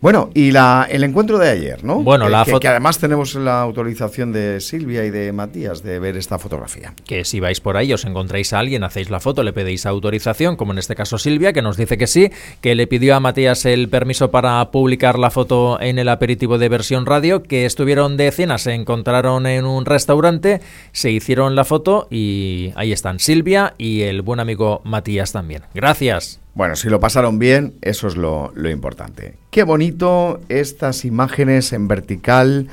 Bueno, 0.02 0.32
y 0.34 0.49
la, 0.49 0.88
el 0.89 1.04
encuentro 1.04 1.38
de 1.38 1.47
ayer, 1.47 1.84
¿no? 1.84 2.02
Bueno, 2.02 2.28
la 2.28 2.43
que, 2.43 2.60
que, 2.60 2.68
además 2.68 2.97
tenemos 2.97 3.36
la 3.36 3.62
autorización 3.62 4.34
de 4.34 4.60
Silvia 4.60 5.06
y 5.06 5.12
de 5.12 5.32
Matías 5.32 5.84
de 5.84 5.99
ver 5.99 6.18
esta 6.18 6.39
fotografía. 6.39 6.95
Que 7.06 7.24
si 7.24 7.39
vais 7.39 7.62
por 7.62 7.78
ahí, 7.78 7.93
os 7.93 8.04
encontráis 8.04 8.52
a 8.52 8.58
alguien, 8.58 8.84
hacéis 8.84 9.12
la 9.12 9.20
foto, 9.20 9.43
le 9.43 9.54
pedís 9.54 9.86
autorización, 9.86 10.56
como 10.56 10.72
en 10.72 10.80
este 10.80 10.95
caso 10.95 11.20
Silvia, 11.20 11.54
que 11.54 11.62
nos 11.62 11.78
dice 11.78 11.99
que 11.99 12.08
sí, 12.08 12.32
que 12.62 12.74
le 12.74 12.88
pidió 12.88 13.16
a 13.16 13.20
Matías 13.20 13.64
el 13.66 13.89
permiso 13.89 14.32
para 14.32 14.72
publicar 14.72 15.20
la 15.20 15.30
foto 15.30 15.80
en 15.80 15.99
el 15.99 16.10
aperitivo 16.10 16.58
de 16.58 16.70
versión 16.70 17.06
radio, 17.06 17.43
que 17.43 17.68
estuvieron 17.68 18.18
de 18.18 18.32
cena, 18.32 18.58
se 18.58 18.74
encontraron 18.74 19.45
en 19.45 19.66
un 19.66 19.86
restaurante, 19.86 20.62
se 20.93 21.12
hicieron 21.12 21.56
la 21.56 21.64
foto 21.64 22.08
y 22.10 22.74
ahí 22.76 22.91
están 22.91 23.20
Silvia 23.20 23.76
y 23.78 24.02
el 24.02 24.24
buen 24.24 24.39
amigo 24.39 24.82
Matías 24.84 25.32
también. 25.32 25.62
Gracias. 25.76 26.40
Bueno, 26.54 26.76
si 26.76 26.89
lo 26.89 26.99
pasaron 26.99 27.39
bien, 27.39 27.76
eso 27.82 28.08
es 28.08 28.18
lo, 28.18 28.52
importante. 28.70 29.36
Qué 29.52 29.64
bonito 29.64 30.41
estas 30.49 31.06
imágenes 31.06 31.72
en 31.72 31.88
vertical 31.88 32.68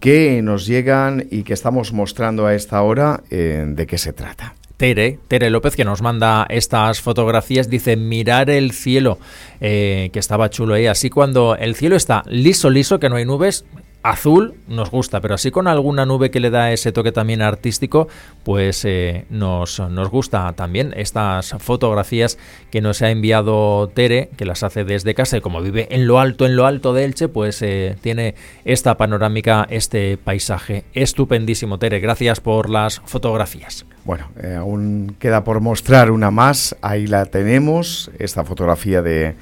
que 0.00 0.40
nos 0.40 0.66
llegan 0.66 1.26
y 1.30 1.42
que 1.42 1.52
estamos 1.52 1.92
mostrando 1.92 2.46
a 2.46 2.54
esta 2.54 2.80
hora 2.82 3.22
eh, 3.30 3.64
de 3.68 3.86
qué 3.86 3.98
se 3.98 4.14
trata. 4.14 4.54
Tere, 4.78 5.18
Tere 5.28 5.50
López, 5.50 5.76
que 5.76 5.84
nos 5.84 6.00
manda 6.00 6.46
estas 6.48 7.02
fotografías, 7.02 7.68
dice 7.68 7.96
mirar 7.96 8.48
el 8.48 8.72
cielo, 8.72 9.18
eh, 9.60 10.08
que 10.10 10.18
estaba 10.18 10.48
chulo 10.48 10.72
ahí. 10.72 10.86
Así 10.86 11.10
cuando 11.10 11.54
el 11.54 11.74
cielo 11.74 11.96
está 11.96 12.22
liso, 12.26 12.70
liso, 12.70 12.98
que 12.98 13.10
no 13.10 13.16
hay 13.16 13.26
nubes, 13.26 13.66
azul 14.02 14.54
nos 14.66 14.90
gusta, 14.90 15.20
pero 15.20 15.34
así 15.34 15.50
con 15.50 15.66
alguna 15.68 16.06
nube 16.06 16.30
que 16.30 16.40
le 16.40 16.50
da 16.50 16.72
ese 16.72 16.92
toque 16.92 17.12
también 17.12 17.42
artístico, 17.42 18.08
pues 18.44 18.84
eh, 18.84 19.26
nos, 19.30 19.78
nos, 19.80 20.08
gusta 20.08 20.52
también 20.54 20.92
estas 20.96 21.54
fotografías 21.58 22.38
que 22.70 22.80
nos 22.80 23.02
ha 23.02 23.10
enviado 23.10 23.88
Tere, 23.88 24.30
que 24.36 24.44
las 24.44 24.62
hace 24.62 24.84
desde 24.84 25.14
casa 25.14 25.40
como 25.40 25.60
vive 25.60 25.88
en 25.90 26.06
lo 26.06 26.18
alto, 26.18 26.46
en 26.46 26.56
lo 26.56 26.66
alto 26.66 26.94
de 26.94 27.04
Elche, 27.04 27.28
pues 27.28 27.60
eh, 27.62 27.96
tiene 28.00 28.34
esta 28.64 28.96
panorámica, 28.96 29.66
este 29.70 30.16
paisaje 30.16 30.84
estupendísimo. 30.94 31.78
Tere, 31.78 32.00
gracias 32.00 32.40
por 32.40 32.70
las 32.70 33.00
fotografías. 33.04 33.84
Bueno, 34.04 34.28
eh, 34.42 34.56
aún 34.58 35.14
queda 35.18 35.44
por 35.44 35.60
mostrar 35.60 36.10
una 36.10 36.30
más, 36.30 36.74
ahí 36.80 37.06
la 37.06 37.26
tenemos, 37.26 38.10
esta 38.18 38.44
fotografía 38.44 39.02
de 39.02 39.36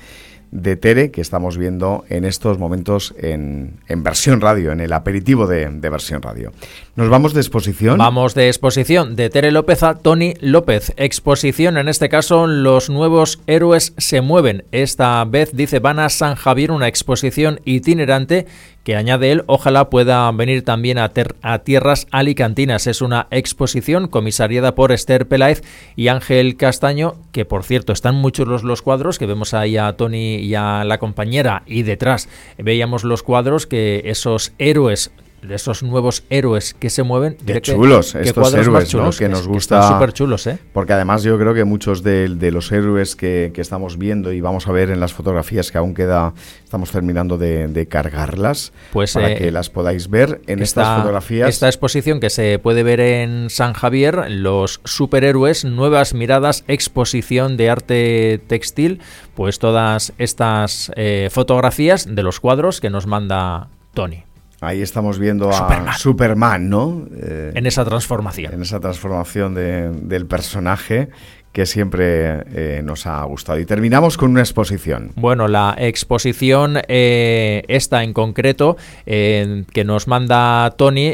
de 0.50 0.76
Tere 0.76 1.10
que 1.10 1.20
estamos 1.20 1.58
viendo 1.58 2.04
en 2.08 2.24
estos 2.24 2.58
momentos 2.58 3.14
en, 3.18 3.80
en 3.88 4.02
versión 4.02 4.40
radio, 4.40 4.72
en 4.72 4.80
el 4.80 4.92
aperitivo 4.92 5.46
de, 5.46 5.68
de, 5.68 5.90
versión 5.90 6.22
radio. 6.22 6.52
¿Nos 6.96 7.08
vamos 7.08 7.34
de 7.34 7.40
exposición? 7.40 7.98
Vamos 7.98 8.34
de 8.34 8.48
exposición 8.48 9.16
de 9.16 9.30
Tere 9.30 9.52
López 9.52 9.82
a 9.82 9.94
Tony 9.94 10.34
López. 10.40 10.92
Exposición, 10.96 11.76
en 11.76 11.88
este 11.88 12.08
caso, 12.08 12.46
Los 12.46 12.90
Nuevos 12.90 13.40
Héroes 13.46 13.94
se 13.98 14.20
mueven. 14.20 14.64
Esta 14.72 15.24
vez, 15.24 15.50
dice, 15.54 15.78
van 15.78 15.98
a 15.98 16.08
San 16.08 16.34
Javier, 16.34 16.70
una 16.70 16.88
exposición 16.88 17.60
itinerante 17.64 18.46
que 18.88 18.96
añade 18.96 19.30
él, 19.32 19.44
ojalá 19.48 19.90
pueda 19.90 20.32
venir 20.32 20.64
también 20.64 20.96
a, 20.96 21.12
a, 21.42 21.58
tierras 21.58 22.06
alicantinas. 22.10 22.86
Es 22.86 23.02
una 23.02 23.26
exposición 23.30 24.08
comisariada 24.08 24.74
por 24.74 24.92
Esther 24.92 25.28
Peláez 25.28 25.62
y 25.94 26.08
Ángel 26.08 26.56
Castaño, 26.56 27.16
que 27.30 27.44
por 27.44 27.64
cierto 27.64 27.92
están 27.92 28.14
muchos 28.14 28.64
los 28.64 28.80
cuadros, 28.80 29.18
que 29.18 29.26
vemos 29.26 29.52
ahí 29.52 29.76
a 29.76 29.92
Tony 29.92 30.36
y 30.36 30.54
a 30.54 30.84
la 30.84 30.96
compañera 30.96 31.64
y 31.66 31.82
detrás 31.82 32.30
veíamos 32.56 33.04
los 33.04 33.22
cuadros 33.22 33.66
que 33.66 34.04
esos 34.06 34.54
héroes 34.56 35.10
de 35.42 35.54
esos 35.54 35.82
nuevos 35.82 36.24
héroes 36.30 36.74
que 36.74 36.90
se 36.90 37.02
mueven. 37.02 37.36
Qué 37.44 37.60
chulos 37.60 38.14
estos 38.14 38.54
héroes 38.54 38.88
chulos, 38.88 39.18
que 39.18 39.28
nos 39.28 39.46
gusta. 39.46 39.88
Súper 39.88 40.12
chulos, 40.12 40.46
¿eh? 40.46 40.58
Porque 40.72 40.92
además 40.92 41.22
yo 41.22 41.38
creo 41.38 41.54
que 41.54 41.64
muchos 41.64 42.02
de, 42.02 42.28
los 42.52 42.72
héroes 42.72 43.16
que, 43.16 43.52
estamos 43.58 43.98
viendo 43.98 44.32
y 44.32 44.40
vamos 44.40 44.68
a 44.68 44.72
ver 44.72 44.90
en 44.90 45.00
las 45.00 45.12
fotografías 45.12 45.72
que 45.72 45.78
aún 45.78 45.94
queda, 45.94 46.32
estamos 46.64 46.90
terminando 46.90 47.38
de, 47.38 47.86
cargarlas 47.88 48.72
pues, 48.92 49.14
para 49.14 49.32
eh, 49.32 49.36
que 49.36 49.50
las 49.50 49.70
podáis 49.70 50.08
ver 50.08 50.40
en 50.46 50.62
estas 50.62 50.98
fotografías. 50.98 51.48
Esta 51.48 51.66
exposición 51.66 52.20
que 52.20 52.30
se 52.30 52.58
puede 52.58 52.82
ver 52.82 53.00
en 53.00 53.50
San 53.50 53.72
Javier, 53.72 54.30
los 54.30 54.80
superhéroes, 54.84 55.64
nuevas 55.64 56.14
miradas, 56.14 56.64
exposición 56.68 57.56
de 57.56 57.70
arte 57.70 58.40
textil, 58.46 59.00
pues 59.34 59.58
todas 59.58 60.12
estas 60.18 60.92
eh, 60.96 61.28
fotografías 61.30 62.06
de 62.14 62.22
los 62.22 62.40
cuadros 62.40 62.80
que 62.80 62.90
nos 62.90 63.06
manda 63.06 63.68
Tony. 63.94 64.27
Ahí 64.60 64.82
estamos 64.82 65.20
viendo 65.20 65.50
a 65.50 65.96
Superman, 65.96 66.68
¿no? 66.68 67.06
Eh, 67.16 67.52
en 67.54 67.66
esa 67.66 67.84
transformación. 67.84 68.52
En 68.52 68.62
esa 68.62 68.80
transformación 68.80 69.54
del 69.54 70.26
personaje 70.26 71.10
que 71.52 71.66
siempre 71.66 72.44
eh, 72.54 72.82
nos 72.84 73.06
ha 73.06 73.22
gustado. 73.24 73.58
Y 73.58 73.66
terminamos 73.66 74.16
con 74.16 74.30
una 74.30 74.40
exposición. 74.40 75.12
Bueno, 75.16 75.48
la 75.48 75.74
exposición 75.78 76.78
eh, 76.88 77.62
esta 77.68 78.04
en 78.04 78.12
concreto 78.12 78.76
eh, 79.06 79.64
que 79.72 79.84
nos 79.84 80.06
manda 80.06 80.70
Tony 80.76 81.12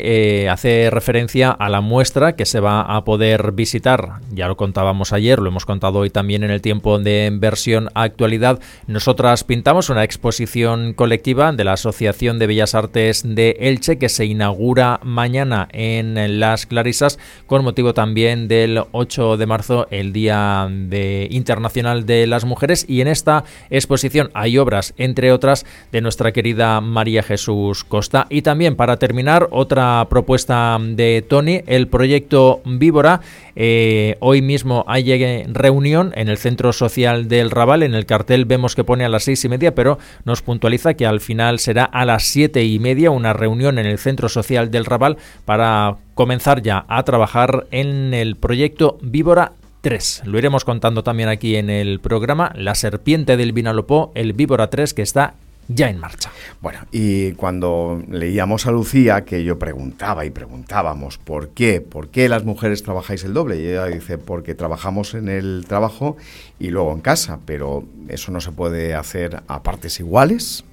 hace 0.49 0.91
referencia 0.91 1.51
a 1.51 1.69
la 1.69 1.81
muestra 1.81 2.37
que 2.37 2.47
se 2.47 2.61
va 2.61 2.83
a 2.83 3.05
poder 3.05 3.53
visitar. 3.53 4.21
Ya 4.33 4.49
lo 4.49 4.57
contábamos 4.57 5.13
ayer, 5.13 5.39
lo 5.39 5.49
hemos 5.49 5.67
contado 5.67 6.01
hoy 6.01 6.11
también 6.11 6.45
en 6.45 6.51
el 6.51 6.61
tiempo 6.61 6.99
de 6.99 7.31
versión 7.33 7.89
actualidad. 7.95 8.59
Nosotras 8.87 9.45
pintamos 9.45 9.89
una 9.89 10.05
exposición 10.05 10.95
colectiva 10.95 11.53
de 11.53 11.65
la 11.65 11.75
Asociación 11.75 12.39
de 12.39 12.47
Bellas 12.47 12.75
Artes 12.75 13.23
de 13.25 13.57
Elche 13.61 13.99
que 13.99 14.09
se 14.09 14.27
inaugura 14.27 15.01
mañana 15.03 15.69
en 15.73 16.39
Las 16.41 16.67
Clarisas 16.67 17.19
con 17.47 17.65
motivo 17.65 17.95
también 17.95 18.49
del 18.49 18.83
8 18.93 19.37
de 19.37 19.47
marzo, 19.47 19.87
el 19.91 20.13
día 20.13 20.24
de 20.25 21.29
Internacional 21.31 22.07
de 22.07 22.27
las 22.27 22.45
Mujeres 22.45 22.87
y 22.89 23.01
en 23.01 23.09
esta 23.09 23.45
exposición 23.71 24.31
hay 24.35 24.59
obras, 24.59 24.95
entre 24.97 25.33
otras, 25.33 25.67
de 25.93 26.01
nuestra 26.01 26.33
querida 26.33 26.81
María 26.81 27.23
Jesús 27.23 27.85
Costa. 27.85 28.27
Y 28.31 28.43
también, 28.43 28.77
para 28.77 28.97
terminar, 28.97 29.49
otra 29.51 30.07
propuesta 30.09 30.79
de 30.81 31.25
Tony, 31.29 31.63
el 31.67 31.89
proyecto 31.89 32.63
Víbora. 32.65 33.21
Eh, 33.57 34.17
hoy 34.21 34.43
mismo 34.43 34.85
hay 34.89 35.45
reunión 35.47 36.13
en 36.17 36.29
el 36.29 36.39
Centro 36.39 36.73
Social 36.73 37.29
del 37.29 37.51
Raval. 37.51 37.83
En 37.83 37.95
el 37.95 38.07
cartel 38.07 38.45
vemos 38.45 38.75
que 38.75 38.85
pone 38.85 39.05
a 39.05 39.09
las 39.09 39.25
seis 39.25 39.45
y 39.45 39.49
media, 39.49 39.75
pero 39.75 39.99
nos 40.25 40.43
puntualiza 40.43 40.95
que 40.95 41.07
al 41.07 41.21
final 41.21 41.59
será 41.59 41.85
a 41.85 42.05
las 42.05 42.25
siete 42.25 42.65
y 42.65 42.79
media 42.79 43.11
una 43.11 43.33
reunión 43.33 43.79
en 43.79 43.87
el 43.87 43.99
Centro 43.99 44.29
Social 44.29 44.71
del 44.71 44.85
Raval 44.85 45.17
para 45.45 45.97
comenzar 46.15 46.63
ya 46.63 46.85
a 46.89 47.03
trabajar 47.03 47.67
en 47.71 48.15
el 48.15 48.37
proyecto 48.37 48.99
Víbora 49.03 49.53
3. 49.85 50.23
Lo 50.25 50.39
iremos 50.39 50.65
contando 50.65 51.05
también 51.05 51.29
aquí 51.29 51.57
en 51.57 51.69
el 51.69 52.01
programa. 52.01 52.51
La 52.57 52.75
serpiente 52.75 53.37
del 53.37 53.53
Vinalopó, 53.53 54.13
el 54.15 54.33
víbora 54.33 54.71
3, 54.71 54.95
que 54.95 55.03
está 55.03 55.35
ya 55.69 55.91
en 55.91 55.99
marcha. 55.99 56.33
Bueno, 56.63 56.79
y 56.91 57.33
cuando 57.33 58.03
leíamos 58.11 58.67
a 58.67 58.71
Lucía, 58.71 59.27
que 59.27 59.45
yo 59.45 59.59
preguntaba 59.59 60.25
y 60.25 60.31
preguntábamos 60.31 61.19
por 61.19 61.51
qué, 61.51 61.83
por 61.83 62.09
qué 62.09 62.31
las 62.31 62.45
mujeres 62.45 62.83
trabajáis 62.83 63.25
el 63.25 63.35
doble, 63.35 63.61
y 63.61 63.67
ella 63.67 63.85
dice, 63.85 64.17
porque 64.17 64.55
trabajamos 64.55 65.13
en 65.13 65.29
el 65.29 65.67
trabajo 65.69 66.17
y 66.59 66.71
luego 66.71 66.91
en 66.95 67.03
casa, 67.03 67.41
pero 67.45 67.85
eso 68.09 68.33
no 68.33 68.41
se 68.41 68.53
puede 68.53 68.95
hacer 68.95 69.43
a 69.49 69.63
partes 69.63 70.01
iguales, 70.01 70.65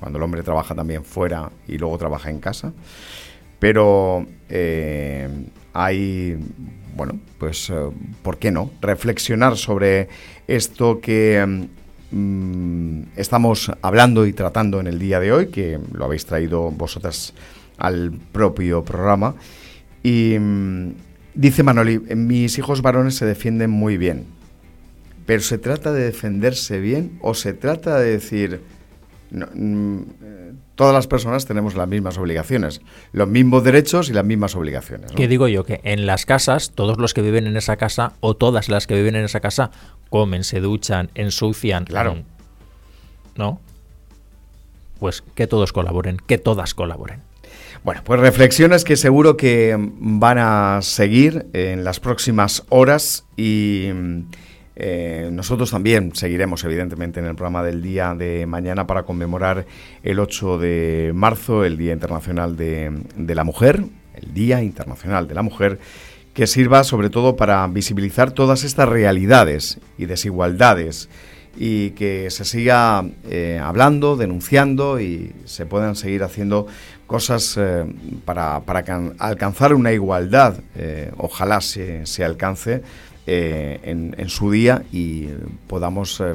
cuando 0.00 0.18
el 0.18 0.24
hombre 0.24 0.42
trabaja 0.42 0.74
también 0.74 1.04
fuera 1.04 1.52
y 1.68 1.78
luego 1.78 1.98
trabaja 1.98 2.30
en 2.30 2.40
casa, 2.40 2.72
pero 3.60 4.26
eh, 4.48 5.28
hay 5.72 6.36
bueno, 6.94 7.18
pues, 7.38 7.70
eh, 7.70 7.74
¿por 8.22 8.38
qué 8.38 8.50
no? 8.50 8.70
Reflexionar 8.80 9.56
sobre 9.56 10.08
esto 10.46 11.00
que 11.00 11.66
mm, 12.10 13.02
estamos 13.16 13.72
hablando 13.82 14.26
y 14.26 14.32
tratando 14.32 14.80
en 14.80 14.86
el 14.86 14.98
día 14.98 15.20
de 15.20 15.32
hoy, 15.32 15.48
que 15.48 15.78
lo 15.92 16.04
habéis 16.04 16.26
traído 16.26 16.70
vosotras 16.70 17.34
al 17.78 18.12
propio 18.32 18.84
programa. 18.84 19.34
Y 20.02 20.36
mm, 20.38 20.92
dice 21.34 21.62
Manoli, 21.62 21.98
mis 21.98 22.58
hijos 22.58 22.82
varones 22.82 23.16
se 23.16 23.26
defienden 23.26 23.70
muy 23.70 23.96
bien, 23.96 24.26
pero 25.26 25.42
¿se 25.42 25.58
trata 25.58 25.92
de 25.92 26.04
defenderse 26.04 26.78
bien 26.80 27.18
o 27.20 27.34
se 27.34 27.52
trata 27.52 27.98
de 27.98 28.10
decir... 28.10 28.60
Mm, 29.30 30.02
todas 30.74 30.94
las 30.94 31.06
personas 31.06 31.46
tenemos 31.46 31.74
las 31.74 31.88
mismas 31.88 32.18
obligaciones, 32.18 32.80
los 33.12 33.28
mismos 33.28 33.64
derechos 33.64 34.08
y 34.08 34.12
las 34.12 34.24
mismas 34.24 34.56
obligaciones. 34.56 35.12
¿Qué 35.12 35.28
digo 35.28 35.48
yo? 35.48 35.64
Que 35.64 35.80
en 35.84 36.06
las 36.06 36.26
casas, 36.26 36.72
todos 36.74 36.98
los 36.98 37.14
que 37.14 37.22
viven 37.22 37.46
en 37.46 37.56
esa 37.56 37.76
casa 37.76 38.12
o 38.20 38.34
todas 38.34 38.68
las 38.68 38.86
que 38.86 38.94
viven 38.94 39.16
en 39.16 39.24
esa 39.24 39.40
casa 39.40 39.70
comen, 40.10 40.44
se 40.44 40.60
duchan, 40.60 41.10
ensucian. 41.14 41.84
Claro. 41.84 42.22
¿No? 43.36 43.60
Pues 44.98 45.22
que 45.34 45.46
todos 45.46 45.72
colaboren, 45.72 46.18
que 46.26 46.38
todas 46.38 46.74
colaboren. 46.74 47.22
Bueno, 47.82 48.02
pues 48.04 48.18
reflexiones 48.20 48.84
que 48.84 48.96
seguro 48.96 49.36
que 49.36 49.76
van 49.78 50.38
a 50.38 50.78
seguir 50.80 51.46
en 51.52 51.84
las 51.84 52.00
próximas 52.00 52.64
horas 52.70 53.26
y 53.36 53.88
eh, 54.76 55.28
nosotros 55.30 55.70
también 55.70 56.14
seguiremos, 56.14 56.64
evidentemente, 56.64 57.20
en 57.20 57.26
el 57.26 57.36
programa 57.36 57.62
del 57.62 57.80
día 57.80 58.14
de 58.14 58.44
mañana 58.46 58.86
para 58.86 59.04
conmemorar 59.04 59.66
el 60.02 60.18
8 60.18 60.58
de 60.58 61.12
marzo, 61.14 61.64
el 61.64 61.76
Día 61.76 61.92
Internacional 61.92 62.56
de, 62.56 62.90
la 63.16 63.44
Mujer, 63.44 63.84
el 64.14 64.34
Día 64.34 64.62
Internacional 64.62 65.28
de 65.28 65.34
la 65.34 65.42
Mujer, 65.42 65.78
que 66.32 66.48
sirva 66.48 66.82
sobre 66.82 67.10
todo 67.10 67.36
para 67.36 67.64
visibilizar 67.68 68.32
todas 68.32 68.64
estas 68.64 68.88
realidades 68.88 69.78
y 69.96 70.06
desigualdades 70.06 71.08
y 71.56 71.90
que 71.90 72.32
se 72.32 72.44
siga 72.44 73.04
eh, 73.30 73.60
hablando, 73.62 74.16
denunciando 74.16 74.98
y 75.00 75.32
se 75.44 75.66
puedan 75.66 75.94
seguir 75.94 76.24
haciendo 76.24 76.66
cosas 77.06 77.54
eh, 77.56 77.84
para, 78.24 78.56
alcanzar 79.20 79.72
una 79.72 79.92
igualdad, 79.92 80.56
ojalá 81.16 81.60
se 81.60 82.24
alcance 82.24 82.82
eh, 83.26 83.80
en, 83.84 84.28
su 84.28 84.50
día 84.50 84.82
y 84.92 85.28
podamos 85.66 86.20
eh, 86.20 86.34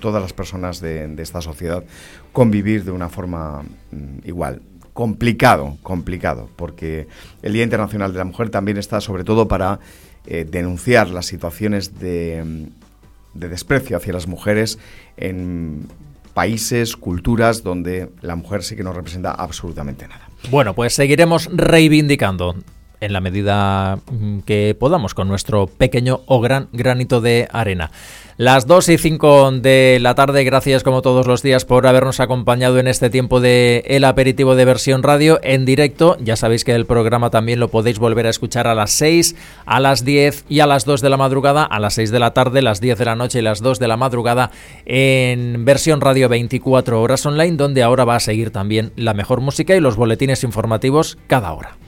todas 0.00 0.20
las 0.20 0.32
personas 0.32 0.80
de, 0.80 1.14
esta 1.18 1.40
sociedad 1.40 1.84
convivir 2.32 2.84
de 2.84 2.90
una 2.90 3.08
forma 3.08 3.62
mm, 3.92 4.26
igual. 4.28 4.60
Complicado, 4.92 5.76
complicado, 5.84 6.48
porque 6.56 7.06
el 7.42 7.52
Día 7.52 7.62
Internacional 7.62 8.12
de 8.12 8.18
la 8.18 8.24
Mujer 8.24 8.50
también 8.50 8.76
está 8.76 9.00
sobre 9.00 9.22
todo 9.22 9.46
para 9.46 9.78
eh, 10.26 10.44
denunciar 10.50 11.10
las 11.10 11.26
situaciones 11.26 12.00
de, 12.00 12.42
mm, 12.44 13.38
de 13.38 13.48
desprecio 13.48 13.96
hacia 13.96 14.12
las 14.12 14.26
mujeres 14.26 14.78
en 15.16 15.86
países, 16.34 16.96
culturas 16.96 17.62
donde 17.62 18.10
la 18.20 18.34
mujer 18.34 18.64
sí 18.64 18.74
que 18.74 18.82
no 18.82 18.92
representa 18.92 19.30
absolutamente 19.30 20.08
nada. 20.08 20.28
Bueno, 20.50 20.74
pues 20.74 20.94
seguiremos 20.94 21.48
reivindicando 21.52 22.56
en 23.00 23.12
la 23.12 23.20
medida 23.20 23.98
mm, 24.10 24.40
que 24.40 24.76
podamos 24.78 25.14
con 25.14 25.28
nuestro 25.28 25.66
pequeño 25.66 26.20
o 26.26 26.40
gran 26.40 26.68
granito 26.72 27.20
de 27.20 27.48
arena. 27.52 27.90
Las 28.38 28.66
2 28.66 28.90
y 28.90 28.98
5 28.98 29.52
de 29.62 29.98
la 29.98 30.14
tarde, 30.14 30.44
gracias 30.44 30.82
como 30.82 31.00
todos 31.00 31.26
los 31.26 31.42
días 31.42 31.64
por 31.64 31.86
habernos 31.86 32.20
acompañado 32.20 32.78
en 32.78 32.86
este 32.86 33.08
tiempo 33.08 33.40
de 33.40 33.82
El 33.86 34.04
Aperitivo 34.04 34.54
de 34.56 34.66
Versión 34.66 35.02
Radio 35.02 35.40
en 35.42 35.64
directo. 35.64 36.18
Ya 36.20 36.36
sabéis 36.36 36.62
que 36.62 36.74
el 36.74 36.84
programa 36.84 37.30
también 37.30 37.60
lo 37.60 37.68
podéis 37.68 37.98
volver 37.98 38.26
a 38.26 38.30
escuchar 38.30 38.66
a 38.66 38.74
las 38.74 38.90
6, 38.90 39.36
a 39.64 39.80
las 39.80 40.04
10 40.04 40.44
y 40.50 40.60
a 40.60 40.66
las 40.66 40.84
2 40.84 41.00
de 41.00 41.08
la 41.08 41.16
madrugada, 41.16 41.64
a 41.64 41.80
las 41.80 41.94
6 41.94 42.10
de 42.10 42.18
la 42.18 42.34
tarde, 42.34 42.60
las 42.60 42.82
10 42.82 42.98
de 42.98 43.04
la 43.06 43.16
noche 43.16 43.38
y 43.38 43.42
las 43.42 43.62
2 43.62 43.78
de 43.78 43.88
la 43.88 43.96
madrugada 43.96 44.50
en 44.84 45.64
versión 45.64 46.02
radio 46.02 46.28
24 46.28 47.00
horas 47.00 47.24
online, 47.24 47.56
donde 47.56 47.82
ahora 47.82 48.04
va 48.04 48.16
a 48.16 48.20
seguir 48.20 48.50
también 48.50 48.92
la 48.96 49.14
mejor 49.14 49.40
música 49.40 49.74
y 49.74 49.80
los 49.80 49.96
boletines 49.96 50.44
informativos 50.44 51.16
cada 51.26 51.54
hora. 51.54 51.78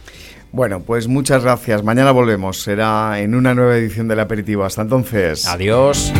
Bueno, 0.52 0.80
pues 0.80 1.08
muchas 1.08 1.42
gracias. 1.42 1.82
Mañana 1.84 2.10
volvemos. 2.10 2.62
Será 2.62 3.20
en 3.20 3.34
una 3.34 3.54
nueva 3.54 3.76
edición 3.76 4.08
del 4.08 4.20
aperitivo. 4.20 4.64
Hasta 4.64 4.82
entonces. 4.82 5.46
Adiós. 5.46 6.12